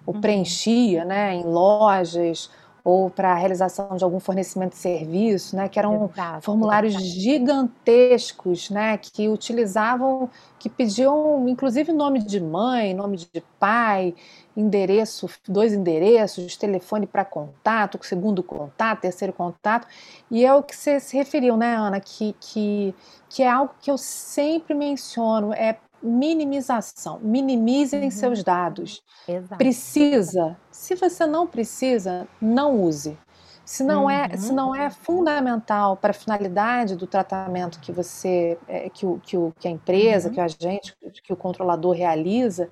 ou 0.06 0.14
uhum. 0.14 0.20
preenchia, 0.20 1.04
né, 1.04 1.34
em 1.34 1.42
lojas 1.42 2.50
ou 2.86 3.10
para 3.10 3.32
a 3.32 3.34
realização 3.34 3.96
de 3.96 4.04
algum 4.04 4.20
fornecimento 4.20 4.70
de 4.74 4.78
serviço, 4.78 5.56
né, 5.56 5.68
que 5.68 5.76
eram 5.76 6.08
Exato. 6.14 6.42
formulários 6.42 6.94
gigantescos, 6.94 8.70
né, 8.70 8.96
que 8.96 9.28
utilizavam, 9.28 10.30
que 10.56 10.70
pediam 10.70 11.48
inclusive 11.48 11.92
nome 11.92 12.20
de 12.20 12.40
mãe, 12.40 12.94
nome 12.94 13.16
de 13.16 13.42
pai, 13.58 14.14
endereço, 14.56 15.28
dois 15.48 15.72
endereços, 15.72 16.56
telefone 16.56 17.08
para 17.08 17.24
contato, 17.24 17.98
segundo 18.02 18.40
contato, 18.40 19.00
terceiro 19.00 19.32
contato, 19.32 19.88
e 20.30 20.44
é 20.44 20.54
o 20.54 20.62
que 20.62 20.76
você 20.76 21.00
se 21.00 21.16
referiu, 21.16 21.56
né, 21.56 21.74
Ana, 21.74 21.98
que, 21.98 22.36
que, 22.38 22.94
que 23.28 23.42
é 23.42 23.50
algo 23.50 23.74
que 23.80 23.90
eu 23.90 23.98
sempre 23.98 24.74
menciono, 24.74 25.52
é 25.52 25.76
minimização. 26.02 27.18
Minimizem 27.20 28.04
uhum. 28.04 28.10
seus 28.10 28.42
dados. 28.42 29.02
Exato. 29.26 29.56
Precisa. 29.56 30.56
Se 30.70 30.94
você 30.94 31.26
não 31.26 31.46
precisa, 31.46 32.28
não 32.40 32.80
use. 32.80 33.18
Se 33.64 33.82
não, 33.82 34.04
uhum. 34.04 34.10
é, 34.10 34.36
se 34.36 34.52
não 34.52 34.74
é 34.74 34.88
fundamental 34.88 35.96
para 35.96 36.12
a 36.12 36.14
finalidade 36.14 36.94
do 36.94 37.04
tratamento 37.04 37.80
que 37.80 37.90
você, 37.90 38.56
é, 38.68 38.88
que, 38.88 39.04
o, 39.04 39.18
que, 39.18 39.36
o, 39.36 39.52
que 39.58 39.66
a 39.66 39.70
empresa, 39.70 40.28
uhum. 40.28 40.34
que 40.34 40.40
o 40.40 40.44
agente, 40.44 40.96
que 41.24 41.32
o 41.32 41.36
controlador 41.36 41.92
realiza, 41.92 42.70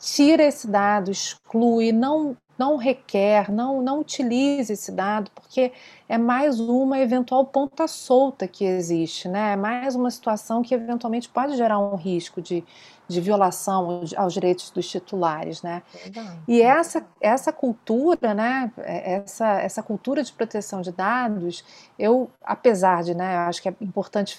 tira 0.00 0.44
esse 0.44 0.68
dado, 0.68 1.10
exclui, 1.10 1.90
não, 1.90 2.36
não 2.60 2.76
requer, 2.76 3.50
não, 3.50 3.80
não 3.80 4.00
utilize 4.00 4.70
esse 4.70 4.92
dado, 4.92 5.30
porque 5.30 5.72
é 6.06 6.18
mais 6.18 6.60
uma 6.60 6.98
eventual 6.98 7.46
ponta 7.46 7.88
solta 7.88 8.46
que 8.46 8.66
existe, 8.66 9.28
né? 9.28 9.54
É 9.54 9.56
mais 9.56 9.94
uma 9.94 10.10
situação 10.10 10.60
que 10.60 10.74
eventualmente 10.74 11.26
pode 11.26 11.56
gerar 11.56 11.78
um 11.78 11.94
risco 11.96 12.42
de, 12.42 12.62
de 13.08 13.18
violação 13.18 14.02
aos 14.14 14.34
direitos 14.34 14.70
dos 14.70 14.86
titulares, 14.86 15.62
né? 15.62 15.82
E 16.46 16.60
essa, 16.60 17.02
essa 17.18 17.50
cultura, 17.50 18.34
né? 18.34 18.70
É, 18.76 19.14
essa, 19.14 19.48
essa 19.62 19.82
cultura 19.82 20.22
de 20.22 20.30
proteção 20.30 20.82
de 20.82 20.92
dados, 20.92 21.64
eu, 21.98 22.30
apesar 22.42 23.02
de, 23.02 23.14
né? 23.14 23.36
Eu 23.36 23.40
acho 23.48 23.62
que 23.62 23.70
é 23.70 23.74
importante 23.80 24.36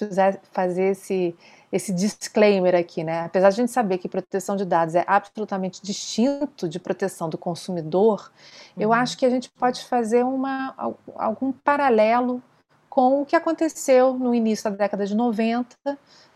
fazer 0.52 0.92
esse 0.92 1.36
esse 1.72 1.94
disclaimer 1.94 2.76
aqui, 2.76 3.04
né? 3.04 3.22
Apesar 3.22 3.50
de 3.50 3.56
a 3.56 3.58
gente 3.64 3.72
saber 3.72 3.98
que 3.98 4.10
proteção 4.10 4.56
de 4.56 4.66
dados 4.66 4.94
é 4.94 5.06
absolutamente 5.08 5.82
distinto 5.82 6.68
de 6.68 6.80
proteção 6.80 7.30
do 7.30 7.38
consumidor, 7.38 8.32
uhum. 8.76 8.84
eu 8.84 8.94
acho 8.94 9.18
que 9.18 9.26
a 9.26 9.30
gente 9.30 9.50
pode 9.50 9.86
fazer 9.86 10.24
uma, 10.24 10.76
algum 11.16 11.52
paralelo 11.52 12.42
com 12.92 13.22
o 13.22 13.26
que 13.26 13.38
aconteceu 13.38 14.14
no 14.14 14.36
início 14.36 14.70
da 14.70 14.76
década 14.76 15.06
de 15.06 15.16
90, 15.16 15.78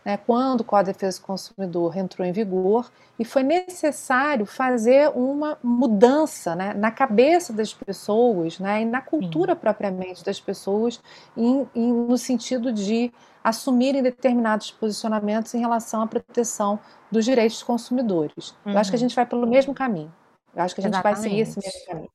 né, 0.02 0.16
quando 0.16 0.62
o 0.62 0.64
Código 0.64 0.86
de 0.86 0.92
Defesa 0.94 1.20
do 1.20 1.26
Consumidor 1.26 1.98
entrou 1.98 2.26
em 2.26 2.32
vigor, 2.32 2.90
e 3.18 3.26
foi 3.26 3.42
necessário 3.42 4.46
fazer 4.46 5.10
uma 5.14 5.58
mudança 5.62 6.56
né, 6.56 6.72
na 6.72 6.90
cabeça 6.90 7.52
das 7.52 7.74
pessoas 7.74 8.58
né, 8.58 8.80
e 8.80 8.84
na 8.86 9.02
cultura 9.02 9.52
Sim. 9.52 9.60
propriamente 9.60 10.24
das 10.24 10.40
pessoas, 10.40 10.98
em, 11.36 11.68
em, 11.74 11.92
no 11.92 12.16
sentido 12.16 12.72
de 12.72 13.12
assumirem 13.44 14.02
determinados 14.02 14.70
posicionamentos 14.70 15.52
em 15.52 15.60
relação 15.60 16.00
à 16.00 16.06
proteção 16.06 16.80
dos 17.12 17.26
direitos 17.26 17.58
dos 17.58 17.64
consumidores. 17.64 18.54
Uhum. 18.64 18.72
Eu 18.72 18.78
acho 18.78 18.90
que 18.90 18.96
a 18.96 18.98
uhum. 18.98 19.00
gente 19.00 19.14
vai 19.14 19.26
pelo 19.26 19.46
mesmo 19.46 19.74
caminho. 19.74 20.12
Eu 20.54 20.62
acho 20.62 20.74
que 20.74 20.80
a 20.80 20.84
gente 20.84 20.94
Exatamente. 20.94 21.20
vai 21.20 21.22
seguir 21.22 21.40
esse 21.42 21.58
mesmo 21.58 21.86
caminho. 21.86 22.10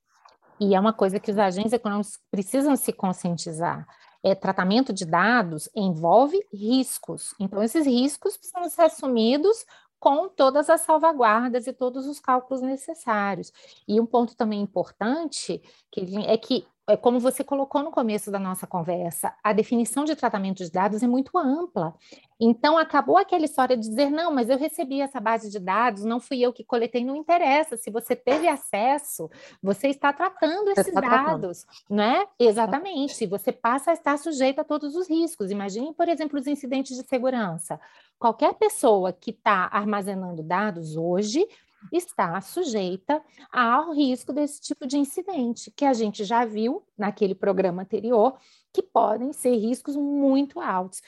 E 0.59 0.73
é 0.75 0.79
uma 0.79 0.93
coisa 0.93 1.19
que 1.19 1.29
os 1.29 1.37
agentes 1.37 1.73
econômicos 1.73 2.19
precisam 2.31 2.75
se 2.75 2.91
conscientizar. 2.91 3.87
É, 4.23 4.35
tratamento 4.35 4.93
de 4.93 5.05
dados 5.05 5.69
envolve 5.75 6.39
riscos. 6.53 7.33
Então, 7.39 7.63
esses 7.63 7.85
riscos 7.85 8.37
precisam 8.37 8.69
ser 8.69 8.83
assumidos 8.83 9.65
com 9.99 10.27
todas 10.27 10.67
as 10.67 10.81
salvaguardas 10.81 11.67
e 11.67 11.73
todos 11.73 12.07
os 12.07 12.19
cálculos 12.19 12.61
necessários. 12.61 13.53
E 13.87 14.01
um 14.01 14.05
ponto 14.05 14.35
também 14.35 14.59
importante 14.59 15.61
que, 15.91 16.01
é 16.25 16.37
que 16.37 16.65
como 16.97 17.19
você 17.19 17.43
colocou 17.43 17.83
no 17.83 17.91
começo 17.91 18.31
da 18.31 18.39
nossa 18.39 18.65
conversa, 18.65 19.33
a 19.43 19.53
definição 19.53 20.03
de 20.03 20.15
tratamento 20.15 20.63
de 20.63 20.71
dados 20.71 21.03
é 21.03 21.07
muito 21.07 21.37
ampla. 21.37 21.93
Então, 22.39 22.77
acabou 22.77 23.17
aquela 23.17 23.45
história 23.45 23.77
de 23.77 23.87
dizer, 23.87 24.09
não, 24.09 24.33
mas 24.33 24.49
eu 24.49 24.57
recebi 24.57 24.99
essa 24.99 25.19
base 25.19 25.49
de 25.51 25.59
dados, 25.59 26.03
não 26.03 26.19
fui 26.19 26.41
eu 26.41 26.51
que 26.51 26.63
coletei, 26.63 27.05
não 27.05 27.15
interessa. 27.15 27.77
Se 27.77 27.91
você 27.91 28.15
teve 28.15 28.47
acesso, 28.47 29.29
você 29.61 29.89
está 29.89 30.11
tratando 30.11 30.71
esses 30.71 30.87
está 30.87 31.01
dados, 31.01 31.63
tratando. 31.63 31.85
não 31.89 32.03
é? 32.03 32.27
Exatamente. 32.39 33.27
Você 33.27 33.51
passa 33.51 33.91
a 33.91 33.93
estar 33.93 34.17
sujeito 34.17 34.59
a 34.59 34.63
todos 34.63 34.95
os 34.95 35.07
riscos. 35.07 35.51
Imagine, 35.51 35.93
por 35.93 36.09
exemplo, 36.09 36.39
os 36.39 36.47
incidentes 36.47 36.97
de 36.97 37.07
segurança. 37.07 37.79
Qualquer 38.17 38.55
pessoa 38.55 39.13
que 39.13 39.29
está 39.29 39.69
armazenando 39.71 40.41
dados 40.41 40.95
hoje 40.95 41.47
está 41.91 42.39
sujeita 42.41 43.21
ao 43.51 43.93
risco 43.93 44.33
desse 44.33 44.61
tipo 44.61 44.85
de 44.85 44.97
incidente, 44.97 45.71
que 45.71 45.85
a 45.85 45.93
gente 45.93 46.23
já 46.23 46.45
viu 46.45 46.83
naquele 46.97 47.35
programa 47.35 47.81
anterior, 47.81 48.37
que 48.73 48.81
podem 48.81 49.33
ser 49.33 49.55
riscos 49.55 49.95
muito 49.95 50.59
altos. 50.59 51.01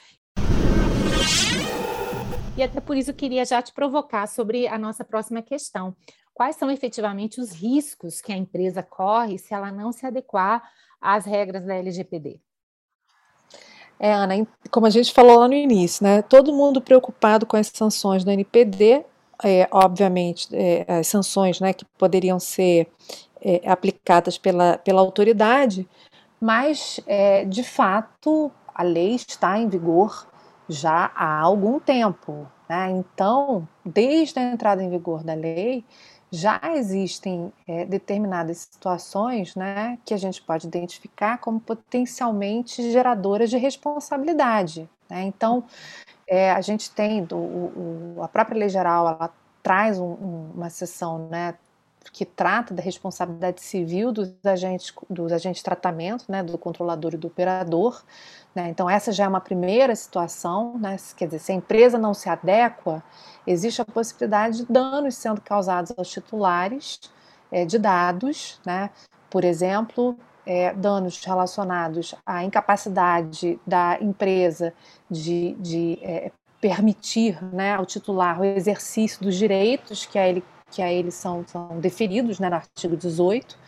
E 2.56 2.62
até 2.62 2.80
por 2.80 2.96
isso 2.96 3.10
eu 3.10 3.14
queria 3.14 3.44
já 3.44 3.60
te 3.60 3.72
provocar 3.72 4.28
sobre 4.28 4.68
a 4.68 4.78
nossa 4.78 5.04
próxima 5.04 5.42
questão. 5.42 5.96
Quais 6.32 6.56
são 6.56 6.70
efetivamente 6.70 7.40
os 7.40 7.52
riscos 7.52 8.20
que 8.20 8.32
a 8.32 8.36
empresa 8.36 8.82
corre 8.82 9.38
se 9.38 9.52
ela 9.54 9.72
não 9.72 9.92
se 9.92 10.06
adequar 10.06 10.62
às 11.00 11.24
regras 11.24 11.64
da 11.64 11.74
LGPD? 11.74 12.40
É, 13.98 14.12
Ana, 14.12 14.46
como 14.70 14.86
a 14.86 14.90
gente 14.90 15.12
falou 15.12 15.38
lá 15.38 15.48
no 15.48 15.54
início, 15.54 16.04
né? 16.04 16.22
Todo 16.22 16.52
mundo 16.52 16.80
preocupado 16.80 17.46
com 17.46 17.56
as 17.56 17.68
sanções 17.68 18.24
da 18.24 18.32
NPD 18.32 19.04
é, 19.42 19.68
obviamente, 19.70 20.48
é, 20.52 20.84
as 20.88 21.06
sanções 21.06 21.60
né, 21.60 21.72
que 21.72 21.84
poderiam 21.98 22.38
ser 22.38 22.88
é, 23.40 23.60
aplicadas 23.66 24.38
pela, 24.38 24.78
pela 24.78 25.00
autoridade, 25.00 25.88
mas, 26.40 27.00
é, 27.06 27.44
de 27.44 27.62
fato, 27.62 28.50
a 28.74 28.82
lei 28.82 29.14
está 29.14 29.58
em 29.58 29.68
vigor 29.68 30.26
já 30.68 31.10
há 31.14 31.40
algum 31.40 31.78
tempo. 31.78 32.46
Né? 32.68 32.90
Então, 32.90 33.66
desde 33.84 34.38
a 34.38 34.52
entrada 34.52 34.82
em 34.82 34.90
vigor 34.90 35.22
da 35.22 35.34
lei, 35.34 35.84
já 36.34 36.60
existem 36.74 37.52
é, 37.66 37.84
determinadas 37.84 38.58
situações 38.58 39.54
né, 39.54 39.98
que 40.04 40.12
a 40.12 40.16
gente 40.16 40.42
pode 40.42 40.66
identificar 40.66 41.38
como 41.38 41.60
potencialmente 41.60 42.90
geradoras 42.90 43.50
de 43.50 43.56
responsabilidade. 43.56 44.88
Né? 45.08 45.22
Então, 45.22 45.64
é, 46.26 46.50
a 46.50 46.60
gente 46.60 46.90
tem 46.90 47.24
do, 47.24 47.36
o, 47.36 48.16
a 48.20 48.28
própria 48.28 48.58
lei 48.58 48.68
geral, 48.68 49.06
ela 49.06 49.30
traz 49.62 49.98
um, 49.98 50.04
um, 50.04 50.50
uma 50.54 50.70
seção, 50.70 51.28
né, 51.30 51.54
que 52.12 52.24
trata 52.24 52.74
da 52.74 52.82
responsabilidade 52.82 53.62
civil 53.62 54.12
dos 54.12 54.32
agentes, 54.44 54.92
dos 55.08 55.32
agentes 55.32 55.58
de 55.58 55.64
tratamento, 55.64 56.24
né, 56.28 56.42
do 56.42 56.58
controlador 56.58 57.14
e 57.14 57.16
do 57.16 57.28
operador. 57.28 58.02
Né? 58.54 58.68
Então, 58.68 58.88
essa 58.88 59.10
já 59.10 59.24
é 59.24 59.28
uma 59.28 59.40
primeira 59.40 59.96
situação, 59.96 60.78
né? 60.78 60.96
quer 61.16 61.26
dizer, 61.26 61.40
se 61.40 61.52
a 61.52 61.54
empresa 61.54 61.98
não 61.98 62.14
se 62.14 62.28
adequa, 62.28 63.02
existe 63.46 63.82
a 63.82 63.84
possibilidade 63.84 64.58
de 64.58 64.72
danos 64.72 65.16
sendo 65.16 65.40
causados 65.40 65.92
aos 65.96 66.08
titulares 66.08 67.00
é, 67.50 67.64
de 67.64 67.78
dados, 67.78 68.60
né? 68.64 68.90
por 69.28 69.44
exemplo, 69.44 70.16
é, 70.46 70.72
danos 70.74 71.22
relacionados 71.24 72.14
à 72.24 72.44
incapacidade 72.44 73.58
da 73.66 73.98
empresa 74.00 74.72
de, 75.10 75.56
de 75.58 75.98
é, 76.02 76.30
permitir 76.60 77.42
né, 77.52 77.74
ao 77.74 77.84
titular 77.84 78.40
o 78.40 78.44
exercício 78.44 79.22
dos 79.22 79.36
direitos 79.36 80.06
que 80.06 80.18
a 80.18 80.28
ele, 80.28 80.44
que 80.70 80.80
a 80.80 80.92
ele 80.92 81.10
são, 81.10 81.44
são 81.46 81.80
deferidos 81.80 82.38
né, 82.38 82.48
no 82.48 82.56
artigo 82.56 82.96
18. 82.96 83.58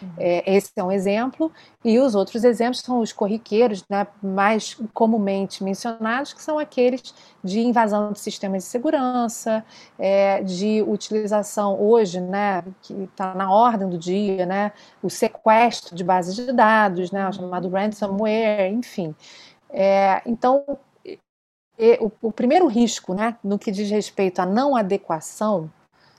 Uhum. 0.00 0.08
É, 0.18 0.56
esse 0.56 0.70
é 0.76 0.82
um 0.82 0.92
exemplo, 0.92 1.50
e 1.84 1.98
os 1.98 2.14
outros 2.14 2.44
exemplos 2.44 2.80
são 2.80 3.00
os 3.00 3.12
corriqueiros, 3.12 3.84
né, 3.88 4.06
mais 4.22 4.76
comumente 4.92 5.62
mencionados, 5.62 6.32
que 6.32 6.42
são 6.42 6.58
aqueles 6.58 7.14
de 7.42 7.60
invasão 7.60 8.12
de 8.12 8.20
sistemas 8.20 8.64
de 8.64 8.68
segurança, 8.68 9.64
é, 9.98 10.42
de 10.42 10.82
utilização 10.82 11.80
hoje, 11.80 12.20
né, 12.20 12.64
que 12.82 12.92
está 13.04 13.34
na 13.34 13.50
ordem 13.50 13.88
do 13.88 13.98
dia, 13.98 14.46
né, 14.46 14.72
o 15.02 15.10
sequestro 15.10 15.94
de 15.94 16.04
bases 16.04 16.34
de 16.34 16.52
dados, 16.52 17.10
né, 17.10 17.28
o 17.28 17.32
chamado 17.32 17.68
ransomware, 17.68 18.72
enfim. 18.72 19.14
É, 19.70 20.22
então, 20.26 20.64
o, 22.00 22.28
o, 22.28 22.32
primeiro 22.32 22.66
risco, 22.66 23.14
né, 23.14 23.36
no 23.42 23.58
que 23.58 23.70
diz 23.70 23.90
respeito 23.90 24.40
à 24.40 24.46
não 24.46 24.76
adequação 24.76 25.70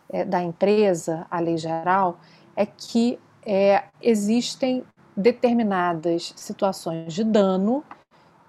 é, 0.09 0.25
da 0.25 0.41
empresa, 0.41 1.25
a 1.31 1.39
lei 1.39 1.57
geral, 1.57 2.19
é 2.55 2.65
que 2.65 3.19
é, 3.45 3.83
existem 4.01 4.83
determinadas 5.15 6.33
situações 6.35 7.13
de 7.13 7.23
dano 7.23 7.83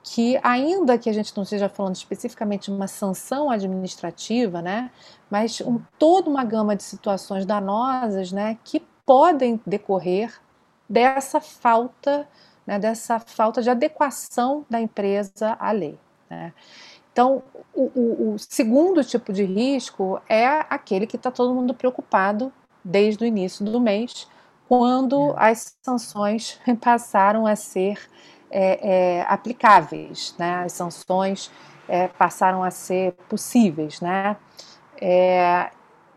que, 0.03 0.39
ainda 0.43 0.97
que 0.97 1.11
a 1.11 1.13
gente 1.13 1.37
não 1.37 1.43
esteja 1.43 1.69
falando 1.69 1.97
especificamente 1.97 2.71
de 2.71 2.77
uma 2.77 2.87
sanção 2.87 3.51
administrativa, 3.51 4.63
né, 4.63 4.91
mas 5.29 5.61
um, 5.61 5.81
toda 5.99 6.31
uma 6.31 6.45
gama 6.45 6.77
de 6.77 6.85
situações 6.85 7.45
danosas 7.45 8.31
né, 8.31 8.57
que 8.65 8.81
podem 9.05 9.61
decorrer 9.67 10.33
dessa 10.89 11.41
falta, 11.41 12.27
né, 12.65 12.79
dessa 12.79 13.19
falta 13.19 13.61
de 13.61 13.69
adequação 13.69 14.65
da 14.71 14.81
empresa 14.81 15.57
à 15.59 15.73
lei. 15.73 15.99
Né. 16.31 16.53
Então, 17.13 17.43
o, 17.75 17.91
o, 17.95 18.35
o, 18.35 18.39
segundo 18.39 19.03
tipo 19.03 19.33
de 19.33 19.45
risco 19.45 20.21
é 20.29 20.47
aquele 20.71 21.07
que 21.07 21.17
está 21.17 21.31
todo 21.31 21.55
mundo 21.55 21.75
preocupado 21.75 22.53
desde 22.85 23.25
o 23.25 23.27
início 23.27 23.65
do 23.65 23.81
mês, 23.81 24.29
quando 24.69 25.31
é. 25.33 25.51
as 25.51 25.77
sanções 25.83 26.61
passaram 26.81 27.47
a 27.47 27.57
ser 27.57 27.99
é, 28.51 29.19
é, 29.19 29.27
aplicáveis, 29.29 30.35
né? 30.39 30.65
as 30.65 30.73
sanções 30.73 31.51
é, 31.89 32.09
passaram 32.09 32.63
a 32.63 32.71
ser 32.71 33.13
possíveis, 33.29 34.01
né? 34.01 34.37
É, 35.01 35.71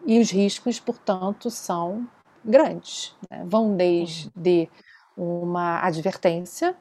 e 0.05 0.19
os 0.19 0.31
riscos, 0.31 0.79
portanto, 0.79 1.49
são 1.49 2.07
grandes. 2.43 3.15
Né? 3.29 3.43
Vão 3.45 3.75
desde 3.75 4.69
uma 5.15 5.81
advertência, 5.81 6.75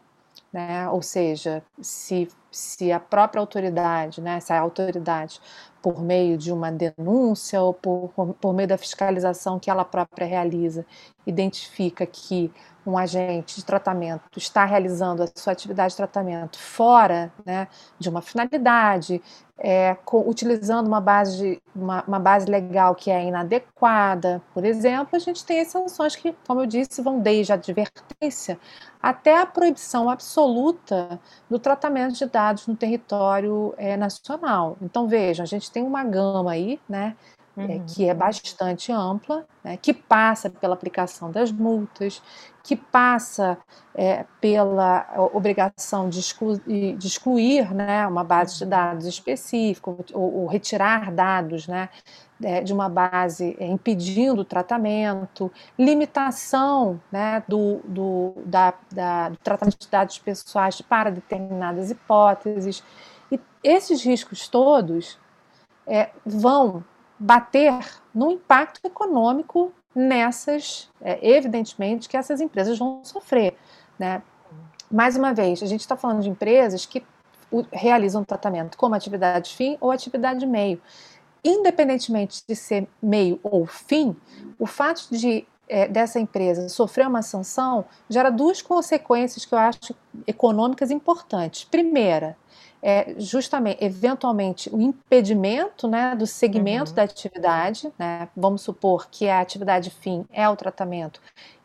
né? 0.53 0.89
ou 0.89 1.03
seja, 1.03 1.63
se, 1.81 2.29
se 2.51 2.91
a 2.91 3.01
própria 3.01 3.41
autoridade, 3.41 4.21
né? 4.21 4.41
se 4.41 4.53
a 4.53 4.61
autoridade, 4.61 5.41
por 5.83 6.03
meio 6.03 6.37
de 6.37 6.53
uma 6.53 6.71
denúncia 6.73 7.61
ou 7.63 7.73
por, 7.73 8.11
por 8.41 8.53
meio 8.53 8.69
da 8.69 8.79
fiscalização 8.79 9.59
que 9.59 9.71
ela 9.71 9.85
própria 9.85 10.27
realiza, 10.27 10.85
identifica 11.27 12.07
que 12.07 12.53
um 12.89 12.97
agente 12.97 13.57
de 13.57 13.65
tratamento 13.65 14.39
está 14.39 14.65
realizando 14.65 15.23
a 15.23 15.29
sua 15.35 15.53
atividade 15.53 15.91
de 15.91 15.97
tratamento 15.97 16.59
fora 16.59 17.31
né, 17.45 17.69
de 17.99 18.09
uma 18.09 18.23
finalidade, 18.23 19.23
é, 19.59 19.97
com, 20.05 20.27
utilizando 20.29 20.87
uma 20.87 21.01
base, 21.01 21.61
uma, 21.75 22.03
uma, 22.07 22.19
base 22.19 22.47
legal 22.47 22.95
que 22.95 23.11
é 23.11 23.25
inadequada, 23.25 24.41
por 24.55 24.65
exemplo, 24.65 25.17
a 25.17 25.19
gente 25.19 25.45
tem 25.45 25.61
as 25.61 25.69
sanções 25.69 26.17
que, 26.17 26.35
como 26.47 26.61
eu 26.61 26.67
disse, 26.67 27.03
vão 27.03 27.21
desde 27.21 27.53
a 27.53 27.57
advertência 27.57 28.59
até 29.03 29.41
a 29.41 29.47
proibição 29.47 30.09
absoluta 30.09 31.21
do 31.51 31.59
tratamento 31.59 32.15
de 32.15 32.27
dados 32.27 32.67
no 32.67 32.77
território 32.77 33.75
é, 33.77 33.97
nacional. 33.97 34.77
Então, 34.81 35.07
vejam, 35.07 35.43
a 35.43 35.47
gente 35.47 35.71
tem 35.71 35.83
uma 35.83 36.05
gama 36.05 36.53
aí, 36.53 36.81
né, 36.89 37.17
uhum. 37.59 37.71
é, 37.71 37.79
que 37.87 38.09
é 38.09 38.15
bastante 38.15 38.93
ampla, 38.93 39.45
né, 39.65 39.77
que 39.77 39.93
passa 39.93 40.49
pela 40.49 40.75
aplicação 40.75 41.31
das 41.31 41.51
multas, 41.51 42.23
que 42.63 42.77
passa 42.77 43.59
é, 43.95 44.25
pela 44.41 45.31
obrigação 45.33 46.09
de 46.09 46.21
excluir, 46.21 46.97
de 46.97 47.07
excluir 47.07 47.75
né, 47.75 48.07
uma 48.07 48.23
base 48.23 48.59
de 48.59 48.67
dados 48.67 49.07
específica, 49.07 49.91
ou, 50.13 50.43
ou 50.43 50.47
retirar 50.47 51.11
dados 51.11 51.67
né, 51.67 51.89
é, 52.43 52.63
de 52.63 52.73
uma 52.73 52.89
base 52.89 53.57
é, 53.59 53.67
impedindo 53.67 54.43
o 54.43 54.45
tratamento, 54.45 55.51
limitação 55.79 57.01
né, 57.11 57.43
do, 57.49 57.81
do, 57.85 58.35
da, 58.45 58.75
da, 58.93 59.29
do 59.31 59.37
tratamento 59.39 59.79
de 59.79 59.89
dados 59.89 60.19
pessoais 60.19 60.81
para 60.81 61.11
determinadas 61.11 61.91
hipóteses. 61.91 62.83
E 63.33 63.41
esses 63.65 64.05
riscos 64.05 64.47
todos 64.47 65.19
é, 65.87 66.11
vão 66.25 66.85
bater 67.19 67.73
no 68.15 68.31
impacto 68.31 68.87
econômico 68.87 69.73
nessas, 69.95 70.89
é, 71.01 71.19
evidentemente, 71.37 72.09
que 72.09 72.17
essas 72.17 72.41
empresas 72.41 72.79
vão 72.79 73.01
sofrer. 73.03 73.57
Né? 73.99 74.23
Mais 74.91 75.17
uma 75.17 75.35
vez, 75.35 75.63
a 75.63 75.67
gente 75.67 75.81
está 75.81 75.97
falando 75.97 76.23
de 76.23 76.29
empresas 76.29 76.87
que 76.87 77.05
realizam 77.73 78.25
tratamento 78.25 78.77
como 78.77 78.95
atividade 78.95 79.55
fim 79.55 79.77
ou 79.81 79.91
atividade 79.91 80.47
meio. 80.47 80.81
Independentemente 81.45 82.43
de 82.47 82.55
ser 82.55 82.87
meio 83.03 83.41
ou 83.43 83.67
fim, 83.67 84.17
o 84.59 84.67
fato 84.67 85.09
de 85.11 85.47
é, 85.69 85.87
dessa 85.87 86.19
empresa 86.19 86.69
sofrer 86.69 87.07
uma 87.07 87.23
sanção 87.23 87.85
gera 88.09 88.31
duas 88.31 88.63
consequências 88.63 89.45
que 89.45 89.55
eu 89.55 89.59
acho 89.59 89.95
econômicas 90.27 90.91
importantes. 90.91 91.65
Primeira, 91.65 92.37
é 92.83 93.15
justamente, 93.19 93.83
eventualmente, 93.83 94.71
o 94.73 94.81
impedimento 94.81 95.89
né, 95.89 96.15
do 96.15 96.27
segmento 96.27 96.91
uhum. 96.91 96.97
da 96.97 97.03
atividade, 97.03 97.93
né, 97.99 98.29
vamos 98.37 98.63
supor 98.63 99.09
que 99.11 99.29
a 99.29 99.41
atividade 99.41 99.91
fim 99.91 100.25
é 100.33 100.49
o 100.49 100.57
tratamento, 100.57 101.21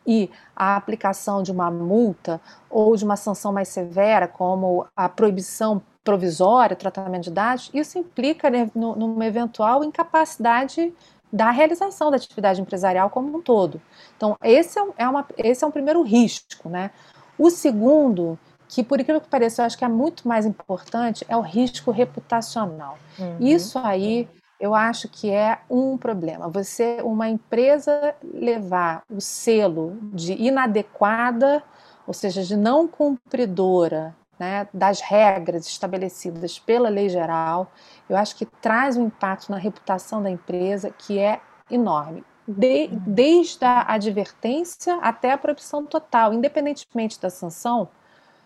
e 0.06 0.30
a 0.54 0.76
aplicação 0.76 1.42
de 1.42 1.50
uma 1.50 1.70
multa 1.70 2.40
ou 2.68 2.94
de 2.96 3.04
uma 3.04 3.16
sanção 3.16 3.52
mais 3.52 3.68
severa, 3.68 4.28
como 4.28 4.86
a 4.94 5.08
proibição 5.08 5.80
provisória, 6.02 6.76
tratamento 6.76 7.24
de 7.24 7.30
dados, 7.30 7.70
isso 7.72 7.98
implica 7.98 8.50
né, 8.50 8.70
numa 8.74 9.24
eventual 9.24 9.82
incapacidade 9.82 10.92
da 11.32 11.50
realização 11.50 12.10
da 12.10 12.16
atividade 12.16 12.60
empresarial 12.60 13.10
como 13.10 13.36
um 13.36 13.40
todo. 13.40 13.80
Então, 14.16 14.36
esse 14.42 14.78
é, 14.78 14.84
é, 14.98 15.08
uma, 15.08 15.26
esse 15.38 15.64
é 15.64 15.66
um 15.66 15.70
primeiro 15.70 16.02
risco. 16.02 16.68
Né? 16.68 16.90
O 17.38 17.50
segundo 17.50 18.38
que, 18.74 18.82
por 18.82 19.00
incrível 19.00 19.20
que 19.20 19.28
pareça, 19.28 19.62
eu 19.62 19.66
acho 19.66 19.78
que 19.78 19.84
é 19.84 19.88
muito 19.88 20.26
mais 20.26 20.44
importante, 20.44 21.24
é 21.28 21.36
o 21.36 21.40
risco 21.40 21.92
reputacional. 21.92 22.98
Uhum. 23.16 23.36
Isso 23.38 23.78
aí 23.78 24.28
eu 24.58 24.74
acho 24.74 25.08
que 25.08 25.30
é 25.30 25.60
um 25.70 25.96
problema. 25.96 26.48
Você, 26.48 26.98
uma 27.04 27.28
empresa, 27.28 28.16
levar 28.20 29.04
o 29.08 29.20
selo 29.20 29.96
de 30.12 30.32
inadequada, 30.32 31.62
ou 32.04 32.12
seja, 32.12 32.42
de 32.42 32.56
não 32.56 32.88
cumpridora 32.88 34.12
né, 34.40 34.66
das 34.74 35.00
regras 35.00 35.68
estabelecidas 35.68 36.58
pela 36.58 36.88
lei 36.88 37.08
geral, 37.08 37.70
eu 38.08 38.16
acho 38.16 38.34
que 38.34 38.44
traz 38.44 38.96
um 38.96 39.06
impacto 39.06 39.52
na 39.52 39.56
reputação 39.56 40.20
da 40.20 40.30
empresa 40.30 40.90
que 40.90 41.16
é 41.16 41.40
enorme. 41.70 42.24
De, 42.46 42.88
uhum. 42.90 43.02
desde 43.06 43.64
a 43.64 43.92
advertência 43.94 44.96
até 45.00 45.30
a 45.30 45.38
proibição 45.38 45.86
total, 45.86 46.34
independentemente 46.34 47.20
da 47.20 47.30
sanção, 47.30 47.88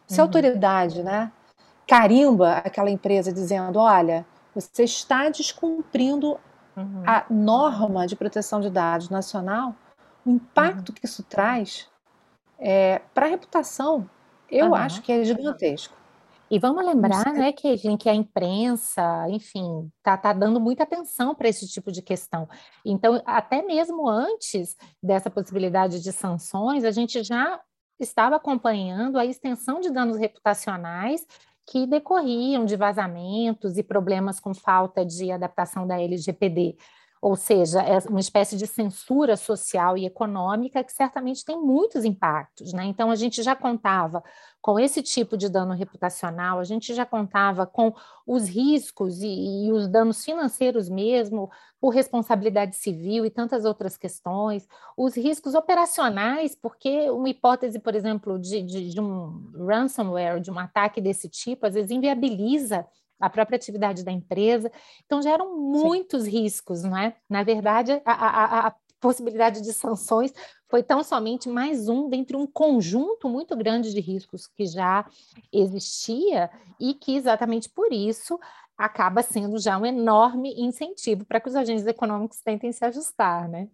se 0.08 0.20
a 0.20 0.24
uhum. 0.24 0.28
autoridade 0.28 1.02
né, 1.02 1.30
carimba 1.86 2.54
aquela 2.54 2.90
empresa 2.90 3.32
dizendo: 3.32 3.78
olha, 3.78 4.26
você 4.54 4.84
está 4.84 5.28
descumprindo 5.28 6.38
uhum. 6.76 7.02
a 7.06 7.24
norma 7.30 8.06
de 8.06 8.16
proteção 8.16 8.60
de 8.60 8.70
dados 8.70 9.10
nacional, 9.10 9.74
o 10.24 10.30
impacto 10.30 10.88
uhum. 10.88 10.94
que 10.94 11.06
isso 11.06 11.22
traz 11.22 11.88
é, 12.58 13.00
para 13.14 13.26
a 13.26 13.28
reputação, 13.28 14.08
eu 14.50 14.74
acho 14.74 15.02
que 15.02 15.12
é 15.12 15.22
gigantesco. 15.22 15.96
E 16.50 16.58
vamos 16.58 16.84
lembrar, 16.84 17.30
né, 17.34 17.52
que, 17.52 17.76
que 17.98 18.08
a 18.08 18.14
imprensa, 18.14 19.26
enfim, 19.28 19.90
tá, 20.02 20.16
tá 20.16 20.32
dando 20.32 20.58
muita 20.58 20.82
atenção 20.82 21.34
para 21.34 21.46
esse 21.46 21.68
tipo 21.68 21.92
de 21.92 22.00
questão. 22.00 22.48
Então, 22.84 23.22
até 23.26 23.62
mesmo 23.62 24.08
antes 24.08 24.74
dessa 25.02 25.28
possibilidade 25.28 26.02
de 26.02 26.10
sanções, 26.10 26.84
a 26.84 26.90
gente 26.90 27.22
já 27.22 27.60
estava 27.98 28.36
acompanhando 28.36 29.18
a 29.18 29.26
extensão 29.26 29.80
de 29.80 29.90
danos 29.90 30.16
reputacionais 30.16 31.26
que 31.66 31.86
decorriam 31.86 32.64
de 32.64 32.76
vazamentos 32.76 33.76
e 33.76 33.82
problemas 33.82 34.40
com 34.40 34.54
falta 34.54 35.04
de 35.04 35.30
adaptação 35.30 35.86
da 35.86 36.00
LGPD 36.00 36.76
ou 37.20 37.36
seja, 37.36 37.80
é 37.82 37.98
uma 38.08 38.20
espécie 38.20 38.56
de 38.56 38.66
censura 38.66 39.36
social 39.36 39.96
e 39.96 40.06
econômica 40.06 40.84
que 40.84 40.92
certamente 40.92 41.44
tem 41.44 41.60
muitos 41.60 42.04
impactos. 42.04 42.72
Né? 42.72 42.84
Então, 42.84 43.10
a 43.10 43.16
gente 43.16 43.42
já 43.42 43.56
contava 43.56 44.22
com 44.60 44.78
esse 44.78 45.02
tipo 45.02 45.36
de 45.36 45.48
dano 45.48 45.74
reputacional, 45.74 46.58
a 46.58 46.64
gente 46.64 46.94
já 46.94 47.06
contava 47.06 47.66
com 47.66 47.94
os 48.26 48.48
riscos 48.48 49.22
e, 49.22 49.66
e 49.66 49.72
os 49.72 49.88
danos 49.88 50.24
financeiros 50.24 50.88
mesmo, 50.88 51.50
por 51.80 51.90
responsabilidade 51.90 52.76
civil 52.76 53.24
e 53.24 53.30
tantas 53.30 53.64
outras 53.64 53.96
questões, 53.96 54.66
os 54.96 55.16
riscos 55.16 55.54
operacionais, 55.54 56.54
porque 56.54 57.08
uma 57.10 57.28
hipótese, 57.28 57.78
por 57.78 57.94
exemplo, 57.94 58.38
de, 58.38 58.62
de, 58.62 58.90
de 58.90 59.00
um 59.00 59.52
ransomware, 59.66 60.40
de 60.40 60.50
um 60.50 60.58
ataque 60.58 61.00
desse 61.00 61.28
tipo, 61.28 61.66
às 61.66 61.74
vezes 61.74 61.90
inviabiliza 61.90 62.86
a 63.18 63.30
própria 63.30 63.56
atividade 63.56 64.04
da 64.04 64.12
empresa. 64.12 64.70
Então, 65.04 65.22
geram 65.22 65.56
muitos 65.58 66.24
Sim. 66.24 66.30
riscos, 66.30 66.82
não 66.82 66.96
é? 66.96 67.16
Na 67.28 67.42
verdade, 67.42 68.00
a, 68.04 68.12
a, 68.12 68.66
a 68.68 68.74
possibilidade 69.00 69.62
de 69.62 69.72
sanções 69.72 70.32
foi 70.68 70.82
tão 70.82 71.02
somente 71.02 71.48
mais 71.48 71.88
um 71.88 72.08
dentre 72.08 72.36
um 72.36 72.46
conjunto 72.46 73.28
muito 73.28 73.56
grande 73.56 73.92
de 73.92 74.00
riscos 74.00 74.46
que 74.46 74.66
já 74.66 75.06
existia 75.52 76.50
e 76.78 76.94
que 76.94 77.16
exatamente 77.16 77.68
por 77.68 77.92
isso 77.92 78.38
acaba 78.76 79.22
sendo 79.22 79.58
já 79.58 79.76
um 79.78 79.86
enorme 79.86 80.54
incentivo 80.56 81.24
para 81.24 81.40
que 81.40 81.48
os 81.48 81.56
agentes 81.56 81.86
econômicos 81.86 82.40
tentem 82.40 82.70
se 82.70 82.84
ajustar, 82.84 83.48
né? 83.48 83.68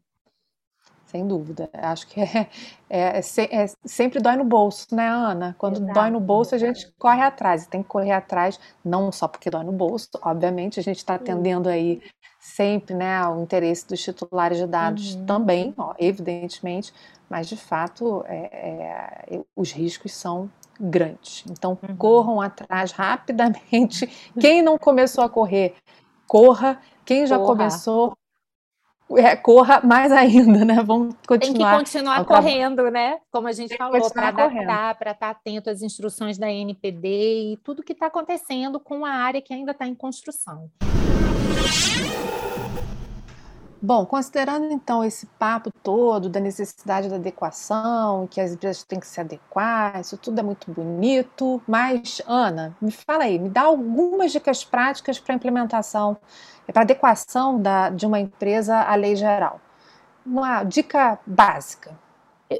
Sem 1.14 1.28
dúvida. 1.28 1.70
Acho 1.72 2.08
que 2.08 2.20
é, 2.26 2.48
é, 2.90 3.20
é, 3.20 3.66
sempre 3.84 4.20
dói 4.20 4.34
no 4.34 4.44
bolso, 4.44 4.92
né, 4.92 5.08
Ana? 5.08 5.54
Quando 5.56 5.76
Exato. 5.76 5.92
dói 5.92 6.10
no 6.10 6.18
bolso, 6.18 6.56
a 6.56 6.58
gente 6.58 6.92
corre 6.98 7.22
atrás. 7.22 7.68
Tem 7.68 7.84
que 7.84 7.88
correr 7.88 8.10
atrás, 8.10 8.58
não 8.84 9.12
só 9.12 9.28
porque 9.28 9.48
dói 9.48 9.62
no 9.62 9.70
bolso, 9.70 10.08
obviamente, 10.22 10.80
a 10.80 10.82
gente 10.82 10.96
está 10.96 11.14
atendendo 11.14 11.68
aí 11.68 12.02
sempre 12.40 12.94
né, 12.94 13.24
o 13.28 13.40
interesse 13.40 13.86
dos 13.86 14.02
titulares 14.02 14.58
de 14.58 14.66
dados 14.66 15.14
uhum. 15.14 15.24
também, 15.24 15.72
ó, 15.78 15.94
evidentemente, 15.98 16.92
mas 17.30 17.48
de 17.48 17.56
fato 17.56 18.22
é, 18.26 19.30
é, 19.30 19.40
os 19.56 19.72
riscos 19.72 20.12
são 20.12 20.50
grandes. 20.78 21.44
Então 21.48 21.78
uhum. 21.80 21.96
corram 21.96 22.40
atrás 22.40 22.90
rapidamente. 22.90 24.06
Quem 24.38 24.62
não 24.62 24.76
começou 24.76 25.22
a 25.22 25.28
correr, 25.28 25.74
corra. 26.26 26.80
Quem 27.04 27.26
já 27.26 27.38
corra. 27.38 27.48
começou, 27.48 28.16
é, 29.12 29.36
corra 29.36 29.80
mais 29.82 30.10
ainda, 30.10 30.64
né? 30.64 30.82
Vamos 30.82 31.14
continuar. 31.26 31.76
Tem 31.76 31.84
que 31.84 31.84
continuar 31.84 32.24
correndo, 32.24 32.90
né? 32.90 33.18
Como 33.30 33.46
a 33.46 33.52
gente 33.52 33.76
falou, 33.76 34.10
para 34.10 34.28
adaptar, 34.28 34.94
para 34.96 35.10
estar 35.10 35.26
tá 35.26 35.30
atento 35.30 35.70
às 35.70 35.82
instruções 35.82 36.38
da 36.38 36.50
NPD 36.50 37.52
e 37.52 37.56
tudo 37.58 37.82
que 37.82 37.92
está 37.92 38.06
acontecendo 38.06 38.80
com 38.80 39.04
a 39.04 39.10
área 39.10 39.42
que 39.42 39.52
ainda 39.52 39.72
está 39.72 39.86
em 39.86 39.94
construção. 39.94 40.70
Bom, 43.86 44.06
considerando 44.06 44.72
então 44.72 45.04
esse 45.04 45.26
papo 45.38 45.70
todo 45.82 46.30
da 46.30 46.40
necessidade 46.40 47.06
da 47.06 47.16
adequação, 47.16 48.26
que 48.26 48.40
as 48.40 48.52
empresas 48.52 48.82
têm 48.82 48.98
que 48.98 49.06
se 49.06 49.20
adequar, 49.20 50.00
isso 50.00 50.16
tudo 50.16 50.40
é 50.40 50.42
muito 50.42 50.70
bonito, 50.70 51.60
mas 51.68 52.22
Ana, 52.26 52.74
me 52.80 52.90
fala 52.90 53.24
aí, 53.24 53.38
me 53.38 53.50
dá 53.50 53.64
algumas 53.64 54.32
dicas 54.32 54.64
práticas 54.64 55.20
para 55.20 55.34
implementação, 55.34 56.16
para 56.72 56.80
adequação 56.80 57.60
da, 57.60 57.90
de 57.90 58.06
uma 58.06 58.18
empresa 58.18 58.74
à 58.80 58.94
lei 58.94 59.14
geral. 59.16 59.60
Uma 60.24 60.64
dica 60.64 61.18
básica 61.26 61.94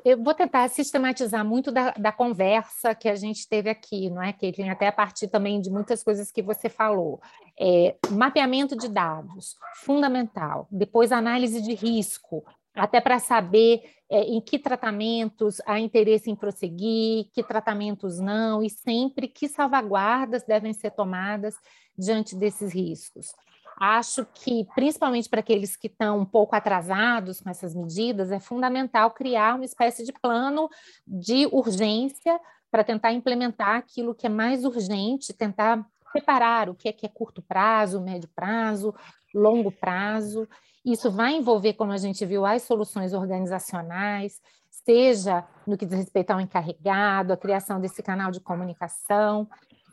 eu 0.05 0.23
vou 0.23 0.35
tentar 0.35 0.69
sistematizar 0.69 1.45
muito 1.45 1.71
da, 1.71 1.91
da, 1.93 2.13
conversa 2.13 2.95
que 2.95 3.09
a 3.09 3.15
gente 3.15 3.49
teve 3.49 3.69
aqui, 3.69 4.09
não 4.11 4.23
é, 4.23 4.33
Caitlin? 4.33 4.69
Até 4.69 4.87
a 4.87 4.93
partir 4.93 5.29
também 5.29 5.61
de 5.61 5.71
muitas 5.71 6.03
coisas 6.03 6.31
que 6.31 6.43
você 6.43 6.69
falou. 6.69 7.21
É, 7.59 7.97
mapeamento 8.11 8.77
de 8.77 8.89
dados, 8.89 9.57
fundamental. 9.85 10.67
Depois, 10.71 11.13
análise 11.13 11.61
de 11.61 11.75
risco, 11.75 12.45
até 12.75 13.01
para 13.01 13.19
saber 13.19 13.83
é, 14.11 14.23
em 14.23 14.41
que 14.41 14.59
tratamentos 14.59 15.61
há 15.67 15.79
interesse 15.79 16.31
em 16.31 16.37
prosseguir, 16.37 17.27
que 17.33 17.43
tratamentos 17.43 18.19
não, 18.19 18.63
e 18.63 18.71
sempre 18.71 19.29
que 19.29 19.49
salvaguardas 19.49 20.45
devem 20.45 20.73
ser 20.73 20.91
tomadas 20.91 21.55
diante 21.97 22.35
desses 22.35 22.73
riscos. 22.73 23.33
Acho 23.77 24.25
que, 24.33 24.66
principalmente 24.75 25.29
para 25.29 25.41
aqueles 25.41 25.77
que 25.77 25.89
estão 25.89 26.20
um 26.20 26.25
pouco 26.25 26.55
atrasados 26.55 27.41
com 27.41 27.51
essas 27.51 27.75
medidas, 27.75 28.31
é 28.31 28.39
fundamental 28.39 29.11
criar 29.11 29.57
uma 29.57 29.64
espécie 29.64 30.05
de 30.05 30.12
plano 30.12 30.68
de 31.07 31.47
urgência 31.47 32.41
para 32.70 32.85
tentar 32.85 33.12
implementar 33.12 33.77
aquilo 33.77 34.14
que 34.14 34.27
é 34.27 34.31
mais 34.31 34.64
urgente, 34.64 35.33
tentar 35.33 35.85
separar 36.12 36.68
o 36.68 36.75
que 36.75 36.89
é 36.89 36.93
que 36.93 37.05
é 37.05 37.09
curto 37.09 37.43
prazo, 37.43 38.01
médio 38.01 38.29
prazo, 38.35 38.95
longo 39.35 39.72
prazo. 39.72 40.49
Isso 40.85 41.11
vai 41.11 41.35
envolver, 41.35 41.75
como 41.75 41.93
a 41.93 41.97
gente 41.97 42.25
viu, 42.25 42.47
as 42.47 42.62
soluções 42.62 43.12
organizacionais, 43.12 44.41
seja 44.70 45.45
no 45.66 45.77
que 45.77 45.87
diz 45.87 45.99
respeito 45.99 46.31
ao 46.31 46.41
encarregado, 46.41 47.33
a 47.33 47.37
criação 47.37 47.81
desse 47.81 48.03
canal 48.03 48.31
de 48.31 48.41
comunicação, 48.41 49.49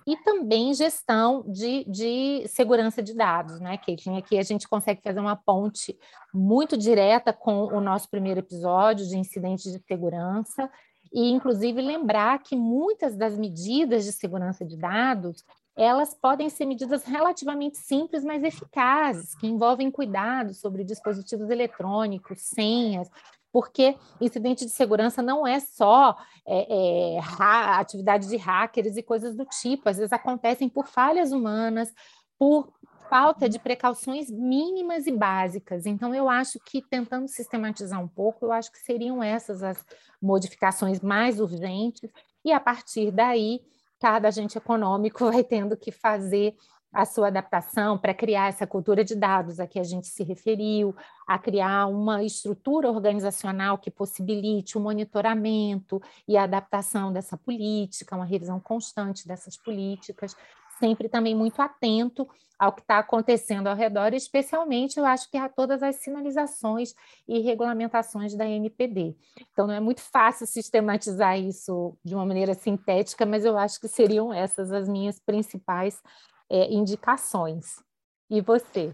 e 0.06 0.18
também 0.18 0.74
gestão 0.74 1.44
de, 1.48 1.86
de 1.86 2.48
segurança 2.48 3.02
de 3.02 3.14
dados, 3.14 3.60
né, 3.60 3.78
Caitlin? 3.78 4.18
Aqui 4.18 4.38
a 4.38 4.44
gente 4.44 4.68
consegue 4.68 5.02
fazer 5.02 5.20
uma 5.20 5.36
ponte 5.36 5.98
muito 6.34 6.78
direta 6.78 7.32
com 7.32 7.66
o 7.66 7.80
nosso 7.80 8.10
primeiro 8.10 8.40
episódio 8.40 9.08
de 9.08 9.18
incidentes 9.18 9.72
de 9.72 9.80
segurança, 9.86 10.70
e 11.14 11.30
inclusive 11.30 11.82
lembrar 11.82 12.42
que 12.42 12.56
muitas 12.56 13.18
das 13.18 13.38
medidas 13.38 14.06
de 14.06 14.12
segurança 14.14 14.66
de 14.66 14.78
dados 14.78 15.44
elas 15.76 16.14
podem 16.14 16.50
ser 16.50 16.66
medidas 16.66 17.04
relativamente 17.06 17.78
simples, 17.78 18.24
mas 18.24 18.44
eficazes, 18.44 19.34
que 19.36 19.48
envolvem 19.48 19.90
cuidados 19.90 20.60
sobre 20.60 20.84
dispositivos 20.84 21.50
eletrônicos, 21.50 22.42
senhas, 22.42 23.10
porque 23.52 23.98
incidente 24.20 24.66
de 24.66 24.72
segurança 24.72 25.22
não 25.22 25.46
é 25.46 25.60
só 25.60 26.18
é, 26.48 27.18
é, 27.18 27.20
atividade 27.40 28.28
de 28.28 28.38
hackers 28.38 28.98
e 28.98 29.04
coisas 29.04 29.36
do 29.36 29.46
tipo, 29.46 29.90
às 29.90 29.98
vezes 29.98 30.14
acontecem 30.14 30.70
por 30.70 30.88
falhas 30.88 31.32
humanas, 31.32 31.94
por 32.38 32.72
falta 33.12 33.50
de 33.50 33.60
precauções 33.60 34.32
mínimas 34.32 35.06
e 35.06 35.12
básicas. 35.12 35.86
Então, 35.86 36.16
eu 36.16 36.30
acho 36.30 36.58
que, 36.66 36.82
tentando 36.82 37.28
sistematizar 37.28 38.02
um 38.02 38.08
pouco, 38.08 38.46
eu 38.46 38.54
acho 38.54 38.72
que 38.72 38.80
seriam 38.80 39.22
essas 39.22 39.62
as 39.62 39.86
modificações 40.22 41.02
mais 41.02 41.42
urgentes, 41.42 42.10
e 42.44 42.54
a 42.54 42.60
partir 42.60 43.12
daí, 43.12 43.60
cada 44.00 44.30
agente 44.30 44.58
econômico 44.58 45.26
vai 45.30 45.44
tendo 45.44 45.76
que 45.76 45.92
fazer 45.92 46.56
a 46.94 47.06
sua 47.06 47.28
adaptação 47.28 47.98
para 47.98 48.14
criar 48.14 48.50
essa 48.50 48.68
cultura 48.68 49.04
de 49.04 49.16
dados 49.16 49.60
a 49.60 49.68
que 49.68 49.80
a 49.80 49.84
gente 49.84 50.08
se 50.08 50.24
referiu, 50.24 50.96
a 51.26 51.40
criar 51.40 51.88
uma 51.88 52.24
estrutura 52.24 52.90
organizacional 52.90 53.78
que 53.78 53.90
possibilite 53.90 54.78
o 54.78 54.82
monitoramento 54.82 56.02
e 56.28 56.36
a 56.36 56.44
adaptação 56.44 57.14
dessa 57.14 57.38
política, 57.38 58.16
uma 58.16 58.26
revisão 58.26 58.60
constante 58.60 59.28
dessas 59.28 59.56
políticas, 59.56 60.36
sempre 60.80 61.08
também 61.08 61.36
muito 61.36 61.62
atento 61.62 62.28
ao 62.62 62.72
que 62.72 62.82
está 62.82 63.00
acontecendo 63.00 63.66
ao 63.66 63.76
redor, 63.76 64.14
especialmente, 64.14 65.00
eu 65.00 65.06
acho 65.06 65.30
que 65.32 65.38
a 65.38 65.50
todas 65.50 65.82
as 65.82 65.96
sinalizações 65.96 66.94
e 67.28 67.40
regulamentações 67.40 68.36
da 68.36 68.46
NPD. 68.46 69.16
Então, 69.52 69.66
não 69.66 69.74
é 69.74 69.80
muito 69.80 70.02
fácil 70.02 70.46
sistematizar 70.46 71.40
isso 71.40 71.98
de 72.06 72.14
uma 72.14 72.24
maneira 72.24 72.54
sintética, 72.54 73.26
mas 73.26 73.46
eu 73.46 73.58
acho 73.58 73.80
que 73.80 73.88
seriam 73.88 74.32
essas 74.32 74.72
as 74.72 74.88
minhas 74.88 75.20
principais 75.20 76.04
é, 76.52 76.72
indicações. 76.72 77.82
E 78.30 78.42
você? 78.42 78.94